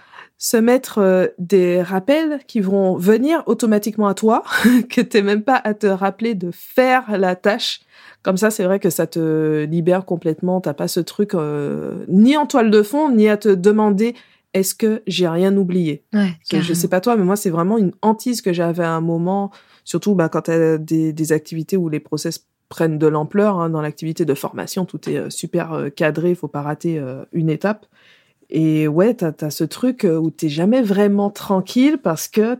se 0.42 0.56
mettre 0.56 0.98
euh, 0.98 1.26
des 1.38 1.82
rappels 1.82 2.40
qui 2.46 2.60
vont 2.60 2.96
venir 2.96 3.42
automatiquement 3.44 4.08
à 4.08 4.14
toi, 4.14 4.42
que 4.88 5.02
t'es 5.02 5.20
même 5.20 5.42
pas 5.42 5.60
à 5.62 5.74
te 5.74 5.86
rappeler 5.86 6.34
de 6.34 6.50
faire 6.50 7.18
la 7.18 7.36
tâche. 7.36 7.80
Comme 8.22 8.38
ça, 8.38 8.50
c'est 8.50 8.64
vrai 8.64 8.80
que 8.80 8.88
ça 8.88 9.06
te 9.06 9.64
libère 9.64 10.06
complètement. 10.06 10.62
T'as 10.62 10.72
pas 10.72 10.88
ce 10.88 11.00
truc 11.00 11.34
euh, 11.34 12.06
ni 12.08 12.38
en 12.38 12.46
toile 12.46 12.70
de 12.70 12.82
fond, 12.82 13.10
ni 13.10 13.28
à 13.28 13.36
te 13.36 13.50
demander 13.50 14.14
est-ce 14.54 14.74
que 14.74 15.02
j'ai 15.06 15.28
rien 15.28 15.54
oublié? 15.56 16.04
Ouais, 16.14 16.32
je 16.50 16.72
sais 16.72 16.88
pas 16.88 17.02
toi, 17.02 17.16
mais 17.16 17.22
moi 17.22 17.36
c'est 17.36 17.50
vraiment 17.50 17.76
une 17.76 17.92
hantise 18.00 18.40
que 18.40 18.52
j'avais 18.52 18.82
à 18.82 18.92
un 18.92 19.00
moment, 19.02 19.50
surtout 19.84 20.14
bah, 20.14 20.30
quand 20.30 20.42
t'as 20.42 20.78
des, 20.78 21.12
des 21.12 21.32
activités 21.32 21.76
où 21.76 21.90
les 21.90 22.00
process 22.00 22.46
prennent 22.70 22.98
de 22.98 23.06
l'ampleur. 23.06 23.60
Hein, 23.60 23.68
dans 23.68 23.82
l'activité 23.82 24.24
de 24.24 24.34
formation, 24.34 24.86
tout 24.86 25.08
est 25.10 25.18
euh, 25.18 25.30
super 25.30 25.74
euh, 25.74 25.90
cadré, 25.90 26.34
faut 26.34 26.48
pas 26.48 26.62
rater 26.62 27.00
une 27.32 27.50
étape. 27.50 27.84
Et 28.50 28.88
ouais, 28.88 29.14
t'as 29.14 29.32
as 29.40 29.50
ce 29.50 29.64
truc 29.64 30.04
où 30.04 30.30
t'es 30.30 30.48
jamais 30.48 30.82
vraiment 30.82 31.30
tranquille 31.30 31.98
parce 31.98 32.28
que 32.28 32.58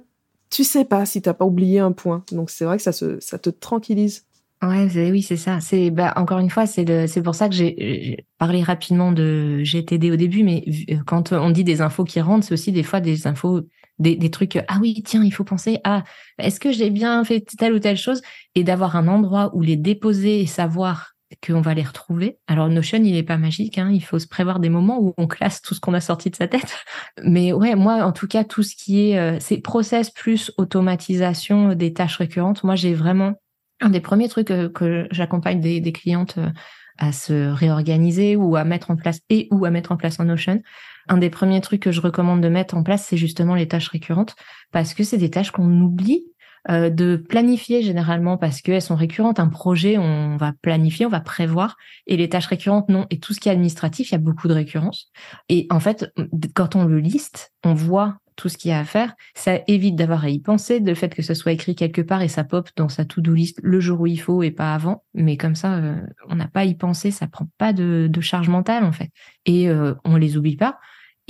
tu 0.50 0.64
sais 0.64 0.85
pas 0.85 1.07
si 1.07 1.22
t'as 1.22 1.35
pas 1.35 1.44
oublié 1.44 1.79
un 1.79 1.92
point. 1.92 2.24
Donc 2.33 2.50
c'est 2.50 2.64
vrai 2.64 2.76
que 2.76 2.83
ça, 2.83 2.92
se, 2.92 3.20
ça 3.20 3.38
te 3.38 3.50
tranquillise. 3.50 4.24
Ouais, 4.62 4.88
oui, 5.11 5.22
c'est 5.22 5.38
ça. 5.38 5.59
C'est 5.61 5.90
bah, 5.90 6.12
encore 6.16 6.38
une 6.38 6.50
fois, 6.50 6.66
c'est 6.66 7.07
c'est 7.07 7.22
pour 7.22 7.35
ça 7.35 7.48
que 7.48 7.55
j'ai 7.55 8.26
parlé 8.37 8.62
rapidement 8.62 9.11
de 9.11 9.61
GTD 9.64 10.11
au 10.11 10.16
début, 10.16 10.42
mais 10.42 10.64
quand 11.07 11.33
on 11.33 11.48
dit 11.50 11.64
des 11.64 11.81
infos 11.81 12.05
qui 12.05 12.20
rentrent, 12.20 12.46
c'est 12.46 12.53
aussi 12.53 12.70
des 12.70 12.83
fois 12.83 13.00
des 13.00 13.26
infos, 13.26 13.62
des, 13.98 14.16
des 14.16 14.31
trucs. 14.31 14.59
Ah 14.68 14.79
oui, 14.83 15.03
tiens, 15.03 15.24
il 15.24 15.31
faut 15.31 15.44
penser 15.44 15.79
à 15.83 16.05
est-ce 16.38 16.61
que 16.61 16.72
j'ai 16.72 16.90
bien 16.90 17.24
fait 17.24 17.40
telle 17.40 17.72
ou 17.72 17.79
telle 17.79 17.96
chose? 17.96 18.20
Et 18.55 18.62
d'avoir 18.62 18.96
un 18.96 19.09
endroit 19.09 19.50
où 19.55 19.62
les 19.62 19.76
déposer 19.76 20.40
et 20.40 20.46
savoir 20.46 21.16
qu'on 21.46 21.60
va 21.60 21.74
les 21.74 21.82
retrouver. 21.82 22.38
Alors 22.48 22.68
Notion, 22.68 22.98
il 23.02 23.16
est 23.16 23.22
pas 23.22 23.36
magique, 23.36 23.78
hein, 23.78 23.90
il 23.92 24.02
faut 24.02 24.18
se 24.18 24.26
prévoir 24.26 24.58
des 24.58 24.68
moments 24.68 24.98
où 25.00 25.14
on 25.16 25.26
classe 25.26 25.62
tout 25.62 25.74
ce 25.74 25.80
qu'on 25.80 25.94
a 25.94 26.00
sorti 26.00 26.30
de 26.30 26.36
sa 26.36 26.48
tête. 26.48 26.76
Mais 27.24 27.52
ouais, 27.52 27.74
moi 27.74 28.02
en 28.04 28.12
tout 28.12 28.26
cas, 28.26 28.44
tout 28.44 28.62
ce 28.62 28.74
qui 28.74 29.10
est 29.10 29.18
euh, 29.18 29.38
c'est 29.40 29.58
process 29.58 30.10
plus 30.10 30.52
automatisation 30.58 31.74
des 31.74 31.92
tâches 31.92 32.16
récurrentes, 32.16 32.64
moi 32.64 32.74
j'ai 32.74 32.94
vraiment 32.94 33.34
un 33.80 33.90
des 33.90 34.00
premiers 34.00 34.28
trucs 34.28 34.50
euh, 34.50 34.68
que, 34.68 35.06
j'accompagne 35.10 35.60
des, 35.60 35.92
clientes 35.92 36.36
euh, 36.38 36.50
à 36.98 37.12
se 37.12 37.50
réorganiser 37.50 38.36
ou 38.36 38.56
à 38.56 38.64
mettre 38.64 38.90
en 38.90 38.96
place 38.96 39.20
et 39.30 39.48
ou 39.50 39.64
à 39.64 39.70
mettre 39.70 39.92
en 39.92 39.96
place 39.96 40.20
en 40.20 40.24
Notion. 40.24 40.62
Un 41.08 41.16
des 41.16 41.30
premiers 41.30 41.60
trucs 41.60 41.82
que 41.82 41.92
je 41.92 42.00
recommande 42.00 42.40
de 42.40 42.48
mettre 42.48 42.76
en 42.76 42.82
place, 42.82 43.06
c'est 43.06 43.16
justement 43.16 43.54
les 43.54 43.68
tâches 43.68 43.88
récurrentes 43.88 44.36
parce 44.70 44.94
que 44.94 45.02
c'est 45.02 45.16
des 45.16 45.30
tâches 45.30 45.50
qu'on 45.50 45.80
oublie 45.80 46.24
euh, 46.68 46.90
de 46.90 47.16
planifier 47.16 47.82
généralement 47.82 48.36
parce 48.36 48.60
qu'elles 48.60 48.82
sont 48.82 48.96
récurrentes. 48.96 49.40
Un 49.40 49.48
projet, 49.48 49.96
on 49.96 50.36
va 50.36 50.52
planifier, 50.60 51.06
on 51.06 51.10
va 51.10 51.20
prévoir, 51.20 51.76
et 52.06 52.16
les 52.16 52.28
tâches 52.28 52.46
récurrentes, 52.46 52.88
non. 52.88 53.06
Et 53.10 53.18
tout 53.18 53.32
ce 53.32 53.40
qui 53.40 53.48
est 53.48 53.52
administratif, 53.52 54.10
il 54.10 54.12
y 54.12 54.14
a 54.16 54.18
beaucoup 54.18 54.48
de 54.48 54.52
récurrences. 54.52 55.10
Et 55.48 55.66
en 55.70 55.80
fait, 55.80 56.12
quand 56.54 56.76
on 56.76 56.84
le 56.84 56.98
liste, 56.98 57.52
on 57.64 57.74
voit 57.74 58.18
tout 58.36 58.48
ce 58.48 58.56
qu'il 58.56 58.70
y 58.70 58.74
a 58.74 58.78
à 58.78 58.84
faire, 58.84 59.14
ça 59.34 59.60
évite 59.68 59.96
d'avoir 59.96 60.24
à 60.24 60.30
y 60.30 60.38
penser, 60.38 60.80
de 60.80 60.94
fait 60.94 61.14
que 61.14 61.20
ce 61.20 61.34
soit 61.34 61.52
écrit 61.52 61.74
quelque 61.74 62.00
part 62.00 62.22
et 62.22 62.28
ça 62.28 62.42
pop 62.42 62.70
dans 62.74 62.88
sa 62.88 63.04
to-do 63.04 63.34
list 63.34 63.60
le 63.62 63.80
jour 63.80 64.00
où 64.00 64.06
il 64.06 64.18
faut 64.18 64.42
et 64.42 64.50
pas 64.50 64.74
avant. 64.74 65.04
Mais 65.12 65.36
comme 65.36 65.54
ça, 65.54 65.74
euh, 65.76 66.00
on 66.28 66.36
n'a 66.36 66.48
pas 66.48 66.60
à 66.60 66.64
y 66.64 66.74
penser, 66.74 67.10
ça 67.10 67.26
prend 67.26 67.48
pas 67.58 67.74
de, 67.74 68.10
charge 68.22 68.48
mentale 68.48 68.84
en 68.84 68.92
fait. 68.92 69.10
Et 69.44 69.68
euh, 69.68 69.94
on 70.04 70.16
les 70.16 70.38
oublie 70.38 70.56
pas. 70.56 70.78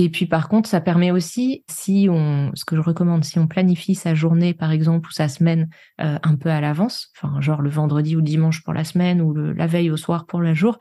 Et 0.02 0.08
puis 0.08 0.24
par 0.24 0.48
contre, 0.48 0.66
ça 0.66 0.80
permet 0.80 1.10
aussi, 1.10 1.62
si 1.68 2.08
on, 2.10 2.52
ce 2.54 2.64
que 2.64 2.74
je 2.74 2.80
recommande, 2.80 3.22
si 3.22 3.38
on 3.38 3.46
planifie 3.46 3.94
sa 3.94 4.14
journée 4.14 4.54
par 4.54 4.72
exemple 4.72 5.10
ou 5.10 5.12
sa 5.12 5.28
semaine 5.28 5.68
euh, 6.00 6.18
un 6.22 6.36
peu 6.36 6.48
à 6.48 6.58
l'avance, 6.62 7.12
enfin 7.14 7.38
genre 7.42 7.60
le 7.60 7.68
vendredi 7.68 8.16
ou 8.16 8.20
le 8.20 8.24
dimanche 8.24 8.64
pour 8.64 8.72
la 8.72 8.84
semaine 8.84 9.20
ou 9.20 9.34
la 9.34 9.66
veille 9.66 9.90
au 9.90 9.98
soir 9.98 10.24
pour 10.24 10.40
le 10.40 10.54
jour, 10.54 10.78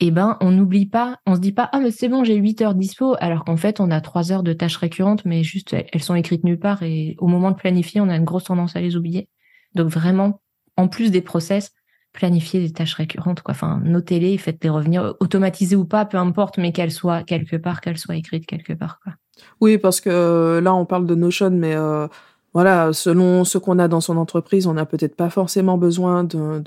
eh 0.00 0.10
ben, 0.10 0.36
on 0.42 0.50
n'oublie 0.50 0.84
pas, 0.84 1.16
on 1.24 1.34
se 1.34 1.40
dit 1.40 1.52
pas, 1.52 1.70
ah, 1.72 1.80
mais 1.80 1.90
c'est 1.90 2.10
bon, 2.10 2.24
j'ai 2.24 2.34
8 2.34 2.60
heures 2.60 2.74
dispo, 2.74 3.16
alors 3.20 3.46
qu'en 3.46 3.56
fait, 3.56 3.80
on 3.80 3.90
a 3.90 4.02
3 4.02 4.32
heures 4.32 4.42
de 4.42 4.52
tâches 4.52 4.76
récurrentes, 4.76 5.24
mais 5.24 5.42
juste, 5.42 5.74
elles 5.90 6.02
sont 6.02 6.14
écrites 6.14 6.44
nulle 6.44 6.58
part 6.58 6.82
et 6.82 7.16
au 7.20 7.26
moment 7.26 7.52
de 7.52 7.56
planifier, 7.56 8.02
on 8.02 8.10
a 8.10 8.16
une 8.16 8.24
grosse 8.24 8.44
tendance 8.44 8.76
à 8.76 8.82
les 8.82 8.96
oublier. 8.96 9.30
Donc 9.76 9.88
vraiment, 9.88 10.42
en 10.76 10.88
plus 10.88 11.10
des 11.10 11.22
process, 11.22 11.72
planifier 12.18 12.58
des 12.60 12.72
tâches 12.72 12.94
récurrentes, 12.94 13.42
quoi. 13.42 13.52
Enfin, 13.52 13.80
notez-les, 13.84 14.38
faites-les 14.38 14.70
revenir, 14.70 15.14
automatisées 15.20 15.76
ou 15.76 15.84
pas, 15.84 16.04
peu 16.04 16.16
importe, 16.16 16.58
mais 16.58 16.72
qu'elles 16.72 16.90
soient 16.90 17.22
quelque 17.22 17.54
part, 17.54 17.80
qu'elles 17.80 17.96
soient 17.96 18.16
écrites 18.16 18.44
quelque 18.44 18.72
part, 18.72 18.98
quoi. 19.04 19.12
Oui, 19.60 19.78
parce 19.78 20.00
que 20.00 20.10
euh, 20.10 20.60
là, 20.60 20.74
on 20.74 20.84
parle 20.84 21.06
de 21.06 21.14
Notion, 21.14 21.50
mais 21.50 21.76
euh, 21.76 22.08
voilà, 22.54 22.92
selon 22.92 23.44
ce 23.44 23.56
qu'on 23.56 23.78
a 23.78 23.86
dans 23.86 24.00
son 24.00 24.16
entreprise, 24.16 24.66
on 24.66 24.74
n'a 24.74 24.84
peut-être 24.84 25.14
pas 25.14 25.30
forcément 25.30 25.78
besoin 25.78 26.24
d'un 26.24 26.60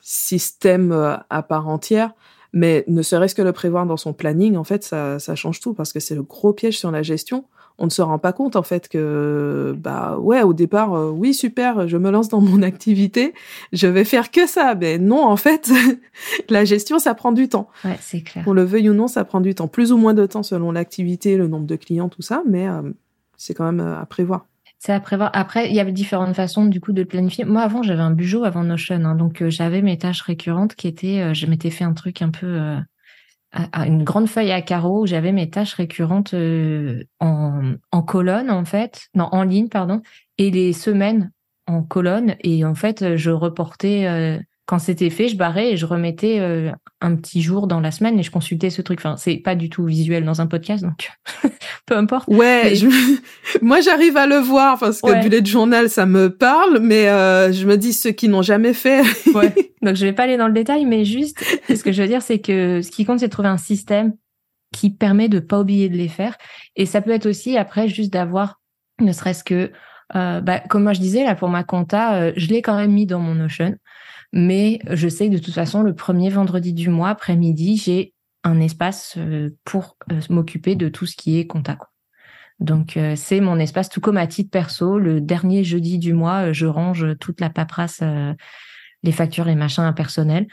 système 0.00 0.90
euh, 0.90 1.16
à 1.30 1.44
part 1.44 1.68
entière. 1.68 2.10
Mais 2.52 2.84
ne 2.88 3.00
serait-ce 3.02 3.36
que 3.36 3.42
le 3.42 3.52
prévoir 3.52 3.86
dans 3.86 3.96
son 3.96 4.12
planning, 4.12 4.56
en 4.56 4.64
fait, 4.64 4.82
ça, 4.82 5.20
ça 5.20 5.36
change 5.36 5.60
tout 5.60 5.72
parce 5.72 5.92
que 5.92 6.00
c'est 6.00 6.16
le 6.16 6.24
gros 6.24 6.52
piège 6.52 6.80
sur 6.80 6.90
la 6.90 7.04
gestion. 7.04 7.44
On 7.80 7.86
ne 7.86 7.90
se 7.90 8.02
rend 8.02 8.18
pas 8.18 8.32
compte, 8.32 8.56
en 8.56 8.62
fait, 8.62 8.88
que, 8.88 9.74
bah, 9.76 10.18
ouais, 10.20 10.42
au 10.42 10.52
départ, 10.52 10.94
euh, 10.94 11.10
oui, 11.10 11.34
super, 11.34 11.88
je 11.88 11.96
me 11.96 12.10
lance 12.10 12.28
dans 12.28 12.40
mon 12.40 12.62
activité, 12.70 13.34
je 13.72 13.86
vais 13.86 14.04
faire 14.04 14.30
que 14.30 14.46
ça. 14.46 14.74
Mais 14.74 14.98
non, 14.98 15.24
en 15.24 15.36
fait, 15.36 15.70
la 16.48 16.64
gestion, 16.64 16.98
ça 16.98 17.14
prend 17.14 17.32
du 17.32 17.48
temps. 17.48 17.68
Ouais, 17.84 17.96
c'est 18.00 18.20
clair. 18.20 18.44
Pour 18.44 18.54
le 18.54 18.62
veuille 18.62 18.90
ou 18.90 18.94
non, 18.94 19.08
ça 19.08 19.24
prend 19.24 19.40
du 19.40 19.54
temps. 19.54 19.66
Plus 19.66 19.92
ou 19.92 19.96
moins 19.96 20.14
de 20.14 20.26
temps 20.26 20.42
selon 20.42 20.70
l'activité, 20.70 21.36
le 21.36 21.48
nombre 21.48 21.66
de 21.66 21.76
clients, 21.76 22.08
tout 22.08 22.22
ça, 22.22 22.42
mais 22.46 22.68
euh, 22.68 22.82
c'est 23.36 23.54
quand 23.54 23.64
même 23.64 23.80
à 23.80 24.04
prévoir. 24.06 24.46
C'est 24.78 24.94
à 24.94 25.00
prévoir. 25.00 25.30
Après, 25.34 25.68
il 25.68 25.74
y 25.74 25.80
avait 25.80 25.92
différentes 25.92 26.34
façons 26.34 26.64
du 26.64 26.80
coup 26.80 26.92
de 26.92 27.02
le 27.02 27.06
planifier. 27.06 27.44
Moi, 27.44 27.60
avant, 27.60 27.82
j'avais 27.82 28.00
un 28.00 28.12
bureau 28.12 28.44
avant 28.44 28.64
Notion, 28.64 29.04
hein, 29.04 29.14
donc 29.14 29.42
euh, 29.42 29.50
j'avais 29.50 29.82
mes 29.82 29.98
tâches 29.98 30.22
récurrentes 30.22 30.74
qui 30.74 30.88
étaient. 30.88 31.20
Euh, 31.20 31.34
je 31.34 31.44
m'étais 31.44 31.68
fait 31.68 31.84
un 31.84 31.92
truc 31.92 32.22
un 32.22 32.30
peu 32.30 32.76
euh, 33.58 33.62
à, 33.72 33.86
une 33.86 34.04
grande 34.04 34.28
feuille 34.28 34.52
à 34.52 34.62
carreaux 34.62 35.02
où 35.02 35.06
j'avais 35.06 35.32
mes 35.32 35.50
tâches 35.50 35.74
récurrentes 35.74 36.34
en, 37.20 37.74
en 37.90 38.02
colonne 38.02 38.50
en 38.50 38.64
fait, 38.64 39.08
non 39.14 39.28
en 39.32 39.42
ligne 39.42 39.68
pardon, 39.68 40.02
et 40.38 40.50
les 40.50 40.72
semaines 40.72 41.32
en 41.66 41.82
colonne. 41.82 42.36
Et 42.40 42.64
en 42.64 42.74
fait, 42.74 43.16
je 43.16 43.30
reportais 43.30 44.40
quand 44.70 44.78
c'était 44.78 45.10
fait, 45.10 45.28
je 45.28 45.36
barrais 45.36 45.72
et 45.72 45.76
je 45.76 45.84
remettais 45.84 46.38
euh, 46.38 46.70
un 47.00 47.16
petit 47.16 47.42
jour 47.42 47.66
dans 47.66 47.80
la 47.80 47.90
semaine 47.90 48.20
et 48.20 48.22
je 48.22 48.30
consultais 48.30 48.70
ce 48.70 48.82
truc. 48.82 49.00
Enfin, 49.00 49.16
c'est 49.16 49.34
pas 49.34 49.56
du 49.56 49.68
tout 49.68 49.84
visuel 49.84 50.24
dans 50.24 50.40
un 50.40 50.46
podcast, 50.46 50.84
donc 50.84 51.10
peu 51.86 51.96
importe. 51.96 52.28
Ouais, 52.28 52.74
moi 53.62 53.80
j'arrive 53.80 54.16
à 54.16 54.28
le 54.28 54.36
voir 54.36 54.78
parce 54.78 55.00
que 55.00 55.08
ouais. 55.08 55.22
bullet 55.22 55.44
journal 55.44 55.90
ça 55.90 56.06
me 56.06 56.30
parle, 56.30 56.78
mais 56.78 57.08
euh, 57.08 57.50
je 57.50 57.66
me 57.66 57.76
dis 57.76 57.92
ceux 57.92 58.12
qui 58.12 58.28
n'ont 58.28 58.42
jamais 58.42 58.72
fait. 58.72 59.02
ouais. 59.34 59.72
Donc 59.82 59.96
je 59.96 60.06
vais 60.06 60.12
pas 60.12 60.22
aller 60.22 60.36
dans 60.36 60.46
le 60.46 60.52
détail, 60.54 60.84
mais 60.84 61.04
juste 61.04 61.44
ce 61.68 61.82
que 61.82 61.90
je 61.90 62.02
veux 62.02 62.08
dire, 62.08 62.22
c'est 62.22 62.38
que 62.38 62.80
ce 62.80 62.92
qui 62.92 63.04
compte, 63.04 63.18
c'est 63.18 63.26
de 63.26 63.32
trouver 63.32 63.48
un 63.48 63.58
système 63.58 64.12
qui 64.72 64.90
permet 64.90 65.28
de 65.28 65.40
pas 65.40 65.58
oublier 65.58 65.88
de 65.88 65.96
les 65.96 66.06
faire. 66.06 66.36
Et 66.76 66.86
ça 66.86 67.00
peut 67.00 67.10
être 67.10 67.26
aussi 67.26 67.58
après 67.58 67.88
juste 67.88 68.12
d'avoir, 68.12 68.60
ne 69.00 69.10
serait-ce 69.10 69.42
que, 69.42 69.72
euh, 70.14 70.40
bah, 70.40 70.60
comme 70.60 70.84
moi 70.84 70.92
je 70.92 71.00
disais 71.00 71.24
là 71.24 71.34
pour 71.34 71.48
ma 71.48 71.64
compta, 71.64 72.32
je 72.36 72.46
l'ai 72.46 72.62
quand 72.62 72.76
même 72.76 72.92
mis 72.92 73.06
dans 73.06 73.18
mon 73.18 73.34
Notion. 73.34 73.74
Mais 74.32 74.78
je 74.88 75.08
sais 75.08 75.28
que 75.28 75.34
de 75.34 75.38
toute 75.38 75.54
façon, 75.54 75.82
le 75.82 75.94
premier 75.94 76.30
vendredi 76.30 76.72
du 76.72 76.88
mois, 76.88 77.08
après-midi, 77.08 77.76
j'ai 77.76 78.14
un 78.44 78.60
espace 78.60 79.14
euh, 79.18 79.50
pour 79.64 79.96
euh, 80.12 80.20
m'occuper 80.30 80.76
de 80.76 80.88
tout 80.88 81.06
ce 81.06 81.16
qui 81.16 81.38
est 81.38 81.46
contact. 81.46 81.82
Donc 82.58 82.96
euh, 82.96 83.14
c'est 83.16 83.40
mon 83.40 83.58
espace, 83.58 83.88
tout 83.88 84.00
comme 84.00 84.16
à 84.16 84.26
titre 84.26 84.50
perso. 84.50 84.98
Le 84.98 85.20
dernier 85.20 85.64
jeudi 85.64 85.98
du 85.98 86.12
mois, 86.12 86.52
je 86.52 86.66
range 86.66 87.18
toute 87.18 87.40
la 87.40 87.50
paperasse, 87.50 88.02
les 89.02 89.12
factures, 89.12 89.46
les 89.46 89.54
machins 89.54 89.84
impersonnels. 89.84 90.46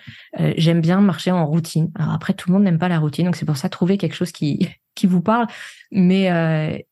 J'aime 0.56 0.80
bien 0.80 1.02
marcher 1.02 1.32
en 1.32 1.46
routine. 1.46 1.92
Alors 1.96 2.14
après, 2.14 2.34
tout 2.34 2.50
le 2.50 2.54
monde 2.54 2.64
n'aime 2.64 2.80
pas 2.80 2.88
la 2.88 3.00
routine, 3.00 3.26
donc 3.26 3.36
c'est 3.36 3.46
pour 3.46 3.58
ça 3.58 3.68
trouver 3.68 3.98
quelque 3.98 4.16
chose 4.16 4.32
qui 4.32 4.70
qui 4.96 5.06
vous 5.06 5.22
parle. 5.22 5.48
Mais 5.92 6.86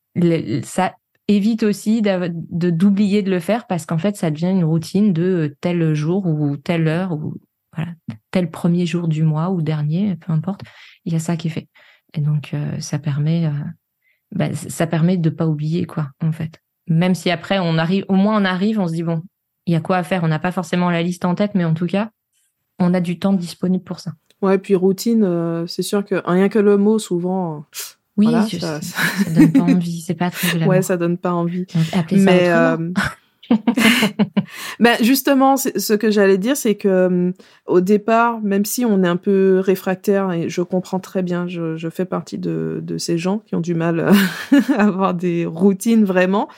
ça 0.62 0.94
évite 1.28 1.62
aussi 1.62 2.02
de 2.02 2.70
d'oublier 2.70 3.22
de 3.22 3.30
le 3.30 3.40
faire 3.40 3.66
parce 3.66 3.86
qu'en 3.86 3.98
fait, 3.98 4.16
ça 4.16 4.30
devient 4.30 4.50
une 4.50 4.64
routine 4.64 5.12
de 5.12 5.22
euh, 5.22 5.56
tel 5.60 5.94
jour 5.94 6.26
ou 6.26 6.56
telle 6.56 6.88
heure 6.88 7.12
ou 7.12 7.34
voilà, 7.74 7.92
tel 8.30 8.50
premier 8.50 8.86
jour 8.86 9.08
du 9.08 9.22
mois 9.22 9.50
ou 9.50 9.60
dernier, 9.60 10.16
peu 10.16 10.32
importe. 10.32 10.62
Il 11.04 11.12
y 11.12 11.16
a 11.16 11.20
ça 11.20 11.36
qui 11.36 11.48
est 11.48 11.50
fait. 11.50 11.68
Et 12.14 12.20
donc, 12.20 12.54
euh, 12.54 12.80
ça 12.80 12.98
permet, 12.98 13.46
euh, 13.46 13.50
bah, 14.32 14.54
ça 14.54 14.86
permet 14.86 15.16
de 15.16 15.30
pas 15.30 15.46
oublier 15.46 15.84
quoi, 15.84 16.10
en 16.22 16.32
fait. 16.32 16.62
Même 16.86 17.14
si 17.14 17.30
après 17.30 17.58
on 17.58 17.76
arrive, 17.78 18.04
au 18.08 18.14
moins 18.14 18.40
on 18.40 18.44
arrive, 18.44 18.78
on 18.78 18.86
se 18.86 18.92
dit 18.92 19.02
bon, 19.02 19.22
il 19.66 19.72
y 19.72 19.76
a 19.76 19.80
quoi 19.80 19.96
à 19.96 20.04
faire? 20.04 20.22
On 20.22 20.28
n'a 20.28 20.38
pas 20.38 20.52
forcément 20.52 20.90
la 20.90 21.02
liste 21.02 21.24
en 21.24 21.34
tête, 21.34 21.54
mais 21.54 21.64
en 21.64 21.74
tout 21.74 21.86
cas, 21.86 22.10
on 22.78 22.94
a 22.94 23.00
du 23.00 23.18
temps 23.18 23.32
disponible 23.32 23.82
pour 23.82 23.98
ça. 23.98 24.12
Ouais, 24.42 24.58
puis 24.58 24.74
routine, 24.76 25.66
c'est 25.66 25.82
sûr 25.82 26.04
que 26.04 26.22
rien 26.24 26.48
que 26.48 26.58
le 26.58 26.76
mot, 26.76 26.98
souvent, 26.98 27.64
oui, 28.16 28.32
ça, 28.60 28.80
ça... 28.80 29.30
donne 29.30 29.52
pas 29.52 29.60
envie, 29.60 30.00
c'est 30.00 30.14
pas 30.14 30.30
très 30.30 30.64
Ouais, 30.64 30.82
ça 30.82 30.96
donne 30.96 31.18
pas 31.18 31.32
envie. 31.32 31.66
Mais 32.12 32.48
euh... 32.48 32.90
ben 34.80 34.96
justement, 35.02 35.56
ce 35.56 35.92
que 35.92 36.10
j'allais 36.10 36.38
dire, 36.38 36.56
c'est 36.56 36.74
que 36.74 36.88
euh, 36.88 37.32
au 37.66 37.80
départ, 37.80 38.40
même 38.40 38.64
si 38.64 38.84
on 38.84 39.02
est 39.02 39.08
un 39.08 39.16
peu 39.16 39.60
réfractaire, 39.60 40.32
et 40.32 40.48
je 40.48 40.62
comprends 40.62 40.98
très 40.98 41.22
bien, 41.22 41.46
je, 41.46 41.76
je 41.76 41.88
fais 41.88 42.04
partie 42.04 42.38
de, 42.38 42.80
de, 42.82 42.98
ces 42.98 43.18
gens 43.18 43.38
qui 43.38 43.54
ont 43.54 43.60
du 43.60 43.74
mal 43.74 44.00
à 44.76 44.82
avoir 44.82 45.14
des 45.14 45.46
routines 45.46 46.04
vraiment, 46.04 46.48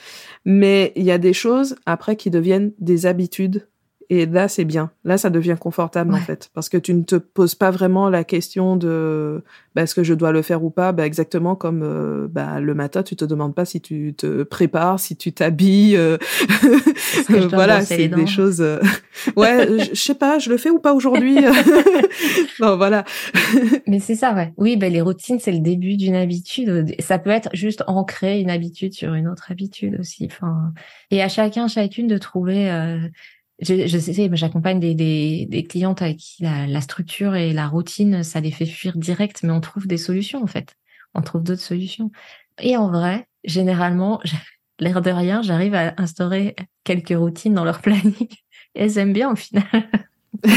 mais 0.45 0.93
il 0.95 1.03
y 1.03 1.11
a 1.11 1.17
des 1.17 1.33
choses 1.33 1.75
après 1.85 2.15
qui 2.15 2.29
deviennent 2.29 2.71
des 2.79 3.05
habitudes 3.05 3.67
et 4.11 4.25
là, 4.25 4.47
c'est 4.47 4.65
bien. 4.65 4.89
Là, 5.03 5.19
ça 5.19 5.29
devient 5.29 5.55
confortable, 5.59 6.15
en 6.15 6.17
fait. 6.17 6.49
Parce 6.55 6.67
que 6.67 6.77
tu 6.77 6.95
ne 6.95 7.03
te 7.03 7.15
poses 7.15 7.53
pas 7.53 7.69
vraiment 7.69 8.09
la 8.09 8.23
question 8.23 8.75
de 8.75 9.43
bah, 9.75 9.83
est-ce 9.83 9.93
que 9.93 10.03
je 10.03 10.15
dois 10.15 10.31
le 10.31 10.41
faire 10.41 10.63
ou 10.63 10.71
pas? 10.71 10.93
Bah, 10.93 11.05
exactement 11.05 11.55
comme 11.55 11.83
euh, 11.83 12.27
bah, 12.27 12.59
le 12.59 12.73
matin, 12.73 13.03
tu 13.03 13.15
te 13.15 13.23
demandes 13.23 13.53
pas 13.53 13.65
si 13.65 13.81
tu 13.81 14.15
te 14.17 14.41
prépares, 14.41 14.99
si 14.99 15.15
tu 15.15 15.31
t'habilles. 15.31 15.95
Euh... 15.95 16.17
voilà, 17.51 17.81
c'est 17.81 18.07
des 18.07 18.25
choses. 18.25 18.61
Euh, 18.61 18.79
ouais, 19.35 19.67
je 19.93 20.01
sais 20.01 20.15
pas, 20.15 20.39
je 20.39 20.49
le 20.49 20.57
fais 20.57 20.71
ou 20.71 20.79
pas 20.79 20.95
aujourd'hui? 20.95 21.35
non, 22.59 22.77
voilà. 22.77 23.05
Mais 23.85 23.99
c'est 23.99 24.15
ça, 24.15 24.33
ouais. 24.33 24.53
Oui, 24.57 24.75
ben 24.75 24.91
les 24.91 25.01
routines, 25.01 25.37
c'est 25.39 25.51
le 25.51 25.59
début 25.59 25.97
d'une 25.97 26.15
habitude. 26.15 26.95
Ça 26.99 27.19
peut 27.19 27.29
être 27.29 27.49
juste 27.53 27.83
ancrer 27.85 28.39
une 28.39 28.49
habitude 28.49 28.93
sur 28.93 29.13
une 29.13 29.27
autre 29.27 29.51
habitude 29.51 29.97
aussi. 29.99 30.27
Enfin, 30.31 30.73
et 31.11 31.21
à 31.21 31.29
chacun, 31.29 31.67
chacune 31.67 32.07
de 32.07 32.17
trouver. 32.17 32.71
Euh, 32.71 32.97
je, 33.61 33.87
je 33.87 33.97
sais, 33.97 34.29
j'accompagne 34.33 34.79
des, 34.79 34.95
des, 34.95 35.45
des, 35.49 35.63
clientes 35.63 36.01
avec 36.01 36.17
qui 36.17 36.43
la, 36.43 36.65
la, 36.65 36.81
structure 36.81 37.35
et 37.35 37.53
la 37.53 37.67
routine, 37.67 38.23
ça 38.23 38.39
les 38.39 38.51
fait 38.51 38.65
fuir 38.65 38.97
direct, 38.97 39.43
mais 39.43 39.51
on 39.51 39.61
trouve 39.61 39.87
des 39.87 39.97
solutions 39.97 40.41
en 40.41 40.47
fait. 40.47 40.75
On 41.13 41.21
trouve 41.21 41.43
d'autres 41.43 41.61
solutions. 41.61 42.11
Et 42.61 42.77
en 42.77 42.89
vrai, 42.89 43.27
généralement, 43.43 44.21
l'air 44.79 45.01
de 45.01 45.11
rien, 45.11 45.41
j'arrive 45.41 45.75
à 45.75 45.93
instaurer 45.97 46.55
quelques 46.83 47.17
routines 47.17 47.53
dans 47.53 47.65
leur 47.65 47.81
planning. 47.81 48.15
Et 48.19 48.27
elles 48.83 48.97
aiment 48.97 49.13
bien 49.13 49.31
au 49.31 49.35
final. 49.35 49.65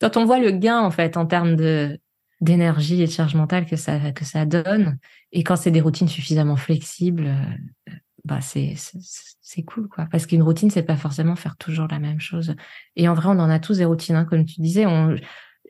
Quand 0.00 0.16
on 0.16 0.24
voit 0.24 0.40
le 0.40 0.50
gain 0.50 0.80
en 0.80 0.90
fait 0.90 1.16
en 1.16 1.26
termes 1.26 1.56
de 1.56 1.98
d'énergie 2.42 3.00
et 3.00 3.06
de 3.06 3.10
charge 3.10 3.34
mentale 3.34 3.64
que 3.64 3.76
ça 3.76 4.12
que 4.12 4.24
ça 4.26 4.44
donne, 4.44 4.98
et 5.32 5.42
quand 5.42 5.56
c'est 5.56 5.70
des 5.70 5.80
routines 5.80 6.08
suffisamment 6.08 6.56
flexibles, 6.56 7.34
bah 8.26 8.40
c'est 8.40 8.74
c'est 9.40 9.62
cool 9.62 9.88
quoi. 9.88 10.06
Parce 10.10 10.26
qu'une 10.26 10.42
routine 10.42 10.70
c'est 10.70 10.82
pas 10.82 10.96
forcément 10.96 11.36
faire 11.36 11.56
toujours 11.56 11.86
la 11.90 11.98
même 11.98 12.20
chose. 12.20 12.54
Et 12.96 13.08
en 13.08 13.14
vrai 13.14 13.28
on 13.28 13.38
en 13.38 13.48
a 13.48 13.58
tous 13.58 13.78
des 13.78 13.84
routines 13.84 14.16
hein, 14.16 14.24
comme 14.24 14.44
tu 14.44 14.60
disais. 14.60 14.86
On 14.86 15.16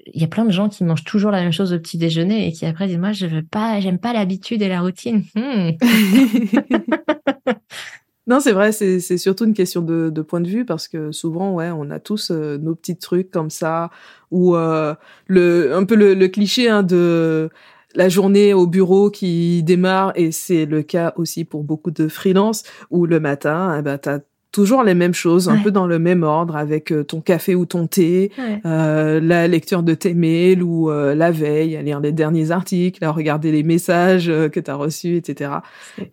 il 0.07 0.21
y 0.21 0.25
a 0.25 0.29
plein 0.29 0.45
de 0.45 0.53
gens 0.53 0.69
qui 0.69 0.85
mangent 0.85 1.05
toujours 1.05 1.31
la 1.31 1.43
même 1.43 1.53
chose 1.53 1.73
au 1.73 1.79
petit 1.79 1.99
déjeuner 1.99 2.47
et 2.47 2.53
qui 2.53 2.65
après 2.65 2.87
disent 2.87 2.99
moi 2.99 3.13
je 3.13 3.27
veux 3.27 3.43
pas 3.43 3.81
j'aime 3.81 3.99
pas 3.99 4.13
l'habitude 4.13 4.63
et 4.63 4.69
la 4.69 4.81
routine. 4.81 5.25
Hmm. 5.35 5.71
non 8.27 8.41
c'est 8.41 8.53
vrai 8.53 8.73
c'est 8.73 9.19
surtout 9.19 9.45
une 9.45 9.55
question 9.55 9.83
de, 9.83 10.11
de 10.11 10.23
point 10.23 10.41
de 10.41 10.49
vue 10.49 10.65
parce 10.65 10.89
que 10.89 11.13
souvent 11.13 11.53
ouais 11.53 11.71
on 11.71 11.91
a 11.91 12.01
tous 12.01 12.31
euh, 12.31 12.57
nos 12.59 12.75
petits 12.75 12.97
trucs 12.97 13.31
comme 13.31 13.51
ça 13.51 13.91
ou 14.31 14.57
euh, 14.57 14.95
le 15.27 15.75
un 15.75 15.85
peu 15.85 15.95
le, 15.95 16.15
le 16.15 16.29
cliché 16.29 16.69
hein, 16.71 16.83
de 16.83 17.51
la 17.97 18.09
journée 18.09 18.55
au 18.55 18.67
bureau 18.67 19.11
qui 19.11 19.63
démarre 19.63 20.13
et 20.15 20.31
c'est 20.31 20.67
le 20.67 20.83
cas 20.83 21.13
aussi 21.17 21.45
pour 21.45 21.65
beaucoup 21.65 21.91
de 21.91 22.09
freelance 22.09 22.63
où 22.91 23.07
le 23.07 23.19
matin, 23.21 23.75
eh 23.79 23.83
ben, 23.83 23.99
tu 23.99 24.09
as 24.09 24.21
toujours 24.53 24.83
les 24.83 24.95
mêmes 24.95 25.13
choses, 25.13 25.51
un 25.51 25.59
peu 25.59 25.71
dans 25.71 25.87
le 25.87 25.99
même 25.99 26.23
ordre, 26.23 26.57
avec 26.57 26.91
euh, 26.91 27.05
ton 27.05 27.21
café 27.21 27.55
ou 27.55 27.67
ton 27.67 27.87
thé, 27.87 28.33
euh, 28.65 29.21
la 29.21 29.49
lecture 29.49 29.83
de 29.83 29.93
tes 29.93 30.15
mails 30.15 30.63
ou 30.63 30.91
euh, 30.91 31.15
la 31.15 31.31
veille, 31.31 31.77
à 31.77 31.83
lire 31.83 32.01
les 32.01 32.11
derniers 32.13 32.53
articles, 32.53 33.05
à 33.05 33.11
regarder 33.11 33.53
les 33.53 33.63
messages 33.63 34.29
que 34.29 34.59
tu 34.59 34.71
as 34.71 34.75
reçus, 34.75 35.17
etc. 35.17 35.51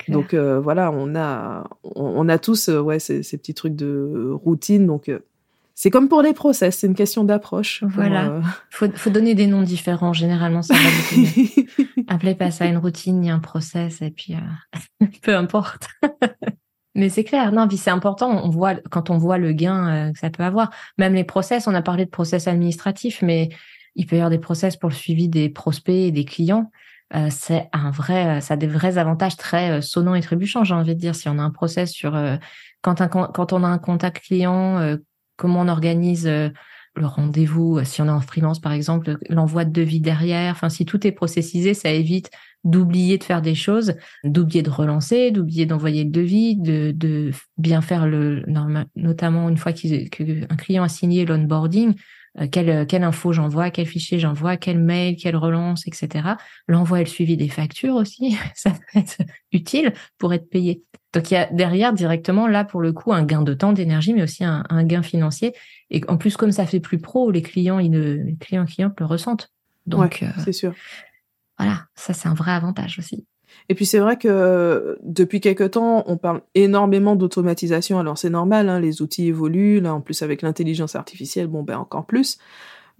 Donc 0.10 0.36
voilà, 0.36 0.92
on 0.92 1.16
a 1.16 1.70
on, 1.84 2.28
a 2.28 2.38
tous 2.38 2.68
ouais 2.68 3.00
ces, 3.00 3.24
ces, 3.24 3.38
petits 3.38 3.54
trucs 3.54 3.78
de 3.78 4.32
routine, 4.34 4.88
donc 4.88 5.10
c'est 5.76 5.90
comme 5.90 6.08
pour 6.08 6.22
les 6.22 6.34
process, 6.34 6.78
c'est 6.78 6.88
une 6.88 6.96
question 6.96 7.24
d'approche. 7.24 7.84
Voilà. 7.84 8.26
Euh, 8.28 8.42
faut, 8.70 8.88
faut 8.94 9.10
donner 9.10 9.34
des 9.34 9.48
noms 9.48 9.64
différents. 9.64 10.14
Généralement, 10.14 10.62
ça 10.62 10.76
va 10.76 10.80
Appelez 12.08 12.36
pas 12.36 12.52
ça 12.52 12.66
une 12.68 12.78
routine 12.78 13.20
ni 13.20 13.32
un 13.32 13.40
process, 13.40 14.02
et 14.02 14.12
puis 14.12 14.36
euh... 14.36 15.06
peu 15.24 15.36
importe. 15.36 15.88
Mais 16.96 17.10
c'est 17.10 17.24
clair, 17.24 17.52
non, 17.52 17.68
puis 17.68 17.78
c'est 17.78 17.90
important. 17.90 18.30
On 18.44 18.50
voit 18.50 18.76
quand 18.92 19.10
on 19.10 19.18
voit 19.18 19.40
le 19.40 19.52
gain 19.52 19.88
euh, 19.88 20.12
que 20.14 20.20
ça 20.20 20.30
peut 20.30 20.44
avoir. 20.44 20.70
Même 21.00 21.16
les 21.16 21.24
process, 21.24 21.68
on 21.68 21.74
a 21.74 21.82
parlé 21.82 22.06
de 22.06 22.12
process 22.12 22.48
administratifs, 22.48 23.24
mais 23.24 23.50
il 23.96 24.06
peut 24.06 24.16
y 24.16 24.20
avoir 24.20 24.30
des 24.30 24.38
process 24.38 24.78
pour 24.78 24.90
le 24.90 24.96
suivi 24.96 25.28
des 25.28 25.50
prospects 25.50 25.96
et 25.96 26.12
des 26.12 26.26
clients. 26.26 26.70
Euh, 27.16 27.30
c'est 27.32 27.68
un 27.74 27.90
vrai, 27.90 28.42
ça 28.42 28.54
a 28.54 28.58
des 28.58 28.68
vrais 28.68 29.00
avantages 29.00 29.38
très 29.38 29.82
sonnants 29.82 30.14
et 30.14 30.22
trébuchants, 30.22 30.64
j'ai 30.64 30.76
envie 30.76 30.94
de 30.94 31.00
dire. 31.00 31.16
Si 31.16 31.28
on 31.30 31.40
a 31.40 31.42
un 31.42 31.50
process 31.50 31.92
sur 31.92 32.16
quand, 32.84 33.02
un, 33.02 33.08
quand 33.08 33.54
on 33.54 33.64
a 33.64 33.68
un 33.68 33.80
contact 33.80 34.24
client, 34.24 34.98
comment 35.36 35.62
on 35.62 35.68
organise 35.68 36.28
le 36.96 37.08
rendez-vous, 37.08 37.84
si 37.84 38.02
on 38.02 38.06
est 38.06 38.10
en 38.10 38.22
freelance 38.22 38.60
par 38.60 38.72
exemple, 38.72 39.18
l'envoi 39.30 39.66
de 39.66 39.72
devis 39.72 40.00
derrière. 40.00 40.52
Enfin, 40.52 40.70
si 40.70 40.86
tout 40.86 41.06
est 41.08 41.12
processisé, 41.12 41.74
ça 41.74 41.90
évite 41.90 42.30
d'oublier 42.64 43.18
de 43.18 43.24
faire 43.24 43.42
des 43.42 43.56
choses, 43.56 43.96
d'oublier 44.24 44.62
de 44.62 44.70
relancer, 44.70 45.32
d'oublier 45.32 45.66
d'envoyer 45.66 46.04
le 46.04 46.12
devis, 46.12 46.56
de, 46.56 46.92
de 46.96 47.32
bien 47.58 47.82
faire 47.82 48.08
le, 48.08 48.44
notamment 48.96 49.50
une 49.50 49.58
fois 49.58 49.74
qu'un 49.74 50.56
client 50.58 50.84
a 50.84 50.90
signé 50.90 51.26
l'onboarding, 51.26 51.96
euh, 52.40 52.48
quelle, 52.48 52.88
quelle 52.88 53.04
info 53.04 53.34
j'envoie, 53.34 53.70
quel 53.70 53.86
fichier 53.86 54.20
j'envoie, 54.20 54.58
quel 54.58 54.80
mail, 54.80 55.18
quelle 55.18 55.36
relance, 55.36 55.88
etc. 55.88 56.36
L'envoi 56.68 57.02
et 57.02 57.04
le 57.04 57.10
suivi 57.10 57.38
des 57.38 57.50
factures 57.50 57.96
aussi, 57.96 58.38
ça 58.56 58.72
peut 58.72 59.00
être 59.00 59.18
utile 59.52 59.94
pour 60.18 60.34
être 60.34 60.50
payé. 60.50 60.84
Donc 61.14 61.30
il 61.30 61.36
y 61.36 61.38
a 61.38 61.46
derrière 61.52 61.94
directement 61.94 62.48
là 62.48 62.66
pour 62.66 62.82
le 62.82 62.92
coup 62.92 63.14
un 63.14 63.24
gain 63.24 63.44
de 63.44 63.54
temps, 63.54 63.72
d'énergie, 63.72 64.14
mais 64.14 64.24
aussi 64.24 64.44
un, 64.44 64.64
un, 64.70 64.84
gain 64.84 65.04
financier. 65.04 65.54
Et 65.92 66.02
en 66.08 66.18
plus 66.18 66.36
comme 66.36 66.52
ça 66.52 66.66
fait 66.66 66.80
plus 66.80 67.00
pro, 67.00 67.30
les 67.30 67.44
clients, 67.44 67.80
ils 67.80 67.92
ne, 67.92 68.16
les 68.16 68.36
clients 68.36 68.66
clientes 68.66 69.00
le 69.00 69.06
ressentent. 69.06 69.52
Donc 69.86 70.20
ouais, 70.22 70.30
c'est 70.44 70.54
sûr. 70.54 70.74
Voilà, 71.60 71.86
ça 71.96 72.14
c'est 72.14 72.28
un 72.28 72.34
vrai 72.34 72.52
avantage 72.52 72.98
aussi. 72.98 73.26
Et 73.70 73.76
puis 73.76 73.86
c'est 73.86 74.00
vrai 74.00 74.18
que 74.18 74.98
depuis 75.04 75.40
quelque 75.40 75.64
temps, 75.64 76.04
on 76.08 76.18
parle 76.18 76.42
énormément 76.56 77.16
d'automatisation. 77.16 78.00
Alors 78.00 78.18
c'est 78.18 78.32
normal, 78.32 78.68
hein, 78.68 78.80
les 78.80 79.02
outils 79.02 79.28
évoluent. 79.28 79.80
Là, 79.80 79.94
en 79.94 80.02
plus 80.02 80.22
avec 80.24 80.42
l'intelligence 80.42 80.96
artificielle, 80.96 81.48
bon 81.48 81.62
ben 81.62 81.78
encore 81.78 82.06
plus. 82.06 82.40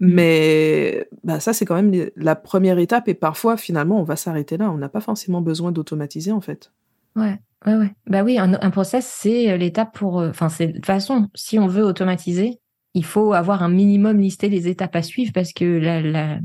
Mmh. 0.00 0.14
Mais 0.14 1.08
bah, 1.24 1.40
ça 1.40 1.52
c'est 1.52 1.64
quand 1.64 1.74
même 1.80 2.10
la 2.16 2.36
première 2.36 2.78
étape. 2.78 3.08
Et 3.08 3.14
parfois, 3.14 3.56
finalement, 3.56 4.00
on 4.00 4.04
va 4.04 4.16
s'arrêter 4.16 4.56
là. 4.56 4.70
On 4.70 4.78
n'a 4.78 4.88
pas 4.88 5.00
forcément 5.00 5.40
besoin 5.40 5.72
d'automatiser 5.72 6.32
en 6.32 6.40
fait. 6.40 6.70
Ouais, 7.16 7.38
ouais. 7.66 7.92
Bah 8.06 8.22
oui, 8.22 8.38
un, 8.38 8.70
process 8.70 9.06
c'est 9.06 9.56
l'étape 9.56 9.94
pour. 9.94 10.20
Euh, 10.20 10.30
enfin, 10.30 10.48
c'est 10.48 10.68
de 10.68 10.72
toute 10.74 10.86
façon, 10.86 11.28
si 11.34 11.58
on 11.58 11.66
veut 11.66 11.84
automatiser, 11.84 12.60
il 12.94 13.04
faut 13.04 13.32
avoir 13.32 13.62
un 13.62 13.68
minimum 13.68 14.20
listé 14.20 14.48
les 14.48 14.68
étapes 14.68 14.96
à 14.96 15.02
suivre 15.02 15.32
parce 15.32 15.52
que 15.52 15.64
la, 15.64 16.00
la 16.00 16.38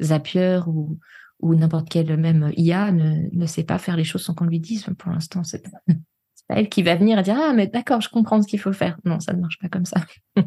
Zapier 0.00 0.60
ou 0.66 0.98
ou 1.40 1.54
n'importe 1.54 1.88
quelle 1.90 2.16
même 2.16 2.52
IA 2.56 2.90
ne, 2.90 3.28
ne 3.30 3.46
sait 3.46 3.64
pas 3.64 3.78
faire 3.78 3.96
les 3.96 4.04
choses 4.04 4.22
sans 4.22 4.34
qu'on 4.34 4.46
lui 4.46 4.60
dise. 4.60 4.86
Pour 4.98 5.12
l'instant, 5.12 5.44
c'est 5.44 5.62
pas, 5.62 5.78
pas 6.48 6.54
elle 6.56 6.68
qui 6.68 6.82
va 6.82 6.94
venir 6.94 7.22
dire 7.22 7.36
ah 7.38 7.52
mais 7.52 7.66
d'accord, 7.66 8.00
je 8.00 8.08
comprends 8.08 8.40
ce 8.40 8.48
qu'il 8.48 8.60
faut 8.60 8.72
faire. 8.72 8.98
Non, 9.04 9.20
ça 9.20 9.34
ne 9.34 9.40
marche 9.40 9.58
pas 9.58 9.68
comme 9.68 9.84
ça. 9.84 10.00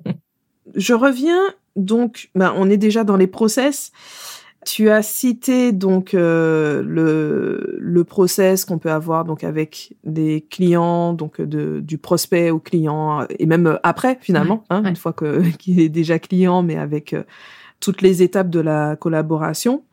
je 0.76 0.94
reviens 0.94 1.42
donc, 1.76 2.32
ben, 2.34 2.54
on 2.58 2.70
est 2.70 2.78
déjà 2.78 3.04
dans 3.04 3.18
les 3.18 3.28
process. 3.28 3.92
Tu 4.68 4.90
as 4.90 5.02
cité 5.02 5.72
donc 5.72 6.14
euh, 6.14 6.84
le, 6.84 7.78
le 7.80 8.04
process 8.04 8.66
qu'on 8.66 8.80
peut 8.80 8.92
avoir 8.92 9.24
donc 9.24 9.46
avec 9.46 9.94
des 10.04 10.46
clients, 10.50 11.14
donc 11.14 11.40
de, 11.40 11.80
du 11.80 11.98
prospect 11.98 12.52
au 12.52 12.60
client 12.60 13.26
et 13.40 13.46
même 13.46 13.80
après 13.84 14.18
finalement, 14.20 14.66
hein, 14.70 14.84
une 14.84 14.98
fois 14.98 15.14
que 15.14 15.42
qu'il 15.58 15.80
est 15.80 15.88
déjà 15.88 16.20
client, 16.20 16.64
mais 16.64 16.76
avec 16.76 17.14
euh, 17.14 17.24
toutes 17.80 18.02
les 18.02 18.24
étapes 18.24 18.50
de 18.50 18.60
la 18.60 18.98
collaboration. 18.98 19.84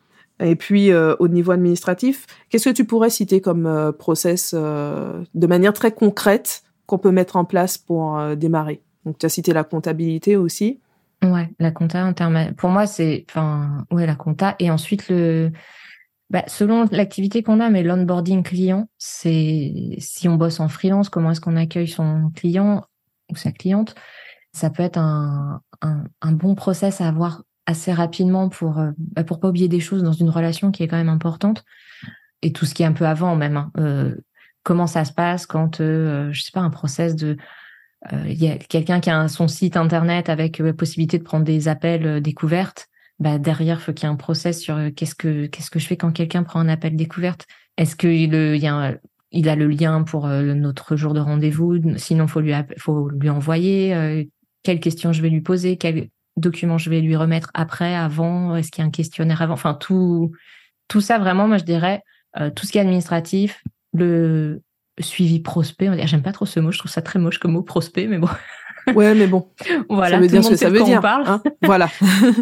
Et 0.41 0.57
puis 0.57 0.91
euh, 0.91 1.15
au 1.21 1.29
niveau 1.29 1.53
administratif, 1.53 2.27
qu'est-ce 2.49 2.69
que 2.69 2.75
tu 2.75 2.85
pourrais 2.85 3.11
citer 3.11 3.41
comme 3.41 3.67
euh, 3.67 3.93
process 3.93 4.55
euh, 4.57 5.23
de 5.35 5.47
manière 5.47 5.73
très 5.73 5.93
concrète 5.93 6.65
qu'on 6.87 6.99
peut 6.99 7.13
mettre 7.13 7.37
en 7.37 7.45
place 7.45 7.79
pour 7.79 8.21
démarrer? 8.37 8.83
Donc 9.07 9.19
tu 9.19 9.27
as 9.27 9.29
cité 9.29 9.53
la 9.53 9.65
comptabilité 9.65 10.37
aussi. 10.37 10.81
Ouais, 11.25 11.51
la 11.59 11.71
compta 11.71 12.05
en 12.05 12.13
termes 12.13 12.53
pour 12.55 12.71
moi 12.71 12.87
c'est 12.87 13.25
enfin 13.31 13.87
ouais 13.91 14.07
la 14.07 14.15
compta 14.15 14.57
et 14.59 14.71
ensuite 14.71 15.09
le 15.09 15.53
bah, 16.31 16.43
selon 16.49 16.87
l'activité 16.91 17.43
qu'on 17.43 17.61
a 17.61 17.71
mais 17.71 17.83
l'onboarding 17.83 18.43
client, 18.43 18.89
c'est 18.99 19.97
si 19.99 20.29
on 20.29 20.37
bosse 20.37 20.59
en 20.59 20.69
freelance, 20.69 21.09
comment 21.09 21.31
est-ce 21.31 21.41
qu'on 21.41 21.57
accueille 21.57 21.89
son 21.89 22.31
client 22.35 22.85
ou 23.31 23.37
sa 23.37 23.53
cliente 23.53 23.95
Ça 24.53 24.71
peut 24.71 24.83
être 24.83 24.99
un, 24.99 25.61
un, 25.83 26.33
bon 26.33 26.55
process 26.55 27.01
à 27.01 27.09
avoir 27.09 27.43
assez 27.67 27.93
rapidement 27.93 28.49
pour 28.49 28.79
euh, 28.79 28.91
bah, 28.99 29.23
pour 29.23 29.39
pas 29.39 29.49
oublier 29.49 29.69
des 29.69 29.81
choses 29.81 30.03
dans 30.03 30.13
une 30.13 30.31
relation 30.31 30.71
qui 30.71 30.83
est 30.83 30.89
quand 30.89 30.97
même 30.97 31.09
importante 31.09 31.65
et 32.43 32.53
tout 32.53 32.65
ce 32.67 32.75
qui 32.75 32.83
est 32.83 32.87
un 32.87 32.93
peu 32.93 33.07
avant 33.07 33.37
même. 33.37 33.57
Hein. 33.57 33.71
Euh, 33.79 34.17
comment 34.63 34.87
ça 34.87 35.05
se 35.05 35.13
passe 35.13 35.47
quand 35.47 35.81
euh, 35.81 36.33
je 36.33 36.43
sais 36.43 36.53
pas 36.53 36.61
un 36.61 36.71
process 36.71 37.15
de 37.15 37.37
il 38.13 38.43
y 38.43 38.49
a 38.49 38.57
quelqu'un 38.57 39.01
qui 39.01 39.11
a 39.11 39.29
son 39.29 39.49
site 39.49 39.77
internet 39.77 40.29
avec 40.29 40.59
la 40.59 40.73
possibilité 40.73 41.19
de 41.19 41.23
prendre 41.23 41.45
des 41.45 41.69
appels 41.69 42.21
découvertes. 42.21 42.89
Bah 43.19 43.39
derrière, 43.39 43.81
faut 43.81 43.93
qu'il 43.93 44.07
y 44.07 44.11
ait 44.11 44.13
un 44.13 44.17
process 44.17 44.61
sur 44.61 44.79
qu'est-ce 44.95 45.15
que 45.15 45.47
qu'est-ce 45.47 45.71
que 45.71 45.79
je 45.79 45.87
fais 45.87 45.97
quand 45.97 46.13
quelqu'un 46.13 46.43
prend 46.43 46.61
un 46.61 46.69
appel 46.69 46.97
découverte? 46.97 47.47
Est-ce 47.77 47.97
qu'il 47.97 48.35
y 48.35 48.67
a 48.67 48.95
il 49.31 49.49
a 49.49 49.57
le 49.57 49.69
lien 49.69 50.03
pour 50.03 50.29
notre 50.29 50.97
jour 50.97 51.15
de 51.15 51.21
rendez-vous? 51.21 51.97
Sinon, 51.97 52.27
faut 52.27 52.41
lui 52.41 52.53
faut 52.79 53.09
lui 53.09 53.31
envoyer. 53.31 54.29
quelles 54.63 54.81
questions 54.81 55.13
je 55.13 55.23
vais 55.23 55.31
lui 55.31 55.41
poser? 55.41 55.77
Quelle 55.77 56.09
documents 56.37 56.79
je 56.79 56.91
vais 56.91 57.01
lui 57.01 57.17
remettre 57.17 57.51
après, 57.55 57.95
avant? 57.95 58.57
Est-ce 58.57 58.71
qu'il 58.71 58.83
y 58.83 58.85
a 58.85 58.89
un 58.89 58.91
questionnaire 58.91 59.43
avant? 59.43 59.55
Enfin, 59.55 59.75
tout, 59.75 60.33
tout 60.89 61.01
ça, 61.01 61.19
vraiment, 61.19 61.49
moi, 61.49 61.59
je 61.59 61.65
dirais, 61.65 62.03
euh, 62.39 62.51
tout 62.51 62.67
ce 62.67 62.73
qui 62.73 62.79
est 62.79 62.83
administratif, 62.83 63.63
le 63.93 64.63
suivi 65.01 65.41
prospect. 65.41 66.07
J'aime 66.07 66.23
pas 66.23 66.33
trop 66.33 66.47
ce 66.47 66.61
mot, 66.61 66.71
je 66.71 66.79
trouve 66.79 66.91
ça 66.91 67.03
très 67.03 67.19
moche 67.19 67.39
comme 67.39 67.53
mot 67.53 67.63
prospect, 67.63 68.07
mais 68.07 68.19
bon. 68.19 68.29
Ouais, 68.95 69.15
mais 69.15 69.27
bon. 69.27 69.51
voilà, 69.89 70.17
ça 70.17 70.21
veut 70.21 70.29
dire 70.29 70.45
ce 70.45 70.51
que 70.51 70.57
ça 70.57 70.69
veut 70.69 70.83
dire. 70.83 71.01
Parle. 71.01 71.25
Hein 71.27 71.43
voilà. 71.63 71.89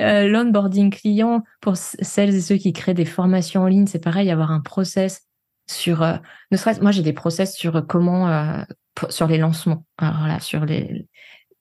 euh, 0.01 0.27
L'onboarding 0.27 0.91
client, 0.91 1.43
pour 1.61 1.77
celles 1.77 2.35
et 2.35 2.41
ceux 2.41 2.57
qui 2.57 2.73
créent 2.73 2.95
des 2.95 3.05
formations 3.05 3.63
en 3.63 3.67
ligne, 3.67 3.87
c'est 3.87 4.03
pareil, 4.03 4.31
avoir 4.31 4.51
un 4.51 4.61
process 4.61 5.23
sur, 5.71 6.03
euh, 6.03 6.17
ne 6.51 6.57
serait 6.57 6.81
moi 6.81 6.91
j'ai 6.91 7.03
des 7.03 7.13
process 7.13 7.55
sur 7.55 7.87
comment, 7.87 8.29
euh, 8.29 8.63
sur 9.09 9.29
les 9.29 9.39
lancements. 9.39 9.85
Alors 9.99 10.27
là, 10.27 10.41
sur 10.41 10.65
les, 10.65 11.07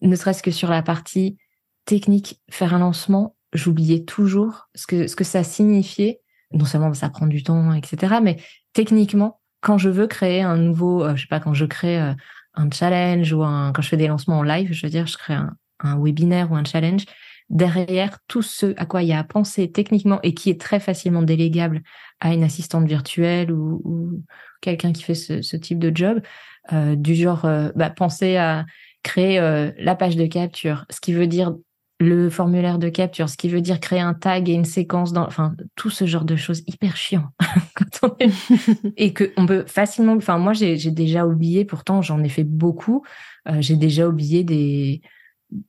ne 0.02 0.16
serait-ce 0.16 0.44
que 0.44 0.52
sur 0.52 0.70
la 0.70 0.82
partie 0.82 1.38
technique, 1.86 2.42
faire 2.50 2.74
un 2.74 2.80
lancement, 2.80 3.36
j'oubliais 3.54 4.04
toujours 4.04 4.68
ce 4.76 4.88
que, 4.88 5.08
ce 5.08 5.16
que 5.16 5.24
ça 5.24 5.44
signifiait. 5.44 6.22
Non 6.54 6.66
seulement 6.66 6.94
ça 6.94 7.10
prend 7.10 7.28
du 7.28 7.44
temps, 7.44 7.74
etc. 7.74 8.16
Mais 8.22 8.38
techniquement, 8.74 9.41
quand 9.62 9.78
je 9.78 9.90
veux 9.90 10.08
créer 10.08 10.42
un 10.42 10.58
nouveau, 10.58 11.04
euh, 11.04 11.16
je 11.16 11.22
sais 11.22 11.28
pas, 11.28 11.40
quand 11.40 11.54
je 11.54 11.66
crée 11.66 12.02
euh, 12.02 12.14
un 12.56 12.70
challenge 12.72 13.32
ou 13.34 13.44
un, 13.44 13.72
quand 13.74 13.82
je 13.82 13.90
fais 13.90 13.98
des 13.98 14.08
lancements 14.08 14.40
en 14.40 14.44
live, 14.44 14.74
je 14.74 14.86
veux 14.86 14.92
dire, 14.92 15.08
je 15.08 15.18
crée 15.18 15.34
un, 15.34 15.56
un 15.80 15.98
webinaire 15.98 16.52
ou 16.52 16.56
un 16.56 16.64
challenge, 16.64 17.06
derrière 17.50 18.18
tout 18.28 18.42
ce 18.42 18.74
à 18.78 18.86
quoi 18.86 19.04
il 19.04 19.10
y 19.10 19.14
a 19.14 19.20
à 19.20 19.24
penser 19.24 19.72
techniquement 19.72 20.20
et 20.24 20.34
qui 20.34 20.50
est 20.50 20.60
très 20.60 20.80
facilement 20.80 21.22
délégable 21.22 21.82
à 22.22 22.34
une 22.34 22.44
assistante 22.44 22.88
virtuelle 22.88 23.52
ou, 23.52 23.82
ou 23.84 24.24
quelqu'un 24.62 24.94
qui 24.94 25.04
fait 25.04 25.16
ce, 25.16 25.42
ce, 25.42 25.58
type 25.58 25.80
de 25.80 25.96
job, 25.96 26.22
euh, 26.72 26.96
du 26.96 27.14
genre 27.16 27.46
euh, 27.46 27.70
bah, 27.76 27.90
penser 27.90 28.38
à 28.38 28.66
créer 29.04 29.40
euh, 29.40 29.72
la 29.78 29.96
page 29.96 30.16
de 30.16 30.26
capture, 30.28 30.86
ce 30.90 31.02
qui 31.02 31.14
veut 31.14 31.28
dire 31.28 31.54
le 32.02 32.32
formulaire 32.32 32.80
de 32.80 32.90
capture, 32.90 33.30
ce 33.30 33.38
qui 33.38 33.48
veut 33.48 33.62
dire 33.62 33.80
créer 33.80 34.00
un 34.00 34.16
tag 34.16 34.50
et 34.50 34.54
une 34.54 34.66
séquence 34.66 35.14
dans, 35.14 35.26
enfin, 35.26 35.54
tout 35.76 35.92
ce 35.92 36.06
genre 36.06 36.26
de 36.26 36.36
choses 36.36 36.64
hyper 36.66 36.98
chiant 36.98 37.30
quand 37.76 38.10
on 38.10 38.16
est... 38.20 38.32
et 38.98 39.14
que 39.14 39.32
on 39.38 39.46
peut 39.46 39.66
facilement, 39.68 40.14
enfin, 40.14 40.40
moi, 40.40 40.54
j'ai 40.54 40.76
déjà 40.90 41.28
oublié, 41.28 41.64
pourtant, 41.64 42.02
j'en 42.02 42.24
ai 42.24 42.30
fait 42.30 42.44
beaucoup, 42.44 43.04
euh, 43.48 43.58
j'ai 43.60 43.76
déjà 43.76 44.08
oublié 44.08 44.44
des, 44.44 45.02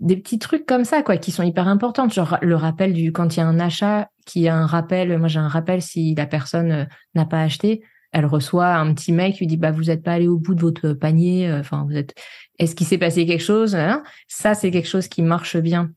des 0.00 0.16
petits 0.16 0.38
trucs 0.38 0.64
comme 0.64 0.86
ça, 0.86 1.02
quoi, 1.02 1.18
qui 1.18 1.32
sont 1.32 1.42
hyper 1.42 1.68
importants. 1.68 2.08
Genre, 2.08 2.38
le 2.40 2.56
rappel 2.56 2.94
du, 2.94 3.12
quand 3.12 3.36
il 3.36 3.40
y 3.40 3.42
a 3.42 3.46
un 3.46 3.60
achat, 3.60 4.08
qui 4.24 4.48
a 4.48 4.56
un 4.56 4.66
rappel, 4.66 5.18
moi, 5.18 5.28
j'ai 5.28 5.38
un 5.38 5.48
rappel 5.48 5.82
si 5.82 6.14
la 6.14 6.24
personne 6.24 6.72
euh, 6.72 6.84
n'a 7.14 7.26
pas 7.26 7.42
acheté, 7.42 7.82
elle 8.10 8.24
reçoit 8.24 8.74
un 8.74 8.94
petit 8.94 9.12
mail 9.12 9.34
qui 9.34 9.40
lui 9.40 9.46
dit 9.46 9.56
bah 9.58 9.70
vous 9.70 9.84
n'êtes 9.84 10.02
pas 10.02 10.12
allé 10.12 10.28
au 10.28 10.36
bout 10.36 10.54
de 10.54 10.60
votre 10.60 10.92
panier 10.92 11.50
enfin 11.50 11.86
vous 11.88 11.96
êtes 11.96 12.14
est-ce 12.58 12.74
qu'il 12.74 12.86
s'est 12.86 12.98
passé 12.98 13.24
quelque 13.24 13.42
chose 13.42 13.74
hein? 13.74 14.02
Ça 14.28 14.52
c'est 14.52 14.70
quelque 14.70 14.86
chose 14.86 15.08
qui 15.08 15.22
marche 15.22 15.56
bien 15.56 15.92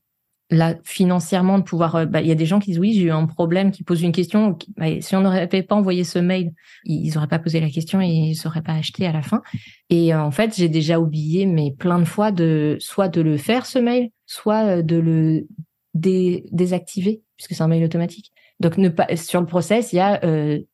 là 0.51 0.75
financièrement 0.83 1.57
de 1.57 1.63
pouvoir 1.63 1.95
euh, 1.95 2.05
bah, 2.05 2.21
il 2.21 2.27
y 2.27 2.31
a 2.31 2.35
des 2.35 2.45
gens 2.45 2.59
qui 2.59 2.71
disent 2.71 2.79
oui 2.79 2.93
j'ai 2.93 3.03
eu 3.03 3.11
un 3.11 3.25
problème 3.25 3.71
qui 3.71 3.83
posent 3.83 4.03
une 4.03 4.11
question 4.11 4.57
bah, 4.77 5.01
si 5.01 5.15
on 5.15 5.21
n'aurait 5.21 5.47
pas 5.47 5.75
envoyé 5.75 6.03
ce 6.03 6.19
mail 6.19 6.53
ils 6.83 7.13
n'auraient 7.13 7.27
pas 7.27 7.39
posé 7.39 7.59
la 7.59 7.69
question 7.69 7.99
et 7.99 8.07
ils 8.07 8.39
n'auraient 8.45 8.61
pas 8.61 8.73
acheté 8.73 9.07
à 9.07 9.11
la 9.11 9.23
fin. 9.23 9.41
Et 9.89 10.13
euh, 10.13 10.21
en 10.21 10.31
fait 10.31 10.55
j'ai 10.55 10.69
déjà 10.69 10.99
oublié 10.99 11.45
mais 11.45 11.71
plein 11.71 11.99
de 11.99 12.05
fois 12.05 12.31
de 12.31 12.77
soit 12.79 13.07
de 13.09 13.21
le 13.21 13.37
faire 13.37 13.65
ce 13.65 13.79
mail 13.79 14.09
soit 14.27 14.65
euh, 14.65 14.81
de 14.81 14.97
le 14.97 15.47
désactiver 15.95 17.21
puisque 17.37 17.55
c'est 17.55 17.63
un 17.63 17.67
mail 17.67 17.83
automatique. 17.83 18.31
Donc 18.59 18.77
ne 18.77 18.89
pas 18.89 19.15
sur 19.15 19.41
le 19.41 19.47
process 19.47 19.93
il 19.93 19.97
y 19.97 19.99
a 19.99 20.21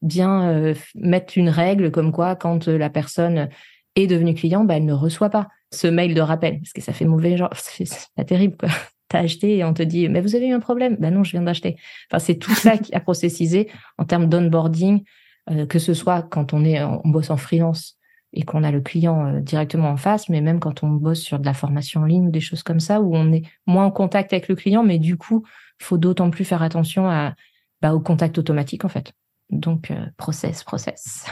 bien 0.01 0.74
mettre 0.95 1.38
une 1.38 1.49
règle 1.49 1.91
comme 1.91 2.11
quoi 2.11 2.36
quand 2.36 2.67
la 2.67 2.89
personne 2.89 3.49
est 3.95 4.07
devenue 4.07 4.34
client 4.36 4.63
bah, 4.65 4.78
elle 4.78 4.86
ne 4.86 4.93
reçoit 4.93 5.30
pas 5.30 5.47
ce 5.72 5.88
mail 5.88 6.13
de 6.13 6.22
rappel 6.22 6.59
parce 6.59 6.74
que 6.74 6.82
ça 6.82 6.93
fait 6.93 7.05
mauvais 7.05 7.38
genre 7.38 7.49
c'est 7.55 7.88
pas 8.15 8.24
terrible 8.24 8.57
quoi 8.57 8.69
t'as 9.12 9.20
acheté 9.20 9.57
et 9.57 9.64
on 9.64 9.74
te 9.74 9.84
dit 9.84 10.09
mais 10.09 10.22
vous 10.22 10.36
avez 10.36 10.47
eu 10.47 10.53
un 10.53 10.59
problème? 10.59 10.97
Ben 10.99 11.14
non 11.14 11.24
je 11.24 11.32
viens 11.32 11.41
d'acheter 11.41 11.78
enfin 12.09 12.20
c'est 12.20 12.36
tout 12.36 12.53
ça 12.53 12.78
qui 12.78 12.93
a 12.93 12.99
processisé 12.99 13.70
en 13.97 14.05
termes 14.05 14.28
d'onboarding 14.28 15.03
euh, 15.49 15.66
que 15.66 15.80
ce 15.80 15.93
soit 15.93 16.22
quand 16.24 16.53
on 16.53 16.64
est 16.66 16.84
on 16.84 17.01
bosse 17.05 17.30
en 17.30 17.38
freelance 17.38 17.97
et 18.34 18.43
qu'on 18.43 18.64
a 18.64 18.72
le 18.72 18.82
client 18.82 19.28
euh, 19.28 19.39
directement 19.39 19.89
en 19.89 19.97
face 19.97 20.30
mais 20.30 20.41
même 20.41 20.59
quand 20.59 20.84
on 20.84 20.89
bosse 20.89 21.22
sur 21.22 21.39
de 21.39 21.45
la 21.45 21.53
formation 21.53 22.01
en 22.01 22.05
ligne 22.05 22.28
ou 22.28 22.32
des 22.32 22.41
choses 22.41 22.64
comme 22.64 22.80
ça 22.80 23.01
où 23.01 23.16
on 23.16 23.32
est 23.32 23.43
moins 23.68 23.86
en 23.86 23.91
contact 23.91 24.34
avec 24.34 24.47
le 24.47 24.55
client 24.55 24.84
mais 24.84 24.99
du 24.99 25.18
coup 25.18 25.45
faut 25.82 25.97
d'autant 25.97 26.30
plus 26.30 26.45
faire 26.45 26.62
attention 26.62 27.09
à, 27.09 27.34
bah, 27.82 27.93
au 27.93 27.99
contact 27.99 28.38
automatique 28.38 28.86
en 28.86 28.89
fait. 28.89 29.14
Donc, 29.49 29.91
euh, 29.91 30.05
process, 30.18 30.64
process. 30.64 31.26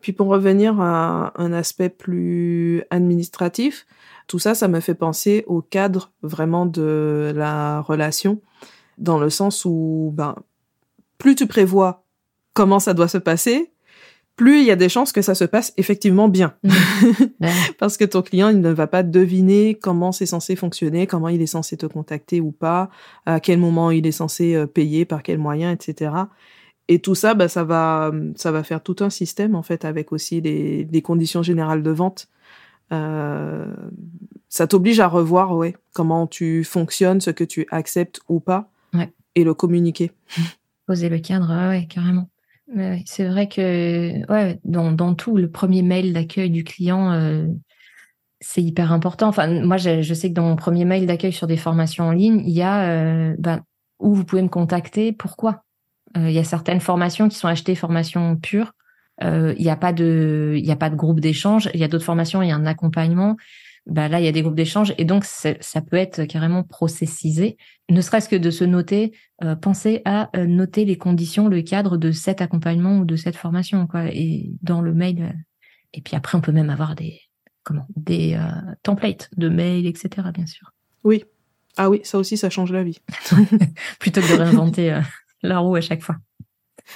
Puis 0.00 0.12
pour 0.12 0.28
revenir 0.28 0.80
à 0.80 1.32
un 1.40 1.52
aspect 1.52 1.88
plus 1.88 2.84
administratif, 2.90 3.86
tout 4.26 4.38
ça, 4.38 4.54
ça 4.54 4.68
me 4.68 4.80
fait 4.80 4.94
penser 4.94 5.44
au 5.46 5.62
cadre 5.62 6.12
vraiment 6.22 6.66
de 6.66 7.32
la 7.34 7.80
relation, 7.80 8.40
dans 8.98 9.18
le 9.18 9.30
sens 9.30 9.64
où 9.64 10.12
ben, 10.14 10.36
plus 11.18 11.34
tu 11.34 11.46
prévois 11.46 12.04
comment 12.54 12.80
ça 12.80 12.94
doit 12.94 13.08
se 13.08 13.18
passer, 13.18 13.72
plus 14.36 14.60
il 14.60 14.66
y 14.66 14.70
a 14.70 14.76
des 14.76 14.88
chances 14.88 15.12
que 15.12 15.22
ça 15.22 15.34
se 15.34 15.44
passe 15.44 15.72
effectivement 15.76 16.28
bien. 16.28 16.54
Mmh. 16.62 17.46
Parce 17.78 17.96
que 17.96 18.04
ton 18.04 18.22
client, 18.22 18.48
il 18.48 18.60
ne 18.60 18.70
va 18.70 18.86
pas 18.86 19.02
deviner 19.02 19.74
comment 19.80 20.12
c'est 20.12 20.26
censé 20.26 20.56
fonctionner, 20.56 21.06
comment 21.06 21.28
il 21.28 21.42
est 21.42 21.46
censé 21.46 21.76
te 21.76 21.86
contacter 21.86 22.40
ou 22.40 22.50
pas, 22.50 22.90
à 23.26 23.40
quel 23.40 23.58
moment 23.58 23.90
il 23.90 24.06
est 24.06 24.12
censé 24.12 24.54
euh, 24.54 24.66
payer, 24.66 25.04
par 25.04 25.22
quels 25.22 25.38
moyens, 25.38 25.74
etc. 25.74 26.12
Et 26.88 26.98
tout 26.98 27.14
ça, 27.14 27.34
bah, 27.34 27.48
ça 27.48 27.64
va, 27.64 28.10
ça 28.34 28.50
va 28.52 28.62
faire 28.62 28.82
tout 28.82 28.96
un 29.00 29.10
système 29.10 29.54
en 29.54 29.62
fait 29.62 29.84
avec 29.84 30.12
aussi 30.12 30.40
les, 30.40 30.84
les 30.84 31.02
conditions 31.02 31.42
générales 31.42 31.82
de 31.82 31.90
vente. 31.90 32.28
Euh, 32.92 33.66
ça 34.48 34.66
t'oblige 34.66 35.00
à 35.00 35.08
revoir, 35.08 35.56
ouais, 35.56 35.74
comment 35.94 36.26
tu 36.26 36.64
fonctionnes, 36.64 37.20
ce 37.20 37.30
que 37.30 37.44
tu 37.44 37.66
acceptes 37.70 38.20
ou 38.28 38.40
pas, 38.40 38.70
et 39.34 39.44
le 39.44 39.54
communiquer. 39.54 40.12
Poser 40.86 41.08
le 41.08 41.18
cadre, 41.18 41.68
ouais, 41.68 41.86
carrément. 41.86 42.28
c'est 43.06 43.26
vrai 43.26 43.48
que, 43.48 44.30
ouais, 44.30 44.60
dans, 44.64 44.92
dans 44.92 45.14
tout, 45.14 45.36
le 45.36 45.50
premier 45.50 45.82
mail 45.82 46.12
d'accueil 46.12 46.50
du 46.50 46.64
client, 46.64 47.12
euh, 47.12 47.46
c'est 48.40 48.62
hyper 48.62 48.92
important. 48.92 49.28
Enfin, 49.28 49.62
moi, 49.62 49.78
je, 49.78 50.02
je, 50.02 50.12
sais 50.12 50.28
que 50.28 50.34
dans 50.34 50.48
mon 50.48 50.56
premier 50.56 50.84
mail 50.84 51.06
d'accueil 51.06 51.32
sur 51.32 51.46
des 51.46 51.56
formations 51.56 52.04
en 52.04 52.12
ligne, 52.12 52.42
il 52.44 52.52
y 52.52 52.62
a 52.62 52.90
euh, 52.90 53.34
ben, 53.38 53.62
où 54.00 54.14
vous 54.14 54.24
pouvez 54.24 54.42
me 54.42 54.48
contacter, 54.48 55.12
pourquoi? 55.12 55.64
Il 56.14 56.30
y 56.30 56.38
a 56.38 56.44
certaines 56.44 56.80
formations 56.80 57.30
qui 57.30 57.38
sont 57.38 57.48
achetées 57.48 57.74
formations 57.74 58.36
pures. 58.36 58.74
Euh, 59.22 59.54
il 59.58 59.64
n'y 59.64 59.70
a 59.70 59.76
pas 59.76 59.92
de, 59.92 60.54
il 60.56 60.64
y 60.64 60.70
a 60.70 60.76
pas 60.76 60.90
de 60.90 60.96
groupe 60.96 61.20
d'échange. 61.20 61.70
Il 61.74 61.80
y 61.80 61.84
a 61.84 61.88
d'autres 61.88 62.04
formations, 62.04 62.42
il 62.42 62.48
y 62.48 62.52
a 62.52 62.56
un 62.56 62.66
accompagnement. 62.66 63.36
Bah 63.86 64.08
là, 64.08 64.20
il 64.20 64.24
y 64.24 64.28
a 64.28 64.32
des 64.32 64.42
groupes 64.42 64.54
d'échange 64.54 64.94
et 64.96 65.04
donc 65.04 65.24
ça 65.24 65.80
peut 65.80 65.96
être 65.96 66.24
carrément 66.24 66.62
processisé. 66.62 67.56
Ne 67.90 68.00
serait-ce 68.00 68.28
que 68.28 68.36
de 68.36 68.50
se 68.50 68.62
noter, 68.62 69.12
euh, 69.42 69.56
penser 69.56 70.02
à 70.04 70.30
noter 70.46 70.84
les 70.84 70.96
conditions, 70.96 71.48
le 71.48 71.62
cadre 71.62 71.96
de 71.96 72.12
cet 72.12 72.40
accompagnement 72.40 72.98
ou 72.98 73.04
de 73.04 73.16
cette 73.16 73.36
formation, 73.36 73.88
quoi. 73.88 74.06
Et 74.06 74.52
dans 74.62 74.80
le 74.80 74.94
mail. 74.94 75.34
et 75.92 76.00
puis 76.00 76.16
après, 76.16 76.38
on 76.38 76.40
peut 76.40 76.52
même 76.52 76.70
avoir 76.70 76.94
des 76.94 77.20
comment 77.64 77.86
des 77.96 78.38
templates 78.82 79.30
de 79.36 79.48
mail, 79.48 79.86
etc. 79.86 80.28
Bien 80.32 80.46
sûr. 80.46 80.72
Oui. 81.02 81.24
Ah 81.76 81.90
oui, 81.90 82.00
ça 82.04 82.18
aussi, 82.18 82.36
ça 82.36 82.50
change 82.50 82.70
la 82.70 82.84
vie. 82.84 83.00
Plutôt 83.98 84.20
que 84.20 84.28
de 84.28 84.38
réinventer 84.42 85.00
la 85.42 85.58
roue 85.58 85.74
à 85.74 85.80
chaque 85.80 86.02
fois. 86.02 86.16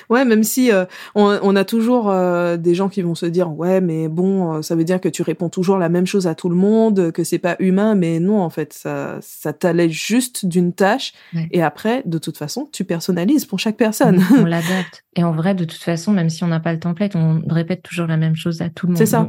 Ouais, 0.09 0.25
même 0.25 0.43
si 0.43 0.73
euh, 0.73 0.85
on, 1.15 1.57
a 1.57 1.65
toujours 1.65 2.11
euh, 2.11 2.57
des 2.57 2.75
gens 2.75 2.89
qui 2.89 3.03
vont 3.03 3.15
se 3.15 3.27
dire 3.27 3.53
ouais, 3.53 3.81
mais 3.81 4.09
bon, 4.09 4.55
euh, 4.55 4.63
ça 4.63 4.75
veut 4.75 4.85
dire 4.85 5.01
que 5.01 5.09
tu 5.09 5.23
réponds 5.23 5.49
toujours 5.49 5.79
la 5.79 5.89
même 5.89 6.07
chose 6.07 6.27
à 6.27 6.35
tout 6.35 6.49
le 6.49 6.55
monde, 6.55 7.13
que 7.13 7.25
c'est 7.25 7.39
pas 7.39 7.57
humain, 7.59 7.95
mais 7.95 8.21
non, 8.21 8.41
en 8.41 8.51
fait, 8.51 8.73
ça, 8.73 9.19
ça 9.21 9.53
t'allège 9.53 10.07
juste 10.07 10.47
d'une 10.47 10.73
tâche. 10.73 11.13
Et 11.51 11.63
après, 11.63 12.03
de 12.07 12.19
toute 12.19 12.39
façon, 12.39 12.69
tu 12.73 12.85
personnalises 12.85 13.45
pour 13.45 13.59
chaque 13.59 13.77
personne. 13.77 14.23
On, 14.39 14.45
l'adapte. 14.45 15.05
Et 15.17 15.25
en 15.25 15.33
vrai, 15.33 15.55
de 15.55 15.65
toute 15.65 15.83
façon, 15.83 16.13
même 16.13 16.31
si 16.31 16.45
on 16.45 16.49
n'a 16.49 16.61
pas 16.61 16.73
le 16.73 16.79
template, 16.79 17.17
on 17.17 17.43
répète 17.49 17.83
toujours 17.83 18.07
la 18.07 18.17
même 18.17 18.37
chose 18.37 18.63
à 18.63 18.69
tout 18.69 18.87
le 18.87 18.93
monde. 18.93 18.99
C'est 18.99 19.07
ça. 19.07 19.27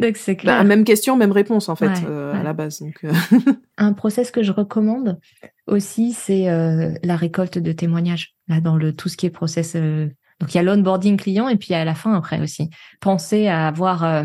Donc 0.00 0.16
c'est 0.16 0.36
clair. 0.36 0.58
Bah, 0.58 0.64
même 0.64 0.84
question, 0.84 1.16
même 1.16 1.32
réponse 1.32 1.68
en 1.68 1.76
fait 1.76 1.90
euh, 2.08 2.32
à 2.34 2.42
la 2.42 2.52
base. 2.52 2.80
Donc, 2.80 3.04
euh. 3.04 3.12
Un 3.76 3.92
process 3.92 4.30
que 4.30 4.42
je 4.42 4.52
recommande 4.52 5.18
aussi, 5.66 6.12
c'est 6.12 6.48
euh, 6.48 6.92
la 7.02 7.16
récolte 7.16 7.58
de 7.58 7.72
témoignages. 7.72 8.34
Là, 8.48 8.60
dans 8.60 8.76
le 8.76 8.94
tout 8.94 9.08
ce 9.08 9.16
qui 9.16 9.26
est 9.26 9.30
process. 9.30 9.74
donc 9.74 10.54
il 10.54 10.54
y 10.54 10.58
a 10.58 10.62
l'onboarding 10.62 11.16
client 11.16 11.48
et 11.48 11.56
puis 11.56 11.74
à 11.74 11.84
la 11.84 11.94
fin 11.94 12.14
après 12.14 12.40
aussi. 12.40 12.70
Penser 13.00 13.48
à 13.48 13.66
avoir 13.66 14.24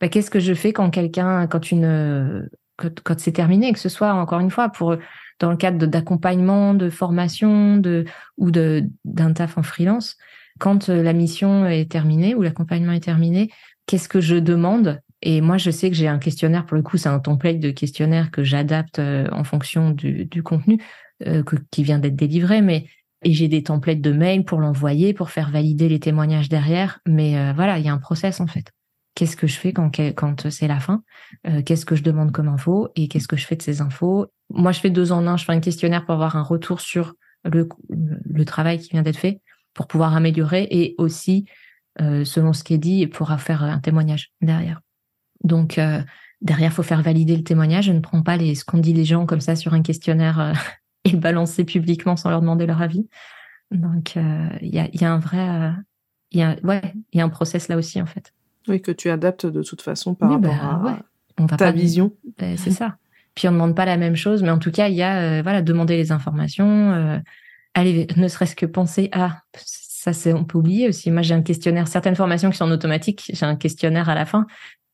bah, 0.00 0.08
qu'est-ce 0.08 0.30
que 0.30 0.38
je 0.38 0.54
fais 0.54 0.72
quand 0.72 0.90
quelqu'un, 0.90 1.48
quand 1.48 1.72
une, 1.72 2.48
quand, 2.76 3.00
quand 3.02 3.18
c'est 3.18 3.32
terminé, 3.32 3.72
que 3.72 3.80
ce 3.80 3.88
soit 3.88 4.12
encore 4.12 4.38
une 4.38 4.50
fois 4.50 4.68
pour 4.68 4.96
dans 5.38 5.50
le 5.50 5.56
cadre 5.56 5.86
d'accompagnement, 5.86 6.74
de, 6.74 6.90
formation, 6.90 7.76
de 7.76 8.04
ou 8.36 8.50
de 8.50 8.84
d'un 9.04 9.32
taf 9.32 9.58
en 9.58 9.62
freelance. 9.62 10.16
Quand 10.58 10.88
la 10.88 11.12
mission 11.12 11.66
est 11.66 11.90
terminée 11.90 12.34
ou 12.34 12.42
l'accompagnement 12.42 12.92
est 12.92 13.04
terminé, 13.04 13.50
qu'est-ce 13.86 14.08
que 14.08 14.20
je 14.20 14.36
demande 14.36 15.00
et 15.28 15.40
moi, 15.40 15.58
je 15.58 15.72
sais 15.72 15.90
que 15.90 15.96
j'ai 15.96 16.06
un 16.06 16.20
questionnaire, 16.20 16.66
pour 16.66 16.76
le 16.76 16.84
coup, 16.84 16.98
c'est 16.98 17.08
un 17.08 17.18
template 17.18 17.58
de 17.58 17.72
questionnaire 17.72 18.30
que 18.30 18.44
j'adapte 18.44 19.00
euh, 19.00 19.26
en 19.32 19.42
fonction 19.42 19.90
du, 19.90 20.28
contenu 20.44 20.80
euh, 21.26 21.42
qui 21.72 21.82
vient 21.82 21.98
d'être 21.98 22.14
délivré, 22.14 22.62
mais 22.62 22.86
et 23.24 23.32
j'ai 23.32 23.48
des 23.48 23.64
templates 23.64 24.00
de 24.00 24.12
mail 24.12 24.44
pour 24.44 24.60
l'envoyer, 24.60 25.14
pour 25.14 25.30
faire 25.30 25.50
valider 25.50 25.88
les 25.88 25.98
témoignages 25.98 26.48
derrière. 26.48 27.00
Mais 27.08 27.36
euh, 27.36 27.52
voilà, 27.56 27.80
il 27.80 27.84
y 27.84 27.88
a 27.88 27.92
un 27.92 27.98
process 27.98 28.38
en 28.38 28.46
fait. 28.46 28.70
Qu'est-ce 29.16 29.36
que 29.36 29.48
je 29.48 29.56
fais 29.56 29.72
quand, 29.72 29.90
quand 30.14 30.48
c'est 30.48 30.68
la 30.68 30.78
fin? 30.78 31.02
Qu'est-ce 31.64 31.86
que 31.86 31.96
je 31.96 32.04
demande 32.04 32.30
comme 32.30 32.46
info? 32.46 32.90
Et 32.94 33.08
qu'est-ce 33.08 33.26
que 33.26 33.36
je 33.36 33.46
fais 33.46 33.56
de 33.56 33.62
ces 33.62 33.80
infos? 33.80 34.26
Moi, 34.50 34.70
je 34.70 34.78
fais 34.78 34.90
deux 34.90 35.10
en 35.10 35.26
un. 35.26 35.36
Je 35.36 35.44
fais 35.44 35.54
un 35.54 35.60
questionnaire 35.60 36.04
pour 36.04 36.14
avoir 36.14 36.36
un 36.36 36.42
retour 36.42 36.80
sur 36.80 37.14
le, 37.42 37.66
le 37.88 38.44
travail 38.44 38.78
qui 38.78 38.90
vient 38.90 39.02
d'être 39.02 39.18
fait, 39.18 39.40
pour 39.72 39.88
pouvoir 39.88 40.14
améliorer 40.14 40.68
et 40.70 40.94
aussi, 40.98 41.46
selon 41.98 42.52
ce 42.52 42.62
qui 42.62 42.74
est 42.74 42.78
dit, 42.78 43.06
pour 43.06 43.32
faire 43.40 43.64
un 43.64 43.80
témoignage 43.80 44.32
derrière. 44.42 44.82
Donc 45.44 45.78
euh, 45.78 46.02
derrière, 46.40 46.72
faut 46.72 46.82
faire 46.82 47.02
valider 47.02 47.36
le 47.36 47.42
témoignage. 47.42 47.86
Je 47.86 47.92
ne 47.92 48.00
prends 48.00 48.22
pas 48.22 48.36
les, 48.36 48.54
ce 48.54 48.64
qu'ont 48.64 48.78
dit 48.78 48.92
les 48.92 49.04
gens 49.04 49.26
comme 49.26 49.40
ça 49.40 49.56
sur 49.56 49.74
un 49.74 49.82
questionnaire 49.82 50.40
euh, 50.40 50.52
et 51.04 51.10
le 51.10 51.18
balancer 51.18 51.64
publiquement 51.64 52.16
sans 52.16 52.30
leur 52.30 52.40
demander 52.40 52.66
leur 52.66 52.82
avis. 52.82 53.08
Donc 53.70 54.16
euh, 54.16 54.48
il 54.60 54.74
y, 54.74 54.78
a, 54.78 54.88
y, 54.92 55.04
a, 55.04 55.12
un 55.12 55.18
vrai, 55.18 55.72
il 56.30 56.40
y 56.40 56.42
a, 56.42 56.56
ouais, 56.62 56.82
il 57.12 57.18
y 57.18 57.20
a 57.20 57.24
un 57.24 57.28
process 57.28 57.68
là 57.68 57.76
aussi 57.76 58.00
en 58.00 58.06
fait. 58.06 58.32
Oui, 58.68 58.80
que 58.80 58.92
tu 58.92 59.10
adaptes 59.10 59.46
de 59.46 59.62
toute 59.62 59.82
façon 59.82 60.14
par 60.14 60.30
rapport 60.30 60.82
bah, 60.82 60.98
à 61.38 61.56
ta 61.56 61.70
vision. 61.70 62.12
Ben, 62.38 62.56
c'est 62.56 62.70
ça. 62.70 62.96
Puis 63.34 63.46
on 63.48 63.52
ne 63.52 63.56
demande 63.56 63.76
pas 63.76 63.84
la 63.84 63.96
même 63.96 64.16
chose, 64.16 64.42
mais 64.42 64.50
en 64.50 64.58
tout 64.58 64.70
cas, 64.70 64.88
il 64.88 64.94
y 64.94 65.02
a 65.02 65.42
voilà 65.42 65.62
demander 65.62 65.96
les 65.96 66.10
informations. 66.10 67.22
allez, 67.74 68.06
ne 68.16 68.28
serait-ce 68.28 68.56
que 68.56 68.66
penser 68.66 69.08
à 69.12 69.42
ça, 70.06 70.12
c'est 70.12 70.32
on 70.32 70.44
peut 70.44 70.58
oublier 70.58 70.88
aussi. 70.88 71.10
Moi, 71.10 71.22
j'ai 71.22 71.34
un 71.34 71.42
questionnaire. 71.42 71.88
Certaines 71.88 72.14
formations 72.14 72.50
qui 72.50 72.56
sont 72.56 72.66
en 72.66 72.70
automatique, 72.70 73.28
j'ai 73.32 73.44
un 73.44 73.56
questionnaire 73.56 74.08
à 74.08 74.14
la 74.14 74.24
fin. 74.24 74.46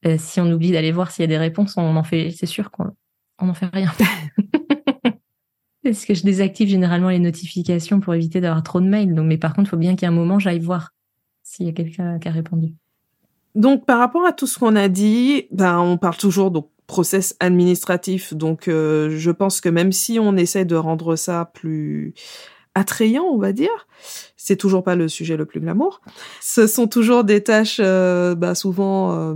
Euh, 0.05 0.17
si 0.19 0.41
on 0.41 0.51
oublie 0.51 0.73
d'aller 0.73 0.93
voir 0.93 1.11
s'il 1.11 1.23
y 1.23 1.25
a 1.25 1.29
des 1.29 1.39
réponses, 1.39 1.77
on 1.77 1.97
en 1.97 2.05
fait, 2.05 2.31
c'est 2.31 2.47
sûr 2.47 2.71
qu'on 2.71 2.93
n'en 3.41 3.55
fait 3.55 3.67
rien. 3.73 3.93
Parce 5.85 6.05
que 6.05 6.15
je 6.15 6.23
désactive 6.23 6.69
généralement 6.69 7.09
les 7.09 7.19
notifications 7.19 8.01
pour 8.01 8.15
éviter 8.15 8.41
d'avoir 8.41 8.63
trop 8.63 8.81
de 8.81 8.87
mails. 8.87 9.15
Donc, 9.15 9.27
mais 9.27 9.39
par 9.39 9.55
contre, 9.55 9.69
il 9.69 9.71
faut 9.71 9.77
bien 9.77 9.97
qu'il 9.97 10.03
y 10.03 10.05
ait 10.05 10.15
un 10.15 10.17
moment, 10.17 10.39
j'aille 10.39 10.61
voir 10.61 10.91
s'il 11.43 11.67
y 11.67 11.69
a 11.69 11.73
quelqu'un 11.73 12.19
qui 12.19 12.29
a 12.29 12.31
répondu. 12.31 12.75
Donc, 13.55 13.85
par 13.85 13.99
rapport 13.99 14.25
à 14.25 14.33
tout 14.33 14.47
ce 14.47 14.59
qu'on 14.59 14.77
a 14.77 14.89
dit, 14.89 15.47
ben, 15.51 15.79
on 15.79 15.99
parle 15.99 16.17
toujours 16.17 16.51
donc 16.51 16.71
process 16.87 17.37
administratif. 17.41 18.35
Donc, 18.35 18.69
euh, 18.69 19.11
je 19.17 19.31
pense 19.31 19.61
que 19.61 19.69
même 19.69 19.93
si 19.93 20.19
on 20.19 20.37
essaie 20.37 20.65
de 20.65 20.77
rendre 20.77 21.17
ça 21.17 21.51
plus 21.53 22.15
attrayant, 22.75 23.25
on 23.25 23.39
va 23.39 23.53
dire. 23.53 23.87
C'est 24.45 24.57
toujours 24.57 24.83
pas 24.83 24.97
le 24.97 25.07
sujet 25.07 25.37
le 25.37 25.47
plus 25.47 25.61
glamour. 25.61 26.01
Ce 26.41 26.67
sont 26.67 26.89
toujours 26.89 27.23
des 27.23 27.45
tâches, 27.45 27.81
euh, 27.81 28.35
bah, 28.35 28.57
souvent 28.57 29.13
euh, 29.13 29.35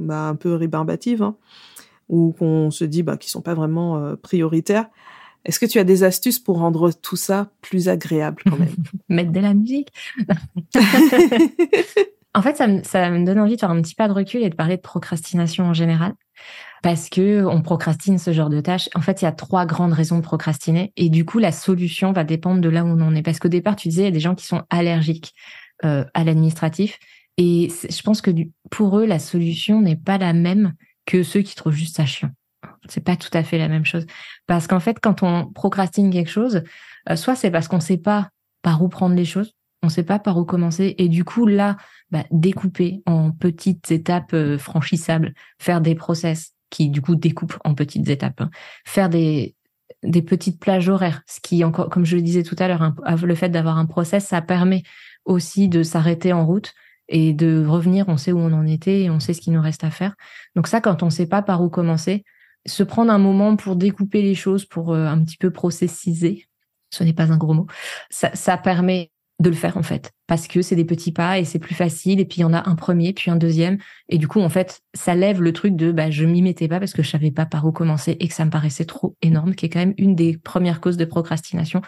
bah, 0.00 0.22
un 0.22 0.34
peu 0.34 0.56
ribarbatives, 0.56 1.22
hein, 1.22 1.36
ou 2.08 2.34
qu'on 2.36 2.72
se 2.72 2.84
dit 2.84 3.04
bah, 3.04 3.16
qui 3.16 3.30
sont 3.30 3.40
pas 3.40 3.54
vraiment 3.54 3.98
euh, 3.98 4.16
prioritaires. 4.16 4.88
Est-ce 5.44 5.60
que 5.60 5.66
tu 5.66 5.78
as 5.78 5.84
des 5.84 6.02
astuces 6.02 6.40
pour 6.40 6.58
rendre 6.58 6.90
tout 6.90 7.14
ça 7.14 7.52
plus 7.62 7.88
agréable 7.88 8.42
quand 8.50 8.58
même? 8.58 8.74
Mettre 9.08 9.30
de 9.30 9.38
la 9.38 9.54
musique? 9.54 9.92
en 12.34 12.42
fait, 12.42 12.56
ça 12.56 12.66
me, 12.66 12.82
ça 12.82 13.10
me 13.10 13.24
donne 13.24 13.38
envie 13.38 13.54
de 13.54 13.60
faire 13.60 13.70
un 13.70 13.80
petit 13.80 13.94
pas 13.94 14.08
de 14.08 14.12
recul 14.12 14.42
et 14.42 14.50
de 14.50 14.56
parler 14.56 14.76
de 14.76 14.82
procrastination 14.82 15.66
en 15.66 15.72
général 15.72 16.14
parce 16.82 17.08
que 17.08 17.44
on 17.44 17.62
procrastine 17.62 18.18
ce 18.18 18.32
genre 18.32 18.50
de 18.50 18.60
tâches. 18.60 18.88
En 18.94 19.00
fait, 19.00 19.22
il 19.22 19.24
y 19.24 19.28
a 19.28 19.32
trois 19.32 19.66
grandes 19.66 19.92
raisons 19.92 20.16
de 20.16 20.22
procrastiner 20.22 20.92
et 20.96 21.08
du 21.10 21.24
coup, 21.24 21.38
la 21.38 21.52
solution 21.52 22.12
va 22.12 22.24
dépendre 22.24 22.60
de 22.60 22.68
là 22.68 22.84
où 22.84 22.88
on 22.88 23.00
en 23.00 23.14
est. 23.14 23.22
Parce 23.22 23.38
qu'au 23.38 23.48
départ, 23.48 23.76
tu 23.76 23.88
disais, 23.88 24.02
il 24.02 24.06
y 24.06 24.08
a 24.08 24.12
des 24.12 24.20
gens 24.20 24.34
qui 24.34 24.46
sont 24.46 24.62
allergiques 24.70 25.34
euh, 25.84 26.04
à 26.14 26.24
l'administratif 26.24 26.98
et 27.36 27.68
je 27.88 28.02
pense 28.02 28.20
que 28.20 28.30
pour 28.70 28.98
eux, 28.98 29.06
la 29.06 29.18
solution 29.20 29.80
n'est 29.80 29.96
pas 29.96 30.18
la 30.18 30.32
même 30.32 30.74
que 31.06 31.22
ceux 31.22 31.40
qui 31.40 31.54
trouvent 31.54 31.74
juste 31.74 31.96
ça 31.96 32.04
chiant. 32.04 32.30
C'est 32.88 33.04
pas 33.04 33.16
tout 33.16 33.30
à 33.32 33.44
fait 33.44 33.58
la 33.58 33.68
même 33.68 33.84
chose. 33.84 34.06
Parce 34.46 34.66
qu'en 34.66 34.80
fait, 34.80 34.98
quand 35.00 35.22
on 35.22 35.46
procrastine 35.46 36.10
quelque 36.10 36.30
chose, 36.30 36.62
euh, 37.08 37.16
soit 37.16 37.36
c'est 37.36 37.50
parce 37.50 37.68
qu'on 37.68 37.80
sait 37.80 37.96
pas 37.96 38.30
par 38.62 38.82
où 38.82 38.88
prendre 38.88 39.14
les 39.14 39.24
choses, 39.24 39.54
on 39.82 39.88
sait 39.88 40.02
pas 40.02 40.18
par 40.18 40.36
où 40.36 40.44
commencer, 40.44 40.96
et 40.98 41.08
du 41.08 41.24
coup 41.24 41.46
là, 41.46 41.76
bah, 42.10 42.24
découper 42.32 43.02
en 43.06 43.30
petites 43.30 43.90
étapes 43.92 44.34
euh, 44.34 44.58
franchissables, 44.58 45.32
faire 45.60 45.80
des 45.80 45.94
process, 45.94 46.54
qui 46.70 46.88
du 46.88 47.00
coup 47.00 47.14
découpe 47.14 47.58
en 47.64 47.74
petites 47.74 48.08
étapes. 48.08 48.40
Hein. 48.40 48.50
Faire 48.84 49.08
des, 49.08 49.54
des 50.02 50.22
petites 50.22 50.60
plages 50.60 50.88
horaires, 50.88 51.22
ce 51.26 51.40
qui 51.40 51.64
encore, 51.64 51.88
comme 51.88 52.04
je 52.04 52.16
le 52.16 52.22
disais 52.22 52.42
tout 52.42 52.56
à 52.58 52.68
l'heure, 52.68 52.94
le 53.22 53.34
fait 53.34 53.48
d'avoir 53.48 53.78
un 53.78 53.86
process, 53.86 54.26
ça 54.26 54.42
permet 54.42 54.82
aussi 55.24 55.68
de 55.68 55.82
s'arrêter 55.82 56.32
en 56.32 56.46
route 56.46 56.72
et 57.08 57.32
de 57.32 57.64
revenir. 57.66 58.08
On 58.08 58.16
sait 58.16 58.32
où 58.32 58.38
on 58.38 58.52
en 58.52 58.66
était 58.66 59.02
et 59.02 59.10
on 59.10 59.20
sait 59.20 59.32
ce 59.32 59.40
qu'il 59.40 59.52
nous 59.52 59.62
reste 59.62 59.84
à 59.84 59.90
faire. 59.90 60.14
Donc 60.54 60.66
ça, 60.66 60.80
quand 60.80 61.02
on 61.02 61.06
ne 61.06 61.10
sait 61.10 61.26
pas 61.26 61.42
par 61.42 61.62
où 61.62 61.68
commencer, 61.68 62.24
se 62.66 62.82
prendre 62.82 63.12
un 63.12 63.18
moment 63.18 63.56
pour 63.56 63.76
découper 63.76 64.22
les 64.22 64.34
choses, 64.34 64.64
pour 64.64 64.92
euh, 64.92 65.06
un 65.06 65.22
petit 65.24 65.36
peu 65.36 65.50
processiser, 65.50 66.48
ce 66.90 67.04
n'est 67.04 67.12
pas 67.12 67.32
un 67.32 67.36
gros 67.36 67.54
mot, 67.54 67.66
ça, 68.10 68.34
ça 68.34 68.56
permet 68.56 69.10
de 69.40 69.50
le 69.50 69.56
faire 69.56 69.76
en 69.76 69.82
fait. 69.82 70.12
Parce 70.26 70.48
que 70.48 70.62
c'est 70.62 70.76
des 70.76 70.84
petits 70.84 71.12
pas 71.12 71.38
et 71.38 71.44
c'est 71.44 71.58
plus 71.58 71.74
facile. 71.74 72.20
Et 72.20 72.24
puis 72.24 72.38
il 72.38 72.40
y 72.42 72.44
en 72.44 72.52
a 72.52 72.68
un 72.68 72.74
premier 72.74 73.12
puis 73.12 73.30
un 73.30 73.36
deuxième. 73.36 73.78
Et 74.08 74.18
du 74.18 74.26
coup 74.26 74.40
en 74.40 74.48
fait 74.48 74.80
ça 74.94 75.14
lève 75.14 75.40
le 75.40 75.52
truc 75.52 75.76
de 75.76 75.92
bah 75.92 76.10
je 76.10 76.24
m'y 76.24 76.42
mettais 76.42 76.68
pas 76.68 76.80
parce 76.80 76.92
que 76.92 77.02
je 77.02 77.10
savais 77.10 77.30
pas 77.30 77.46
par 77.46 77.64
où 77.64 77.72
commencer 77.72 78.16
et 78.18 78.28
que 78.28 78.34
ça 78.34 78.44
me 78.44 78.50
paraissait 78.50 78.84
trop 78.84 79.16
énorme 79.22 79.54
qui 79.54 79.66
est 79.66 79.68
quand 79.68 79.78
même 79.78 79.94
une 79.96 80.14
des 80.14 80.36
premières 80.36 80.80
causes 80.80 80.96
de 80.96 81.04
procrastination 81.04 81.82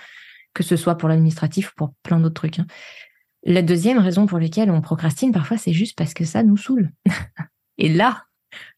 que 0.55 0.63
ce 0.63 0.77
soit 0.77 0.97
pour 0.97 1.09
l'administratif 1.09 1.71
ou 1.71 1.75
pour 1.77 1.95
plein 2.03 2.21
d'autres 2.21 2.35
trucs 2.35 2.59
hein. 2.59 2.67
la 3.45 3.63
deuxième 3.63 3.99
raison 3.99 4.27
pour 4.27 4.39
laquelle 4.39 4.71
on 4.71 4.81
procrastine 4.81 5.33
parfois 5.33 5.57
c'est 5.57 5.73
juste 5.73 5.97
parce 5.97 6.15
que 6.15 6.25
ça 6.25 6.43
nous 6.43 6.57
saoule. 6.57 6.91
Et 7.79 7.89
là 7.89 8.25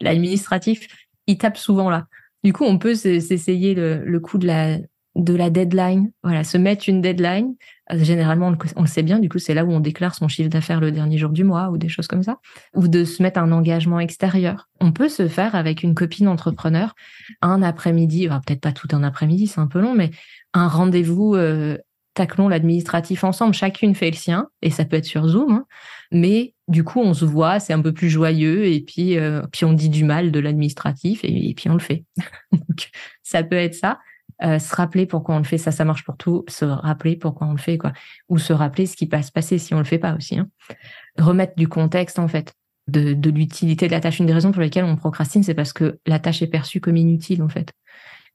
l'administratif 0.00 0.88
il 1.26 1.36
tape 1.36 1.58
souvent 1.58 1.90
là. 1.90 2.06
Du 2.42 2.52
coup 2.52 2.64
on 2.64 2.78
peut 2.78 2.94
s'essayer 2.94 3.74
le, 3.74 4.02
le 4.04 4.20
coup 4.20 4.38
de 4.38 4.46
la 4.46 4.78
de 5.14 5.34
la 5.34 5.50
deadline. 5.50 6.10
Voilà, 6.22 6.44
se 6.44 6.56
mettre 6.56 6.88
une 6.88 7.00
deadline. 7.00 7.54
Euh, 7.92 7.98
généralement, 8.02 8.52
on 8.76 8.82
le 8.82 8.86
sait 8.86 9.02
bien, 9.02 9.18
du 9.18 9.28
coup, 9.28 9.38
c'est 9.38 9.54
là 9.54 9.64
où 9.64 9.70
on 9.70 9.80
déclare 9.80 10.14
son 10.14 10.28
chiffre 10.28 10.48
d'affaires 10.48 10.80
le 10.80 10.90
dernier 10.90 11.18
jour 11.18 11.30
du 11.30 11.44
mois 11.44 11.70
ou 11.70 11.78
des 11.78 11.88
choses 11.88 12.06
comme 12.06 12.22
ça. 12.22 12.38
Ou 12.74 12.88
de 12.88 13.04
se 13.04 13.22
mettre 13.22 13.38
un 13.40 13.52
engagement 13.52 14.00
extérieur. 14.00 14.68
On 14.80 14.92
peut 14.92 15.08
se 15.08 15.28
faire 15.28 15.54
avec 15.54 15.82
une 15.82 15.94
copine 15.94 16.28
entrepreneur 16.28 16.94
un 17.42 17.62
après-midi, 17.62 18.28
peut-être 18.28 18.60
pas 18.60 18.72
tout 18.72 18.88
un 18.92 19.02
après-midi, 19.02 19.46
c'est 19.46 19.60
un 19.60 19.66
peu 19.66 19.80
long, 19.80 19.94
mais 19.94 20.10
un 20.54 20.68
rendez-vous, 20.68 21.34
euh, 21.34 21.76
taclons 22.14 22.48
l'administratif 22.48 23.24
ensemble. 23.24 23.54
Chacune 23.54 23.94
fait 23.94 24.10
le 24.10 24.16
sien, 24.16 24.48
et 24.62 24.70
ça 24.70 24.84
peut 24.84 24.96
être 24.96 25.04
sur 25.04 25.26
Zoom, 25.28 25.52
hein. 25.52 25.64
mais 26.10 26.54
du 26.68 26.84
coup, 26.84 27.00
on 27.00 27.14
se 27.14 27.24
voit, 27.24 27.60
c'est 27.60 27.72
un 27.72 27.80
peu 27.80 27.92
plus 27.92 28.08
joyeux, 28.08 28.66
et 28.66 28.80
puis, 28.80 29.18
euh, 29.18 29.42
puis 29.52 29.64
on 29.64 29.72
dit 29.72 29.88
du 29.88 30.04
mal 30.04 30.30
de 30.30 30.40
l'administratif, 30.40 31.24
et, 31.24 31.50
et 31.50 31.54
puis 31.54 31.68
on 31.68 31.74
le 31.74 31.80
fait. 31.80 32.04
Donc, 32.52 32.90
ça 33.22 33.42
peut 33.42 33.56
être 33.56 33.74
ça. 33.74 33.98
Euh, 34.44 34.58
se 34.58 34.74
rappeler 34.74 35.06
pourquoi 35.06 35.36
on 35.36 35.38
le 35.38 35.44
fait, 35.44 35.58
ça, 35.58 35.70
ça 35.70 35.84
marche 35.84 36.04
pour 36.04 36.16
tout. 36.16 36.44
Se 36.48 36.64
rappeler 36.64 37.16
pourquoi 37.16 37.46
on 37.46 37.52
le 37.52 37.58
fait, 37.58 37.78
quoi. 37.78 37.92
Ou 38.28 38.38
se 38.38 38.52
rappeler 38.52 38.86
ce 38.86 38.96
qui 38.96 39.06
va 39.06 39.22
se 39.22 39.32
passer 39.32 39.58
si 39.58 39.74
on 39.74 39.78
le 39.78 39.84
fait 39.84 39.98
pas 39.98 40.14
aussi. 40.14 40.38
Hein. 40.38 40.48
Remettre 41.18 41.54
du 41.56 41.68
contexte, 41.68 42.18
en 42.18 42.28
fait, 42.28 42.54
de, 42.88 43.12
de 43.12 43.30
l'utilité 43.30 43.86
de 43.86 43.92
la 43.92 44.00
tâche. 44.00 44.18
Une 44.18 44.26
des 44.26 44.32
raisons 44.32 44.52
pour 44.52 44.62
lesquelles 44.62 44.84
on 44.84 44.96
procrastine, 44.96 45.42
c'est 45.42 45.54
parce 45.54 45.72
que 45.72 45.98
la 46.06 46.18
tâche 46.18 46.42
est 46.42 46.48
perçue 46.48 46.80
comme 46.80 46.96
inutile, 46.96 47.42
en 47.42 47.48
fait. 47.48 47.72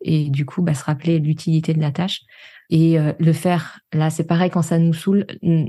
Et 0.01 0.29
du 0.29 0.45
coup, 0.45 0.61
bah, 0.61 0.73
se 0.73 0.83
rappeler 0.83 1.19
l'utilité 1.19 1.73
de 1.73 1.81
la 1.81 1.91
tâche. 1.91 2.21
Et 2.69 2.99
euh, 2.99 3.13
le 3.19 3.33
faire, 3.33 3.79
là, 3.93 4.09
c'est 4.09 4.25
pareil, 4.25 4.49
quand 4.49 4.61
ça 4.61 4.77
nous 4.77 4.93
saoule, 4.93 5.25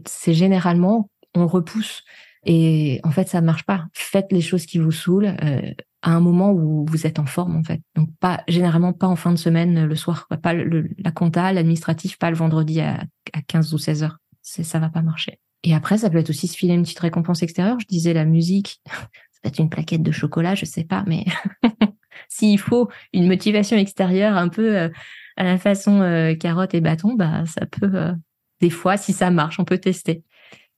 c'est 0.07 0.35
généralement, 0.35 1.11
on 1.35 1.47
repousse. 1.47 2.05
Et 2.45 3.01
en 3.03 3.11
fait, 3.11 3.29
ça 3.29 3.41
marche 3.41 3.65
pas. 3.65 3.87
Faites 3.93 4.31
les 4.31 4.41
choses 4.41 4.67
qui 4.67 4.79
vous 4.79 4.93
saoulent. 4.93 5.37
Euh, 5.43 5.73
à 6.03 6.13
un 6.13 6.21
moment 6.21 6.53
où 6.53 6.87
vous 6.89 7.07
êtes 7.07 7.19
en 7.19 7.27
forme 7.27 7.57
en 7.57 7.63
fait. 7.63 7.81
Donc 7.95 8.11
pas 8.21 8.43
généralement 8.49 8.93
pas 8.93 9.09
en 9.09 9.17
fin 9.17 9.33
de 9.33 9.37
semaine 9.37 9.85
le 9.85 9.97
soir, 9.97 10.29
pas 10.43 10.53
le, 10.53 10.91
la 10.99 11.11
compta, 11.11 11.53
l'administratif, 11.53 12.19
pas 12.19 12.31
le 12.31 12.37
vendredi 12.37 12.81
à, 12.81 13.05
à 13.33 13.43
15 13.47 13.75
ou 13.75 13.79
16 13.79 14.03
heures. 14.05 14.19
C'est 14.43 14.63
ça 14.63 14.79
va 14.79 14.89
pas 14.89 15.03
marcher. 15.03 15.41
Et 15.65 15.75
après 15.75 15.99
ça 15.99 16.09
peut 16.11 16.19
être 16.19 16.31
aussi 16.31 16.47
se 16.47 16.57
filer 16.57 16.75
une 16.75 16.83
petite 16.83 17.01
récompense 17.01 17.43
extérieure. 17.43 17.81
Je 17.81 17.87
disais 17.87 18.13
la 18.13 18.25
musique, 18.25 18.81
ça 18.87 19.41
peut 19.43 19.49
être 19.49 19.59
une 19.59 19.71
plaquette 19.71 20.03
de 20.03 20.13
chocolat, 20.13 20.55
je 20.55 20.65
sais 20.65 20.85
pas, 20.85 21.05
mais 21.07 21.25
s'il 22.29 22.59
faut 22.59 22.89
une 23.13 23.27
motivation 23.27 23.77
extérieure 23.77 24.37
un 24.37 24.49
peu 24.49 24.77
euh, 24.77 24.89
à 25.37 25.45
la 25.45 25.59
façon 25.59 26.01
euh, 26.01 26.35
carotte 26.35 26.75
et 26.75 26.81
bâton, 26.81 27.15
bah 27.15 27.45
ça 27.47 27.67
peut 27.67 27.91
euh, 27.93 28.13
des 28.61 28.71
fois 28.71 28.97
si 28.97 29.13
ça 29.13 29.31
marche, 29.31 29.59
on 29.59 29.65
peut 29.65 29.79
tester. 29.79 30.23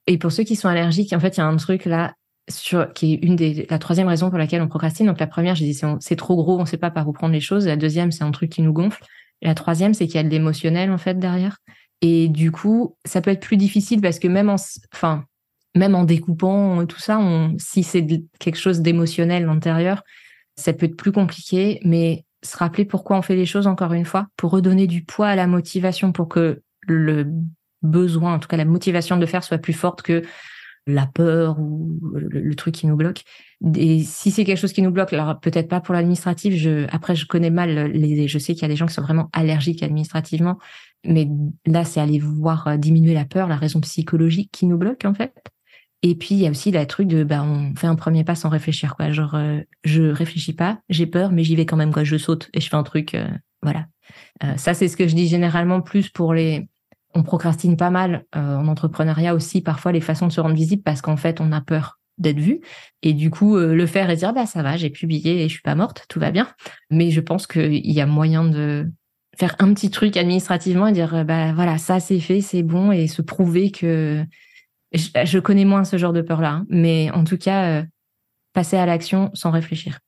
Et 0.07 0.17
pour 0.17 0.31
ceux 0.31 0.43
qui 0.43 0.55
sont 0.55 0.67
allergiques, 0.67 1.13
en 1.13 1.19
fait, 1.19 1.37
il 1.37 1.41
y 1.41 1.43
a 1.43 1.47
un 1.47 1.57
truc 1.57 1.85
là 1.85 2.15
sur, 2.49 2.91
qui 2.93 3.13
est 3.13 3.17
une 3.17 3.35
des, 3.35 3.67
la 3.69 3.79
troisième 3.79 4.07
raison 4.07 4.29
pour 4.29 4.37
laquelle 4.37 4.61
on 4.61 4.67
procrastine. 4.67 5.07
Donc 5.07 5.19
la 5.19 5.27
première, 5.27 5.55
j'ai 5.55 5.65
dit 5.65 5.79
c'est 5.99 6.15
trop 6.15 6.35
gros, 6.35 6.59
on 6.59 6.65
sait 6.65 6.77
pas 6.77 6.91
par 6.91 7.07
où 7.07 7.13
prendre 7.13 7.33
les 7.33 7.41
choses. 7.41 7.67
La 7.67 7.75
deuxième, 7.75 8.11
c'est 8.11 8.23
un 8.23 8.31
truc 8.31 8.51
qui 8.51 8.61
nous 8.61 8.73
gonfle. 8.73 9.03
la 9.41 9.55
troisième, 9.55 9.93
c'est 9.93 10.07
qu'il 10.07 10.15
y 10.15 10.19
a 10.19 10.23
de 10.23 10.29
l'émotionnel 10.29 10.91
en 10.91 10.97
fait 10.97 11.17
derrière. 11.19 11.57
Et 12.01 12.29
du 12.29 12.51
coup, 12.51 12.95
ça 13.05 13.21
peut 13.21 13.31
être 13.31 13.41
plus 13.41 13.57
difficile 13.57 14.01
parce 14.01 14.19
que 14.19 14.27
même 14.27 14.49
en, 14.49 14.55
enfin, 14.93 15.25
même 15.75 15.95
en 15.95 16.03
découpant 16.03 16.85
tout 16.85 16.99
ça, 16.99 17.19
on, 17.19 17.55
si 17.59 17.83
c'est 17.83 18.05
quelque 18.39 18.57
chose 18.57 18.81
d'émotionnel 18.81 19.45
l'intérieur, 19.45 20.03
ça 20.55 20.73
peut 20.73 20.87
être 20.87 20.97
plus 20.97 21.11
compliqué. 21.11 21.79
Mais 21.85 22.25
se 22.43 22.57
rappeler 22.57 22.85
pourquoi 22.85 23.17
on 23.17 23.21
fait 23.21 23.35
les 23.35 23.45
choses 23.45 23.67
encore 23.67 23.93
une 23.93 24.05
fois, 24.05 24.27
pour 24.35 24.51
redonner 24.51 24.87
du 24.87 25.03
poids 25.03 25.27
à 25.27 25.35
la 25.35 25.47
motivation, 25.47 26.11
pour 26.11 26.27
que 26.27 26.61
le 26.81 27.27
besoin, 27.83 28.35
en 28.35 28.39
tout 28.39 28.47
cas 28.47 28.57
la 28.57 28.65
motivation 28.65 29.17
de 29.17 29.25
faire 29.25 29.43
soit 29.43 29.57
plus 29.57 29.73
forte 29.73 30.01
que 30.01 30.23
la 30.87 31.05
peur 31.05 31.59
ou 31.59 31.99
le, 32.13 32.55
truc 32.55 32.75
qui 32.75 32.87
nous 32.87 32.95
bloque. 32.95 33.23
Et 33.75 34.01
si 34.03 34.31
c'est 34.31 34.43
quelque 34.43 34.57
chose 34.57 34.73
qui 34.73 34.81
nous 34.81 34.91
bloque, 34.91 35.13
alors 35.13 35.39
peut-être 35.39 35.67
pas 35.67 35.79
pour 35.79 35.93
l'administratif. 35.93 36.55
Je, 36.55 36.87
après, 36.91 37.15
je 37.15 37.25
connais 37.25 37.51
mal 37.51 37.91
les, 37.91 38.27
je 38.27 38.39
sais 38.39 38.53
qu'il 38.53 38.63
y 38.63 38.65
a 38.65 38.69
des 38.69 38.75
gens 38.75 38.87
qui 38.87 38.93
sont 38.93 39.01
vraiment 39.01 39.29
allergiques 39.33 39.83
administrativement, 39.83 40.57
mais 41.05 41.27
là, 41.65 41.83
c'est 41.83 41.99
aller 41.99 42.19
voir 42.19 42.67
euh, 42.67 42.77
diminuer 42.77 43.13
la 43.13 43.25
peur, 43.25 43.47
la 43.47 43.55
raison 43.55 43.79
psychologique 43.81 44.49
qui 44.51 44.65
nous 44.65 44.77
bloque 44.77 45.05
en 45.05 45.13
fait. 45.13 45.33
Et 46.03 46.15
puis 46.15 46.33
il 46.33 46.39
y 46.39 46.47
a 46.47 46.49
aussi 46.49 46.71
la 46.71 46.87
truc 46.87 47.07
de 47.07 47.23
bah 47.23 47.43
on 47.43 47.75
fait 47.75 47.85
un 47.85 47.95
premier 47.95 48.23
pas 48.23 48.33
sans 48.33 48.49
réfléchir 48.49 48.95
quoi. 48.95 49.11
Genre 49.11 49.35
euh, 49.35 49.59
je 49.83 50.03
réfléchis 50.03 50.53
pas, 50.53 50.79
j'ai 50.89 51.05
peur, 51.05 51.31
mais 51.31 51.43
j'y 51.43 51.55
vais 51.55 51.67
quand 51.67 51.77
même 51.77 51.93
quoi. 51.93 52.03
Je 52.03 52.17
saute 52.17 52.49
et 52.55 52.59
je 52.59 52.67
fais 52.69 52.75
un 52.75 52.81
truc, 52.81 53.13
euh, 53.13 53.27
voilà. 53.61 53.85
ça 54.57 54.73
c'est 54.73 54.87
ce 54.87 54.97
que 54.97 55.07
je 55.07 55.13
dis 55.13 55.27
généralement 55.27 55.79
plus 55.81 56.09
pour 56.09 56.33
les 56.33 56.67
on 57.13 57.23
procrastine 57.23 57.77
pas 57.77 57.89
mal 57.89 58.25
euh, 58.35 58.55
en 58.55 58.67
entrepreneuriat 58.67 59.35
aussi 59.35 59.61
parfois 59.61 59.91
les 59.91 60.01
façons 60.01 60.27
de 60.27 60.31
se 60.31 60.41
rendre 60.41 60.55
visible 60.55 60.83
parce 60.83 61.01
qu'en 61.01 61.17
fait 61.17 61.41
on 61.41 61.51
a 61.51 61.61
peur 61.61 61.99
d'être 62.17 62.39
vu. 62.39 62.61
Et 63.01 63.13
du 63.13 63.29
coup 63.29 63.57
euh, 63.57 63.73
le 63.73 63.85
faire 63.85 64.09
et 64.09 64.15
dire 64.15 64.33
bah 64.33 64.45
ça 64.45 64.63
va 64.63 64.77
j'ai 64.77 64.89
publié 64.89 65.43
et 65.43 65.49
je 65.49 65.53
suis 65.53 65.61
pas 65.61 65.75
morte 65.75 66.05
tout 66.09 66.19
va 66.19 66.31
bien. 66.31 66.47
Mais 66.89 67.11
je 67.11 67.21
pense 67.21 67.47
qu'il 67.47 67.91
y 67.91 68.01
a 68.01 68.05
moyen 68.05 68.43
de 68.43 68.89
faire 69.37 69.55
un 69.59 69.73
petit 69.73 69.89
truc 69.89 70.17
administrativement 70.17 70.87
et 70.87 70.91
dire 70.91 71.25
bah 71.25 71.53
voilà 71.53 71.77
ça 71.77 71.99
c'est 71.99 72.19
fait 72.19 72.41
c'est 72.41 72.63
bon 72.63 72.91
et 72.91 73.07
se 73.07 73.21
prouver 73.21 73.71
que 73.71 74.23
je, 74.93 75.39
connais 75.39 75.65
moins 75.65 75.85
ce 75.85 75.97
genre 75.97 76.13
de 76.13 76.21
peur 76.21 76.41
là 76.41 76.51
hein, 76.51 76.65
mais 76.69 77.09
en 77.11 77.23
tout 77.23 77.37
cas 77.37 77.79
euh, 77.79 77.83
passer 78.53 78.77
à 78.77 78.85
l'action 78.85 79.31
sans 79.33 79.51
réfléchir. 79.51 79.99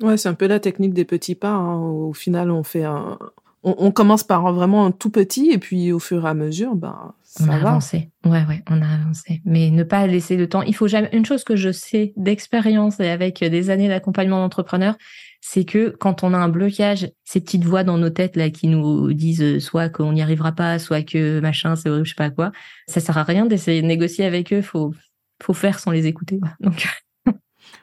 Ouais 0.00 0.16
c'est 0.16 0.28
un 0.28 0.34
peu 0.34 0.48
la 0.48 0.58
technique 0.58 0.92
des 0.92 1.04
petits 1.04 1.36
pas 1.36 1.52
hein. 1.52 1.78
au 1.78 2.12
final 2.12 2.50
on 2.50 2.64
fait 2.64 2.84
un 2.84 3.18
on, 3.64 3.90
commence 3.90 4.22
par 4.22 4.52
vraiment 4.52 4.84
un 4.86 4.90
tout 4.90 5.10
petit 5.10 5.50
et 5.50 5.58
puis 5.58 5.90
au 5.90 5.98
fur 5.98 6.26
et 6.26 6.28
à 6.28 6.34
mesure, 6.34 6.74
ben, 6.74 7.14
ça 7.22 7.44
on 7.44 7.48
a 7.48 7.58
va. 7.58 7.70
avancé. 7.70 8.10
Ouais, 8.24 8.44
ouais, 8.46 8.62
on 8.68 8.82
a 8.82 8.86
avancé. 8.86 9.40
Mais 9.44 9.70
ne 9.70 9.82
pas 9.82 10.06
laisser 10.06 10.36
de 10.36 10.44
temps. 10.44 10.62
Il 10.62 10.74
faut 10.74 10.86
jamais. 10.86 11.08
Une 11.12 11.24
chose 11.24 11.44
que 11.44 11.56
je 11.56 11.72
sais 11.72 12.12
d'expérience 12.16 13.00
et 13.00 13.08
avec 13.08 13.42
des 13.42 13.70
années 13.70 13.88
d'accompagnement 13.88 14.40
d'entrepreneurs, 14.40 14.96
c'est 15.40 15.64
que 15.64 15.88
quand 15.98 16.22
on 16.22 16.34
a 16.34 16.38
un 16.38 16.48
blocage, 16.48 17.10
ces 17.24 17.40
petites 17.40 17.64
voix 17.64 17.84
dans 17.84 17.96
nos 17.96 18.10
têtes 18.10 18.36
là 18.36 18.50
qui 18.50 18.68
nous 18.68 19.12
disent 19.14 19.58
soit 19.60 19.88
qu'on 19.88 20.12
n'y 20.12 20.22
arrivera 20.22 20.52
pas, 20.52 20.78
soit 20.78 21.02
que 21.02 21.40
machin, 21.40 21.74
c'est 21.74 21.88
horrible, 21.88 22.06
je 22.06 22.10
sais 22.10 22.16
pas 22.16 22.30
quoi. 22.30 22.52
Ça 22.86 23.00
sert 23.00 23.16
à 23.16 23.24
rien 23.24 23.46
d'essayer 23.46 23.80
de 23.80 23.86
négocier 23.86 24.26
avec 24.26 24.52
eux. 24.52 24.62
Faut, 24.62 24.94
faut 25.42 25.54
faire 25.54 25.78
sans 25.78 25.90
les 25.90 26.06
écouter. 26.06 26.38
Donc. 26.60 26.86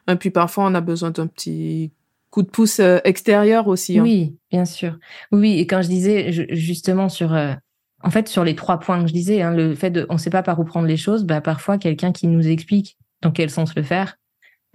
et 0.08 0.16
puis 0.16 0.30
parfois 0.30 0.66
on 0.66 0.76
a 0.76 0.82
besoin 0.82 1.10
d'un 1.10 1.28
petit 1.28 1.92
coup 2.32 2.42
de 2.42 2.50
pouce 2.50 2.80
euh, 2.80 3.00
extérieur 3.04 3.68
aussi. 3.68 4.00
Hein. 4.00 4.04
Oui, 4.04 4.36
bien 4.50 4.66
sûr. 4.66 4.98
Oui, 5.32 5.60
et 5.60 5.68
quand 5.68 5.82
je 5.82 5.88
disais 5.88 6.32
justement 6.56 7.10
sur, 7.10 7.34
euh, 7.34 7.54
en 8.04 8.10
fait, 8.10 8.28
sur 8.28 8.44
les 8.44 8.56
trois 8.56 8.80
points 8.80 9.02
que 9.02 9.08
je 9.08 9.14
disais, 9.14 9.42
hein, 9.42 9.54
le 9.54 9.76
fait 9.76 9.92
de, 9.92 10.08
on 10.10 10.14
ne 10.14 10.18
sait 10.18 10.30
pas 10.30 10.42
par 10.42 10.60
où 10.60 10.64
prendre 10.64 10.88
les 10.88 10.98
choses, 10.98 11.26
bah 11.26 11.42
parfois 11.42 11.78
quelqu'un 11.78 12.12
qui 12.12 12.28
nous 12.28 12.48
explique 12.48 12.98
dans 13.22 13.32
quel 13.32 13.52
sens 13.52 13.76
le 13.76 13.84
faire, 13.84 14.16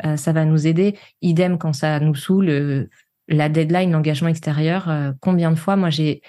euh, 0.04 0.16
ça 0.16 0.32
va 0.32 0.44
nous 0.44 0.66
aider. 0.66 0.96
Idem 1.22 1.58
quand 1.58 1.72
ça 1.72 1.98
nous 1.98 2.14
saoule, 2.14 2.88
la 3.28 3.48
deadline, 3.48 3.90
l'engagement 3.90 4.28
extérieur. 4.28 5.14
combien 5.20 5.50
de 5.50 5.56
fois, 5.56 5.74
moi 5.74 5.90
j'ai 5.90 6.22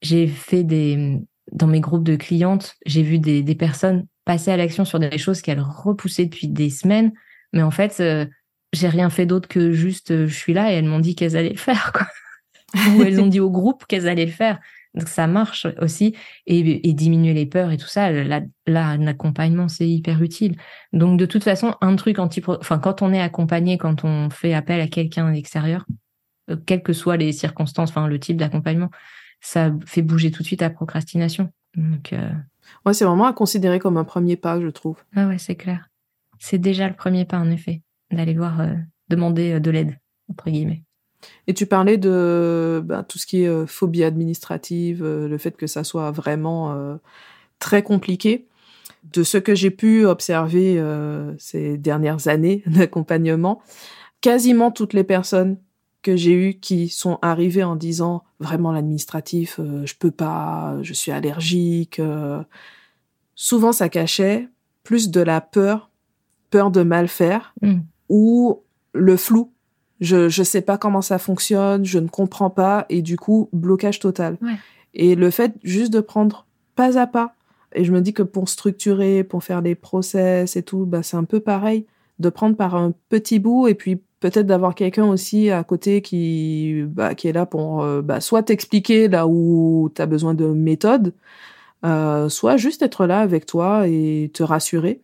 j'ai 0.00 0.26
fait 0.26 0.64
des 0.64 1.20
dans 1.52 1.66
mes 1.68 1.80
groupes 1.80 2.02
de 2.02 2.16
clientes, 2.16 2.74
j'ai 2.86 3.02
vu 3.02 3.18
des, 3.18 3.42
des 3.42 3.54
personnes 3.54 4.06
passer 4.24 4.50
à 4.50 4.56
l'action 4.56 4.84
sur 4.84 4.98
des 4.98 5.18
choses 5.18 5.42
qu'elles 5.42 5.60
repoussaient 5.60 6.24
depuis 6.24 6.48
des 6.48 6.70
semaines, 6.70 7.12
mais 7.52 7.62
en 7.62 7.70
fait 7.70 8.00
j'ai 8.72 8.88
rien 8.88 9.10
fait 9.10 9.26
d'autre 9.26 9.48
que 9.48 9.72
juste 9.72 10.10
euh, 10.10 10.26
je 10.26 10.34
suis 10.34 10.54
là 10.54 10.72
et 10.72 10.76
elles 10.76 10.84
m'ont 10.84 11.00
dit 11.00 11.14
qu'elles 11.14 11.36
allaient 11.36 11.50
le 11.50 11.56
faire 11.56 11.92
quoi. 11.92 12.06
ou 12.94 13.02
elles 13.02 13.20
ont 13.20 13.26
dit 13.26 13.40
au 13.40 13.50
groupe 13.50 13.84
qu'elles 13.86 14.08
allaient 14.08 14.26
le 14.26 14.32
faire. 14.32 14.58
Donc 14.94 15.08
ça 15.08 15.26
marche 15.26 15.66
aussi. 15.80 16.14
Et, 16.46 16.88
et 16.88 16.92
diminuer 16.92 17.32
les 17.32 17.46
peurs 17.46 17.70
et 17.70 17.78
tout 17.78 17.86
ça 17.86 18.10
là, 18.10 18.42
l'accompagnement 18.66 19.68
c'est 19.68 19.88
hyper 19.88 20.22
utile. 20.22 20.56
Donc 20.92 21.18
de 21.18 21.26
toute 21.26 21.44
façon 21.44 21.74
un 21.80 21.96
truc 21.96 22.18
anti 22.18 22.42
enfin 22.46 22.78
quand 22.78 23.02
on 23.02 23.12
est 23.12 23.20
accompagné 23.20 23.78
quand 23.78 24.04
on 24.04 24.30
fait 24.30 24.54
appel 24.54 24.80
à 24.80 24.88
quelqu'un 24.88 25.32
extérieur 25.32 25.86
euh, 26.50 26.56
quelles 26.66 26.82
que 26.82 26.92
soient 26.92 27.16
les 27.16 27.32
circonstances 27.32 27.90
enfin 27.90 28.06
le 28.06 28.18
type 28.18 28.36
d'accompagnement 28.36 28.90
ça 29.40 29.72
fait 29.86 30.02
bouger 30.02 30.30
tout 30.30 30.42
de 30.42 30.46
suite 30.46 30.60
la 30.62 30.70
procrastination. 30.70 31.50
Donc 31.74 32.12
euh... 32.12 32.30
ouais 32.86 32.94
c'est 32.94 33.04
vraiment 33.04 33.26
à 33.26 33.32
considérer 33.32 33.78
comme 33.78 33.96
un 33.96 34.04
premier 34.04 34.36
pas 34.36 34.60
je 34.60 34.68
trouve. 34.68 35.02
Ah 35.16 35.26
ouais 35.26 35.38
c'est 35.38 35.56
clair. 35.56 35.88
C'est 36.38 36.58
déjà 36.58 36.88
le 36.88 36.94
premier 36.94 37.24
pas 37.24 37.38
en 37.38 37.50
effet 37.50 37.82
d'aller 38.12 38.34
voir 38.34 38.60
euh, 38.60 38.74
demander 39.08 39.52
euh, 39.52 39.60
de 39.60 39.70
l'aide 39.70 39.98
entre 40.30 40.50
guillemets. 40.50 40.82
Et 41.46 41.54
tu 41.54 41.66
parlais 41.66 41.98
de 41.98 42.82
ben, 42.84 43.04
tout 43.04 43.18
ce 43.18 43.26
qui 43.26 43.42
est 43.42 43.48
euh, 43.48 43.66
phobie 43.66 44.04
administrative, 44.04 45.04
le 45.04 45.38
fait 45.38 45.56
que 45.56 45.66
ça 45.66 45.84
soit 45.84 46.10
vraiment 46.10 46.98
très 47.58 47.82
compliqué. 47.82 48.46
De 49.12 49.24
ce 49.24 49.36
que 49.36 49.54
j'ai 49.54 49.70
pu 49.70 50.06
observer 50.06 50.80
ces 51.38 51.76
dernières 51.76 52.28
années 52.28 52.62
d'accompagnement, 52.66 53.60
quasiment 54.20 54.70
toutes 54.70 54.92
les 54.92 55.04
personnes 55.04 55.58
que 56.02 56.16
j'ai 56.16 56.32
eues 56.32 56.54
qui 56.54 56.88
sont 56.88 57.18
arrivées 57.22 57.64
en 57.64 57.76
disant 57.76 58.24
vraiment 58.40 58.72
l'administratif, 58.72 59.58
euh, 59.58 59.86
je 59.86 59.94
peux 59.94 60.10
pas, 60.10 60.76
je 60.82 60.92
suis 60.92 61.12
allergique. 61.12 62.00
Euh. 62.00 62.42
Souvent, 63.34 63.72
ça 63.72 63.88
cachait 63.88 64.48
plus 64.82 65.10
de 65.10 65.20
la 65.20 65.40
peur, 65.40 65.90
peur 66.50 66.70
de 66.70 66.82
mal 66.82 67.08
faire 67.08 67.54
Mm. 67.62 67.80
Ou 68.12 68.60
le 68.92 69.16
flou. 69.16 69.50
Je 70.00 70.28
je 70.28 70.42
sais 70.42 70.60
pas 70.60 70.76
comment 70.76 71.00
ça 71.00 71.18
fonctionne, 71.18 71.84
je 71.84 71.98
ne 71.98 72.08
comprends 72.08 72.50
pas 72.50 72.84
et 72.90 73.00
du 73.00 73.16
coup 73.16 73.48
blocage 73.52 73.98
total. 74.00 74.36
Ouais. 74.42 74.56
Et 74.94 75.14
le 75.14 75.30
fait 75.30 75.54
juste 75.62 75.92
de 75.92 76.00
prendre 76.00 76.46
pas 76.74 76.98
à 76.98 77.06
pas. 77.06 77.34
Et 77.74 77.84
je 77.84 77.92
me 77.92 78.02
dis 78.02 78.12
que 78.12 78.22
pour 78.22 78.50
structurer, 78.50 79.24
pour 79.24 79.42
faire 79.42 79.62
les 79.62 79.74
process 79.74 80.56
et 80.56 80.62
tout, 80.62 80.84
bah 80.84 81.02
c'est 81.02 81.16
un 81.16 81.24
peu 81.24 81.40
pareil 81.40 81.86
de 82.18 82.28
prendre 82.28 82.54
par 82.54 82.74
un 82.74 82.92
petit 83.08 83.38
bout 83.38 83.66
et 83.66 83.74
puis 83.74 84.02
peut-être 84.20 84.46
d'avoir 84.46 84.74
quelqu'un 84.74 85.06
aussi 85.06 85.50
à 85.50 85.64
côté 85.64 86.02
qui 86.02 86.82
bah, 86.86 87.14
qui 87.14 87.28
est 87.28 87.32
là 87.32 87.46
pour 87.46 87.82
euh, 87.82 88.02
bah, 88.02 88.20
soit 88.20 88.42
t'expliquer 88.42 89.08
là 89.08 89.26
où 89.26 89.90
tu 89.94 90.02
as 90.02 90.06
besoin 90.06 90.34
de 90.34 90.46
méthode, 90.46 91.14
euh, 91.86 92.28
soit 92.28 92.58
juste 92.58 92.82
être 92.82 93.06
là 93.06 93.20
avec 93.20 93.46
toi 93.46 93.88
et 93.88 94.30
te 94.34 94.42
rassurer. 94.42 95.00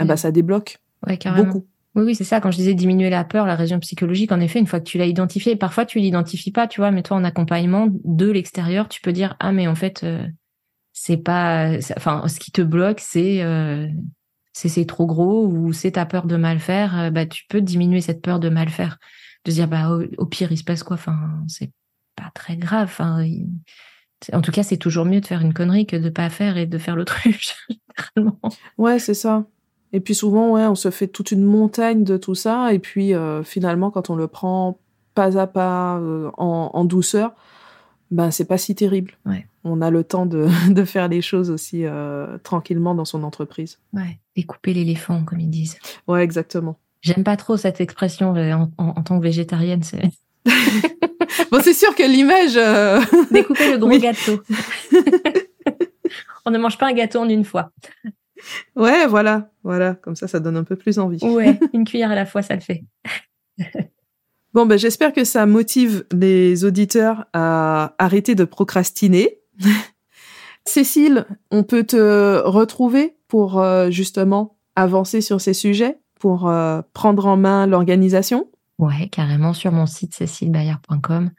Eh 0.00 0.04
bah 0.04 0.16
ça 0.16 0.30
débloque 0.30 0.80
Ouais, 1.06 1.18
beaucoup. 1.36 1.64
Oui, 1.94 2.02
oui, 2.04 2.14
c'est 2.16 2.24
ça. 2.24 2.40
Quand 2.40 2.50
je 2.50 2.56
disais 2.56 2.74
diminuer 2.74 3.08
la 3.08 3.24
peur, 3.24 3.46
la 3.46 3.54
région 3.54 3.78
psychologique, 3.78 4.32
en 4.32 4.40
effet, 4.40 4.58
une 4.58 4.66
fois 4.66 4.80
que 4.80 4.84
tu 4.84 4.98
l'as 4.98 5.06
identifié, 5.06 5.54
parfois 5.54 5.86
tu 5.86 6.00
l'identifies 6.00 6.50
pas, 6.50 6.66
tu 6.66 6.80
vois, 6.80 6.90
mais 6.90 7.02
toi 7.02 7.16
en 7.16 7.24
accompagnement 7.24 7.86
de 8.04 8.30
l'extérieur, 8.30 8.88
tu 8.88 9.00
peux 9.00 9.12
dire 9.12 9.36
ah 9.38 9.52
mais 9.52 9.68
en 9.68 9.76
fait 9.76 10.02
euh, 10.02 10.26
c'est 10.92 11.18
pas, 11.18 11.70
enfin 11.96 12.28
ce 12.28 12.40
qui 12.40 12.52
te 12.52 12.62
bloque, 12.62 13.00
c'est 13.00 13.42
euh, 13.42 13.88
c'est 14.54 14.86
trop 14.86 15.06
gros 15.06 15.46
ou 15.46 15.72
c'est 15.72 15.92
ta 15.92 16.06
peur 16.06 16.26
de 16.26 16.36
mal 16.36 16.60
faire. 16.60 16.98
euh, 16.98 17.10
bah 17.10 17.26
tu 17.26 17.44
peux 17.48 17.60
diminuer 17.62 18.00
cette 18.02 18.22
peur 18.22 18.40
de 18.40 18.48
mal 18.50 18.68
faire, 18.70 18.98
de 19.46 19.52
dire 19.52 19.68
bah 19.68 19.90
au, 20.18 20.26
pire 20.26 20.52
il 20.52 20.58
se 20.58 20.64
passe 20.64 20.82
quoi, 20.84 20.94
enfin 20.96 21.44
c'est 21.48 21.72
pas 22.16 22.30
très 22.34 22.56
grave. 22.56 22.84
Enfin, 22.90 23.24
en 24.32 24.40
tout 24.40 24.52
cas 24.52 24.62
c'est 24.62 24.78
toujours 24.78 25.04
mieux 25.04 25.20
de 25.20 25.26
faire 25.26 25.40
une 25.42 25.54
connerie 25.54 25.86
que 25.86 25.96
de 25.96 26.08
pas 26.10 26.30
faire 26.30 26.56
et 26.56 26.66
de 26.66 26.78
faire 26.78 26.96
l'autruche 26.96 27.56
généralement. 28.16 28.38
Ouais, 28.78 28.98
c'est 28.98 29.14
ça. 29.14 29.46
Et 29.94 30.00
puis 30.00 30.14
souvent, 30.14 30.50
ouais, 30.50 30.66
on 30.66 30.74
se 30.74 30.90
fait 30.90 31.06
toute 31.06 31.30
une 31.30 31.44
montagne 31.44 32.02
de 32.04 32.16
tout 32.16 32.34
ça. 32.34 32.72
Et 32.74 32.78
puis 32.80 33.14
euh, 33.14 33.42
finalement, 33.44 33.90
quand 33.90 34.10
on 34.10 34.16
le 34.16 34.26
prend 34.26 34.78
pas 35.14 35.38
à 35.38 35.46
pas, 35.46 35.98
euh, 35.98 36.30
en, 36.36 36.70
en 36.74 36.84
douceur, 36.84 37.32
ben 38.10 38.30
c'est 38.32 38.44
pas 38.44 38.58
si 38.58 38.74
terrible. 38.74 39.12
Ouais. 39.24 39.46
On 39.62 39.80
a 39.80 39.90
le 39.90 40.02
temps 40.04 40.26
de, 40.26 40.48
de 40.72 40.84
faire 40.84 41.06
les 41.08 41.22
choses 41.22 41.48
aussi 41.50 41.84
euh, 41.86 42.38
tranquillement 42.42 42.94
dans 42.96 43.04
son 43.04 43.22
entreprise. 43.22 43.78
Ouais, 43.92 44.18
découper 44.36 44.74
l'éléphant 44.74 45.22
comme 45.24 45.38
ils 45.38 45.48
disent. 45.48 45.78
Ouais, 46.08 46.24
exactement. 46.24 46.76
J'aime 47.00 47.22
pas 47.22 47.36
trop 47.36 47.56
cette 47.56 47.80
expression 47.80 48.30
en, 48.30 48.62
en- 48.62 48.68
en 48.96 49.02
tant 49.02 49.18
que 49.18 49.22
végétarienne, 49.22 49.82
c'est 49.84 50.02
Bon, 51.52 51.60
c'est 51.62 51.72
sûr 51.74 51.94
que 51.94 52.02
l'image. 52.02 52.56
euh, 52.56 53.00
découper 53.30 53.70
le 53.70 53.78
gros 53.78 53.88
Oui. 53.90 54.00
gâteau. 54.00 54.42
On 56.46 56.50
ne 56.50 56.58
mange 56.58 56.78
pas 56.78 56.88
un 56.88 56.92
gâteau 56.92 57.20
en 57.20 57.28
une 57.28 57.44
fois. 57.44 57.70
Ouais, 58.76 59.06
voilà, 59.06 59.50
voilà. 59.62 59.94
Comme 59.94 60.16
ça, 60.16 60.28
ça 60.28 60.40
donne 60.40 60.56
un 60.56 60.64
peu 60.64 60.76
plus 60.76 60.98
envie. 60.98 61.24
Ouais, 61.24 61.58
une 61.72 61.84
cuillère 61.84 62.10
à 62.10 62.14
la 62.14 62.26
fois, 62.26 62.42
ça 62.42 62.54
le 62.54 62.60
fait. 62.60 62.84
Bon, 64.54 64.66
ben, 64.66 64.78
j'espère 64.78 65.12
que 65.12 65.24
ça 65.24 65.46
motive 65.46 66.04
les 66.12 66.64
auditeurs 66.64 67.26
à 67.32 67.94
arrêter 67.98 68.36
de 68.36 68.44
procrastiner. 68.44 69.40
Cécile, 70.64 71.26
on 71.50 71.64
peut 71.64 71.84
te 71.84 72.40
retrouver 72.44 73.16
pour 73.26 73.60
euh, 73.60 73.90
justement 73.90 74.56
avancer 74.76 75.20
sur 75.20 75.40
ces 75.40 75.54
sujets, 75.54 75.98
pour 76.20 76.48
euh, 76.48 76.82
prendre 76.92 77.26
en 77.26 77.36
main 77.36 77.66
l'organisation? 77.66 78.48
Ouais, 78.78 79.08
carrément 79.08 79.52
sur 79.52 79.72
mon 79.72 79.86
site 79.86 80.14
cécilebayard.com. 80.14 81.30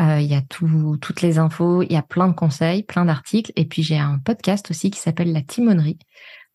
Euh, 0.00 0.20
Il 0.20 0.26
y 0.26 0.34
a 0.34 0.42
tout, 0.42 0.96
toutes 1.00 1.22
les 1.22 1.38
infos, 1.38 1.82
il 1.82 1.92
y 1.92 1.96
a 1.96 2.02
plein 2.02 2.28
de 2.28 2.34
conseils, 2.34 2.82
plein 2.82 3.04
d'articles. 3.04 3.52
Et 3.56 3.64
puis 3.64 3.82
j'ai 3.82 3.98
un 3.98 4.18
podcast 4.18 4.70
aussi 4.70 4.90
qui 4.90 5.00
s'appelle 5.00 5.32
La 5.32 5.42
Timonerie, 5.42 5.98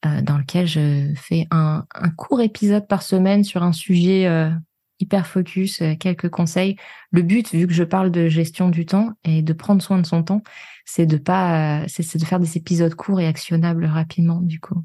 euh, 0.06 0.22
dans 0.22 0.38
lequel 0.38 0.68
je 0.68 1.14
fais 1.16 1.48
un, 1.52 1.86
un 1.96 2.10
court 2.10 2.42
épisode 2.42 2.88
par 2.88 3.02
semaine 3.02 3.44
sur 3.44 3.64
un 3.64 3.74
sujet 3.74 4.28
euh, 4.28 4.52
hyper 5.00 5.26
focus, 5.26 5.82
quelques 6.00 6.30
conseils. 6.30 6.76
Le 7.10 7.24
but, 7.24 7.52
vu 7.54 7.66
que 7.66 7.74
je 7.74 7.84
parle 7.84 8.12
de 8.12 8.28
gestion 8.28 8.70
du 8.70 8.86
temps 8.86 9.14
et 9.24 9.42
de 9.42 9.54
prendre 9.54 9.82
soin 9.82 9.98
de 9.98 10.06
son 10.06 10.22
temps, 10.22 10.44
c'est 10.86 11.08
de 11.08 11.18
pas, 11.18 11.88
c'est 11.88 12.18
de 12.18 12.26
faire 12.26 12.40
des 12.40 12.56
épisodes 12.58 12.94
courts 12.94 13.20
et 13.20 13.26
actionnables 13.26 13.86
rapidement, 13.86 14.42
du 14.42 14.60
coup. 14.60 14.84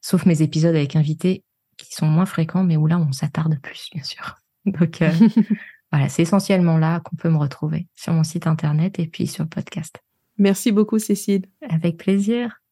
Sauf 0.00 0.26
mes 0.26 0.42
épisodes 0.42 0.74
avec 0.74 0.96
invités 0.96 1.44
qui 1.76 1.94
sont 1.94 2.06
moins 2.06 2.26
fréquents, 2.26 2.64
mais 2.64 2.76
où 2.76 2.88
là 2.88 2.98
on 2.98 3.12
s'attarde 3.12 3.56
plus, 3.62 3.88
bien 3.92 4.02
sûr. 4.02 4.34
Donc 4.64 5.00
voilà, 5.92 6.08
c'est 6.08 6.22
essentiellement 6.22 6.78
là 6.78 7.00
qu'on 7.00 7.16
peut 7.16 7.28
me 7.28 7.36
retrouver 7.36 7.86
sur 7.94 8.12
mon 8.14 8.24
site 8.24 8.46
internet 8.46 8.98
et 8.98 9.06
puis 9.06 9.26
sur 9.26 9.44
le 9.44 9.48
podcast. 9.48 10.02
Merci 10.38 10.72
beaucoup, 10.72 10.98
Cécile. 10.98 11.44
Avec 11.68 11.98
plaisir. 11.98 12.62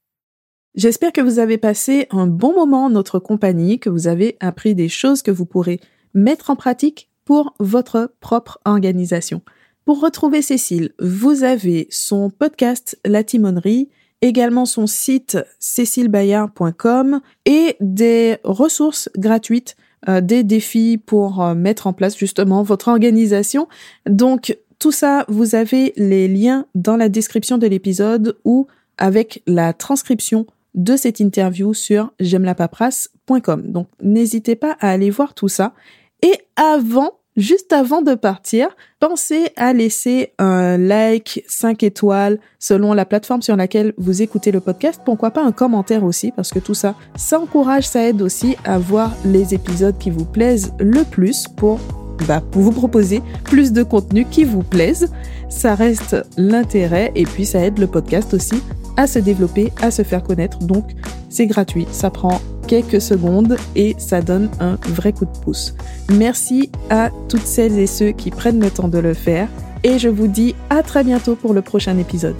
J'espère 0.74 1.12
que 1.12 1.20
vous 1.20 1.38
avez 1.38 1.58
passé 1.58 2.06
un 2.10 2.26
bon 2.26 2.54
moment 2.54 2.86
en 2.86 2.90
notre 2.90 3.18
compagnie, 3.18 3.78
que 3.78 3.90
vous 3.90 4.08
avez 4.08 4.36
appris 4.40 4.74
des 4.74 4.88
choses 4.88 5.22
que 5.22 5.30
vous 5.30 5.44
pourrez 5.44 5.80
mettre 6.14 6.50
en 6.50 6.56
pratique 6.56 7.10
pour 7.24 7.54
votre 7.58 8.14
propre 8.20 8.58
organisation. 8.64 9.42
Pour 9.84 10.00
retrouver 10.00 10.42
Cécile, 10.42 10.92
vous 11.00 11.42
avez 11.42 11.88
son 11.90 12.30
podcast 12.30 12.98
La 13.04 13.24
Timonerie, 13.24 13.88
également 14.22 14.64
son 14.64 14.86
site 14.86 15.38
cécilebayard.com 15.58 17.20
et 17.46 17.76
des 17.80 18.38
ressources 18.44 19.10
gratuites, 19.16 19.76
des 20.08 20.44
défis 20.44 20.98
pour 20.98 21.42
euh, 21.42 21.54
mettre 21.54 21.86
en 21.86 21.92
place 21.92 22.16
justement 22.16 22.62
votre 22.62 22.88
organisation. 22.88 23.68
Donc 24.06 24.56
tout 24.78 24.92
ça, 24.92 25.24
vous 25.28 25.54
avez 25.54 25.92
les 25.96 26.26
liens 26.26 26.66
dans 26.74 26.96
la 26.96 27.08
description 27.08 27.58
de 27.58 27.66
l'épisode 27.66 28.38
ou 28.44 28.66
avec 28.96 29.42
la 29.46 29.72
transcription 29.72 30.46
de 30.74 30.96
cette 30.96 31.20
interview 31.20 31.74
sur 31.74 32.12
j'aime-la-paperasse.com. 32.20 33.70
Donc 33.70 33.88
n'hésitez 34.02 34.56
pas 34.56 34.76
à 34.80 34.90
aller 34.90 35.10
voir 35.10 35.34
tout 35.34 35.48
ça. 35.48 35.74
Et 36.22 36.32
avant, 36.56 37.19
juste 37.36 37.72
avant 37.72 38.02
de 38.02 38.14
partir, 38.14 38.68
pensez 38.98 39.48
à 39.56 39.72
laisser 39.72 40.32
un 40.38 40.76
like 40.76 41.44
5 41.48 41.82
étoiles 41.82 42.38
selon 42.58 42.92
la 42.92 43.04
plateforme 43.04 43.42
sur 43.42 43.56
laquelle 43.56 43.92
vous 43.96 44.22
écoutez 44.22 44.52
le 44.52 44.60
podcast. 44.60 45.00
Pourquoi 45.04 45.30
pas 45.30 45.42
un 45.42 45.52
commentaire 45.52 46.04
aussi, 46.04 46.32
parce 46.32 46.50
que 46.50 46.58
tout 46.58 46.74
ça, 46.74 46.94
ça 47.16 47.40
encourage, 47.40 47.88
ça 47.88 48.06
aide 48.08 48.22
aussi 48.22 48.56
à 48.64 48.78
voir 48.78 49.14
les 49.24 49.54
épisodes 49.54 49.98
qui 49.98 50.10
vous 50.10 50.24
plaisent 50.24 50.72
le 50.78 51.04
plus 51.04 51.46
pour, 51.56 51.80
bah, 52.26 52.40
pour 52.40 52.62
vous 52.62 52.72
proposer 52.72 53.22
plus 53.44 53.72
de 53.72 53.82
contenu 53.82 54.24
qui 54.24 54.44
vous 54.44 54.62
plaise. 54.62 55.10
Ça 55.48 55.74
reste 55.74 56.16
l'intérêt 56.36 57.12
et 57.14 57.24
puis 57.24 57.46
ça 57.46 57.60
aide 57.60 57.78
le 57.78 57.86
podcast 57.86 58.34
aussi 58.34 58.62
à 59.00 59.06
se 59.06 59.18
développer, 59.18 59.72
à 59.80 59.90
se 59.90 60.02
faire 60.02 60.22
connaître. 60.22 60.58
Donc, 60.58 60.84
c'est 61.30 61.46
gratuit. 61.46 61.86
Ça 61.90 62.10
prend 62.10 62.42
quelques 62.66 63.00
secondes 63.00 63.56
et 63.74 63.96
ça 63.98 64.20
donne 64.20 64.50
un 64.60 64.76
vrai 64.88 65.14
coup 65.14 65.24
de 65.24 65.38
pouce. 65.42 65.74
Merci 66.12 66.70
à 66.90 67.08
toutes 67.30 67.46
celles 67.46 67.78
et 67.78 67.86
ceux 67.86 68.10
qui 68.10 68.30
prennent 68.30 68.60
le 68.60 68.70
temps 68.70 68.88
de 68.88 68.98
le 68.98 69.14
faire 69.14 69.48
et 69.84 69.98
je 69.98 70.08
vous 70.08 70.26
dis 70.26 70.54
à 70.68 70.82
très 70.82 71.02
bientôt 71.02 71.34
pour 71.34 71.54
le 71.54 71.62
prochain 71.62 71.96
épisode. 71.96 72.36